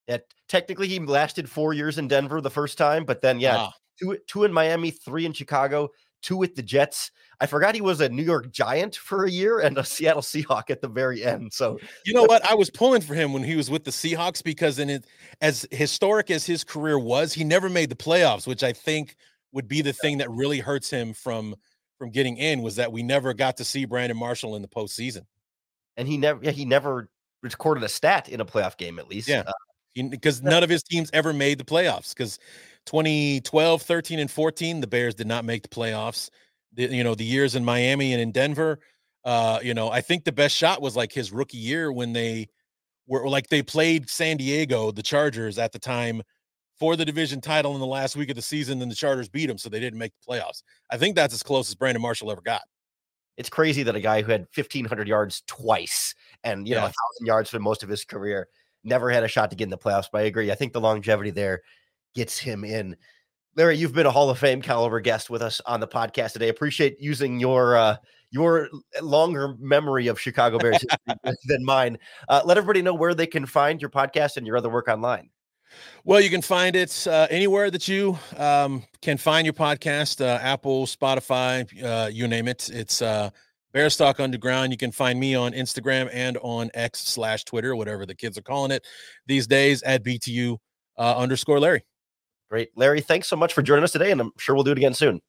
That 0.08 0.24
technically 0.48 0.88
he 0.88 0.98
lasted 0.98 1.48
four 1.48 1.72
years 1.72 1.96
in 1.96 2.08
Denver 2.08 2.40
the 2.40 2.50
first 2.50 2.76
time, 2.76 3.04
but 3.04 3.22
then 3.22 3.38
yeah, 3.40 3.56
Ah. 3.58 3.72
two 4.00 4.18
two 4.26 4.42
in 4.44 4.52
Miami, 4.52 4.90
three 4.90 5.24
in 5.24 5.32
Chicago, 5.32 5.88
two 6.24 6.36
with 6.36 6.54
the 6.54 6.62
Jets. 6.62 7.10
I 7.40 7.46
forgot 7.46 7.74
he 7.74 7.80
was 7.80 8.00
a 8.00 8.08
New 8.08 8.22
York 8.22 8.50
Giant 8.50 8.96
for 8.96 9.24
a 9.24 9.30
year 9.30 9.58
and 9.60 9.76
a 9.76 9.84
Seattle 9.84 10.22
Seahawk 10.22 10.70
at 10.70 10.80
the 10.80 10.88
very 10.88 11.22
end. 11.24 11.52
So 11.52 11.78
You 12.04 12.14
know 12.14 12.22
what? 12.24 12.48
I 12.48 12.54
was 12.54 12.70
pulling 12.70 13.02
for 13.02 13.14
him 13.14 13.32
when 13.32 13.42
he 13.42 13.56
was 13.56 13.70
with 13.70 13.84
the 13.84 13.90
Seahawks 13.90 14.42
because 14.42 14.78
in 14.78 14.88
it, 14.88 15.06
as 15.40 15.66
historic 15.70 16.30
as 16.30 16.46
his 16.46 16.64
career 16.64 16.98
was, 16.98 17.32
he 17.32 17.44
never 17.44 17.68
made 17.68 17.90
the 17.90 17.96
playoffs, 17.96 18.46
which 18.46 18.62
I 18.62 18.72
think 18.72 19.16
would 19.52 19.68
be 19.68 19.82
the 19.82 19.92
thing 19.92 20.18
that 20.18 20.30
really 20.30 20.58
hurts 20.60 20.90
him 20.90 21.12
from 21.12 21.54
from 21.98 22.10
getting 22.10 22.36
in 22.38 22.62
was 22.62 22.76
that 22.76 22.90
we 22.90 23.02
never 23.02 23.32
got 23.34 23.56
to 23.58 23.64
see 23.64 23.84
Brandon 23.84 24.18
Marshall 24.18 24.56
in 24.56 24.62
the 24.62 24.68
postseason. 24.68 25.26
and 25.96 26.08
he 26.08 26.16
never 26.16 26.42
yeah, 26.42 26.50
he 26.50 26.64
never 26.64 27.08
recorded 27.42 27.84
a 27.84 27.88
stat 27.88 28.28
in 28.28 28.40
a 28.40 28.44
playoff 28.44 28.76
game 28.76 28.98
at 28.98 29.08
least. 29.08 29.28
Yeah. 29.28 29.44
Uh, 29.46 29.52
Because 29.94 30.42
none 30.42 30.62
of 30.62 30.70
his 30.70 30.82
teams 30.82 31.10
ever 31.12 31.32
made 31.32 31.58
the 31.58 31.64
playoffs. 31.64 32.14
Because 32.14 32.38
2012, 32.86 33.82
13, 33.82 34.18
and 34.18 34.30
14, 34.30 34.80
the 34.80 34.86
Bears 34.86 35.14
did 35.14 35.26
not 35.26 35.44
make 35.44 35.62
the 35.62 35.68
playoffs. 35.68 36.30
The, 36.72 36.86
you 36.86 37.04
know, 37.04 37.14
the 37.14 37.24
years 37.24 37.54
in 37.54 37.64
Miami 37.64 38.12
and 38.12 38.20
in 38.20 38.32
Denver, 38.32 38.80
uh, 39.24 39.60
you 39.62 39.74
know, 39.74 39.90
I 39.90 40.00
think 40.00 40.24
the 40.24 40.32
best 40.32 40.54
shot 40.54 40.82
was 40.82 40.96
like 40.96 41.12
his 41.12 41.32
rookie 41.32 41.56
year 41.56 41.92
when 41.92 42.12
they 42.12 42.48
were 43.06 43.28
like 43.28 43.48
they 43.48 43.62
played 43.62 44.10
San 44.10 44.36
Diego, 44.36 44.90
the 44.90 45.02
Chargers 45.02 45.58
at 45.58 45.72
the 45.72 45.78
time 45.78 46.22
for 46.78 46.96
the 46.96 47.04
division 47.04 47.40
title 47.40 47.74
in 47.74 47.80
the 47.80 47.86
last 47.86 48.16
week 48.16 48.30
of 48.30 48.36
the 48.36 48.42
season, 48.42 48.82
and 48.82 48.90
the 48.90 48.96
Chargers 48.96 49.28
beat 49.28 49.46
them, 49.46 49.58
so 49.58 49.68
they 49.68 49.78
didn't 49.80 49.98
make 49.98 50.12
the 50.26 50.32
playoffs. 50.32 50.62
I 50.90 50.96
think 50.96 51.14
that's 51.14 51.32
as 51.32 51.42
close 51.42 51.68
as 51.68 51.74
Brandon 51.74 52.02
Marshall 52.02 52.32
ever 52.32 52.40
got. 52.40 52.62
it's 53.36 53.48
crazy 53.48 53.82
that 53.82 53.96
a 53.96 54.00
guy 54.00 54.22
who 54.22 54.32
had 54.32 54.46
1500 54.54 55.08
yards 55.08 55.42
twice 55.46 56.14
and 56.42 56.68
you 56.68 56.74
know 56.74 56.80
a 56.80 56.82
thousand 56.82 57.26
yards 57.26 57.50
for 57.50 57.58
most 57.58 57.82
of 57.82 57.88
his 57.88 58.04
career 58.04 58.48
never 58.84 59.10
had 59.10 59.24
a 59.24 59.28
shot 59.28 59.50
to 59.50 59.56
get 59.56 59.64
in 59.64 59.70
the 59.70 59.78
playoffs 59.78 60.06
but 60.12 60.20
i 60.20 60.24
agree 60.24 60.50
i 60.50 60.54
think 60.54 60.72
the 60.72 60.80
longevity 60.80 61.30
there 61.30 61.62
gets 62.14 62.38
him 62.38 62.64
in. 62.64 62.96
Larry 63.56 63.76
you've 63.76 63.92
been 63.92 64.06
a 64.06 64.10
hall 64.10 64.30
of 64.30 64.38
fame 64.38 64.62
caliber 64.62 65.00
guest 65.00 65.30
with 65.30 65.42
us 65.42 65.60
on 65.66 65.80
the 65.80 65.88
podcast 65.88 66.32
today 66.32 66.48
appreciate 66.48 67.00
using 67.00 67.38
your 67.38 67.76
uh 67.76 67.96
your 68.34 68.68
longer 69.00 69.54
memory 69.60 70.08
of 70.08 70.20
chicago 70.20 70.58
bears 70.58 70.84
than 71.46 71.64
mine. 71.64 71.96
Uh, 72.28 72.42
let 72.44 72.58
everybody 72.58 72.82
know 72.82 72.92
where 72.92 73.14
they 73.14 73.28
can 73.28 73.46
find 73.46 73.80
your 73.80 73.90
podcast 73.90 74.36
and 74.36 74.44
your 74.44 74.56
other 74.56 74.68
work 74.68 74.88
online. 74.88 75.30
Well, 76.04 76.20
you 76.20 76.30
can 76.30 76.42
find 76.42 76.74
it 76.74 77.06
uh, 77.06 77.28
anywhere 77.30 77.70
that 77.70 77.86
you 77.86 78.18
um, 78.36 78.82
can 79.02 79.18
find 79.18 79.46
your 79.46 79.54
podcast 79.54 80.20
uh, 80.20 80.38
Apple, 80.42 80.86
Spotify, 80.86 81.64
uh, 81.82 82.08
you 82.08 82.26
name 82.26 82.48
it. 82.48 82.68
It's 82.70 83.00
Bears 83.74 83.96
Talk 83.98 84.20
Underground. 84.20 84.72
You 84.72 84.78
can 84.78 84.90
find 84.92 85.20
me 85.20 85.34
on 85.34 85.52
Instagram 85.52 86.08
and 86.12 86.38
on 86.38 86.70
X 86.72 87.00
slash 87.00 87.44
Twitter, 87.44 87.76
whatever 87.76 88.06
the 88.06 88.14
kids 88.14 88.38
are 88.38 88.42
calling 88.42 88.70
it 88.70 88.86
these 89.26 89.46
days, 89.46 89.82
at 89.82 90.02
BTU 90.02 90.56
uh, 90.96 91.14
underscore 91.18 91.60
Larry. 91.60 91.84
great 92.48 92.70
larry 92.76 93.00
thanks 93.00 93.26
so 93.26 93.34
much 93.36 93.52
for 93.52 93.62
joining 93.62 93.82
us 93.82 93.90
today 93.90 94.12
and 94.12 94.20
i'm 94.20 94.30
sure 94.38 94.54
we'll 94.54 94.62
do 94.64 94.70
it 94.70 94.78
again 94.78 94.94
soon 94.94 95.20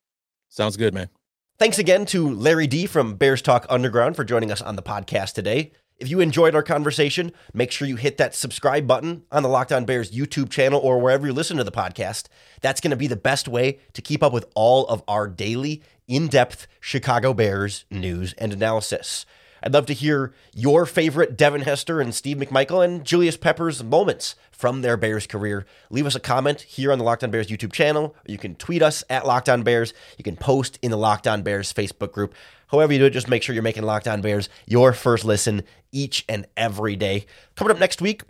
Sounds 0.50 0.78
good, 0.78 0.94
man. 0.94 1.10
Thanks 1.58 1.80
again 1.80 2.06
to 2.08 2.30
Larry 2.30 2.68
D 2.68 2.86
from 2.86 3.16
Bears 3.16 3.42
Talk 3.42 3.66
Underground 3.70 4.16
for 4.16 4.24
joining 4.24 4.52
us 4.52 4.62
on 4.62 4.76
the 4.76 4.84
podcast 4.84 5.34
today. 5.34 5.72
If 5.98 6.10
you 6.10 6.20
enjoyed 6.20 6.56
our 6.56 6.64
conversation, 6.64 7.32
make 7.54 7.72
sure 7.72 7.88
you 7.88 7.96
hit 7.96 8.18
that 8.18 8.36
subscribe 8.36 8.86
button 8.86 9.24
on 9.32 9.44
the 9.44 9.50
Locked 9.50 9.72
On 9.72 9.86
Bears 9.86 10.12
YouTube 10.12 10.50
channel 10.50 10.82
or 10.82 11.00
wherever 11.00 11.26
you 11.26 11.32
listen 11.32 11.56
to 11.56 11.64
the 11.64 11.72
podcast. 11.72 12.26
That's 12.60 12.82
going 12.82 12.92
to 12.92 12.98
be 12.98 13.08
the 13.08 13.16
best 13.16 13.48
way 13.48 13.80
to 13.94 14.02
keep 14.02 14.22
up 14.22 14.34
with 14.34 14.46
all 14.56 14.86
of 14.88 15.04
our 15.08 15.26
daily, 15.26 15.82
in 16.06 16.28
depth 16.28 16.68
Chicago 16.82 17.34
Bears 17.34 17.86
news 17.90 18.34
and 18.34 18.52
analysis. 18.52 19.26
I'd 19.64 19.74
love 19.74 19.86
to 19.88 19.94
hear 19.94 20.34
your 20.54 20.86
favorite 20.86 21.38
Devin 21.38 21.62
Hester 21.62 22.00
and 22.00 22.14
Steve 22.14 22.38
McMichael 22.38 22.84
and 22.84 23.04
Julius 23.04 23.38
Peppers 23.38 23.84
moments 23.84 24.36
from 24.52 24.82
their 24.82 24.98
Bears 24.98 25.26
career. 25.26 25.66
Leave 25.90 26.06
us 26.06 26.14
a 26.14 26.20
comment 26.20 26.62
here 26.62 26.92
on 26.92 27.00
the 27.00 27.04
Locked 27.04 27.24
On 27.24 27.32
Bears 27.32 27.48
YouTube 27.48 27.74
channel, 27.74 28.16
you 28.28 28.38
can 28.38 28.56
tweet 28.56 28.82
us 28.82 29.04
at 29.10 29.26
Locked 29.26 29.50
On 29.50 29.64
Bears. 29.64 29.94
You 30.18 30.24
can 30.24 30.36
post 30.36 30.78
in 30.82 30.92
the 30.92 30.98
Locked 30.98 31.28
On 31.28 31.42
Bears 31.42 31.74
Facebook 31.74 32.12
group. 32.12 32.36
However 32.76 32.92
you 32.92 33.00
do 33.00 33.06
it, 33.06 33.12
just 33.12 33.30
make 33.30 33.42
sure 33.42 33.56
you're 33.56 33.64
making 33.64 33.84
Locked 33.84 34.06
On 34.06 34.20
Bears 34.20 34.50
your 34.66 34.92
first 34.92 35.24
listen 35.24 35.64
each 35.94 36.26
and 36.28 36.46
every 36.58 36.98
day. 36.98 37.26
Coming 37.56 37.72
up 37.72 37.80
next 37.80 38.02
week, 38.02 38.24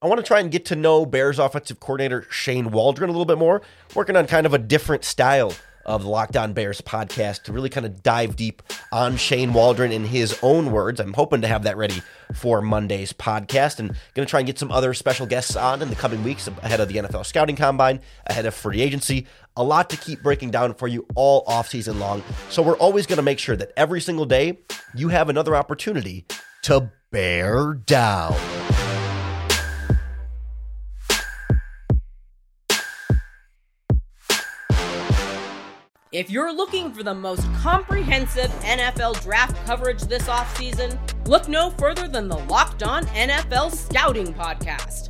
I 0.00 0.06
want 0.06 0.18
to 0.18 0.26
try 0.26 0.40
and 0.40 0.50
get 0.50 0.64
to 0.66 0.76
know 0.76 1.04
Bears 1.04 1.38
offensive 1.38 1.80
coordinator 1.80 2.26
Shane 2.30 2.70
Waldron 2.70 3.10
a 3.10 3.12
little 3.12 3.26
bit 3.26 3.36
more, 3.36 3.60
working 3.94 4.16
on 4.16 4.26
kind 4.26 4.46
of 4.46 4.54
a 4.54 4.58
different 4.58 5.04
style 5.04 5.52
of 5.84 6.02
the 6.02 6.08
Locked 6.08 6.36
On 6.36 6.54
Bears 6.54 6.80
podcast 6.80 7.42
to 7.44 7.52
really 7.52 7.68
kind 7.68 7.84
of 7.84 8.02
dive 8.02 8.36
deep 8.36 8.62
on 8.92 9.16
Shane 9.16 9.52
Waldron 9.52 9.92
in 9.92 10.06
his 10.06 10.38
own 10.42 10.70
words. 10.70 11.00
I'm 11.00 11.12
hoping 11.12 11.42
to 11.42 11.48
have 11.48 11.64
that 11.64 11.76
ready 11.76 12.02
for 12.34 12.62
Monday's 12.62 13.12
podcast 13.12 13.78
and 13.78 13.88
going 14.14 14.26
to 14.26 14.30
try 14.30 14.40
and 14.40 14.46
get 14.46 14.58
some 14.58 14.70
other 14.72 14.94
special 14.94 15.26
guests 15.26 15.56
on 15.56 15.82
in 15.82 15.90
the 15.90 15.96
coming 15.96 16.22
weeks 16.22 16.48
ahead 16.62 16.80
of 16.80 16.88
the 16.88 16.96
NFL 16.96 17.26
scouting 17.26 17.56
combine, 17.56 18.00
ahead 18.26 18.46
of 18.46 18.54
free 18.54 18.80
agency. 18.80 19.26
A 19.56 19.62
lot 19.62 19.90
to 19.90 19.96
keep 19.96 20.22
breaking 20.22 20.50
down 20.50 20.74
for 20.74 20.88
you 20.88 21.06
all 21.14 21.44
off 21.46 21.68
season 21.68 21.98
long. 21.98 22.22
So 22.48 22.62
we're 22.62 22.78
always 22.78 23.06
going 23.06 23.18
to 23.18 23.22
make 23.22 23.38
sure 23.38 23.56
that 23.56 23.72
every 23.76 24.00
single 24.00 24.26
day 24.26 24.58
you 24.94 25.08
have 25.08 25.28
another 25.28 25.56
opportunity 25.56 26.24
to 26.62 26.90
bear 27.10 27.74
down. 27.74 28.36
If 36.12 36.28
you're 36.28 36.52
looking 36.52 36.92
for 36.92 37.04
the 37.04 37.14
most 37.14 37.46
comprehensive 37.54 38.50
NFL 38.62 39.22
draft 39.22 39.64
coverage 39.64 40.02
this 40.02 40.24
offseason, 40.24 40.98
look 41.28 41.48
no 41.48 41.70
further 41.70 42.08
than 42.08 42.26
the 42.26 42.36
Locked 42.36 42.82
On 42.82 43.04
NFL 43.06 43.72
Scouting 43.72 44.34
Podcast. 44.34 45.09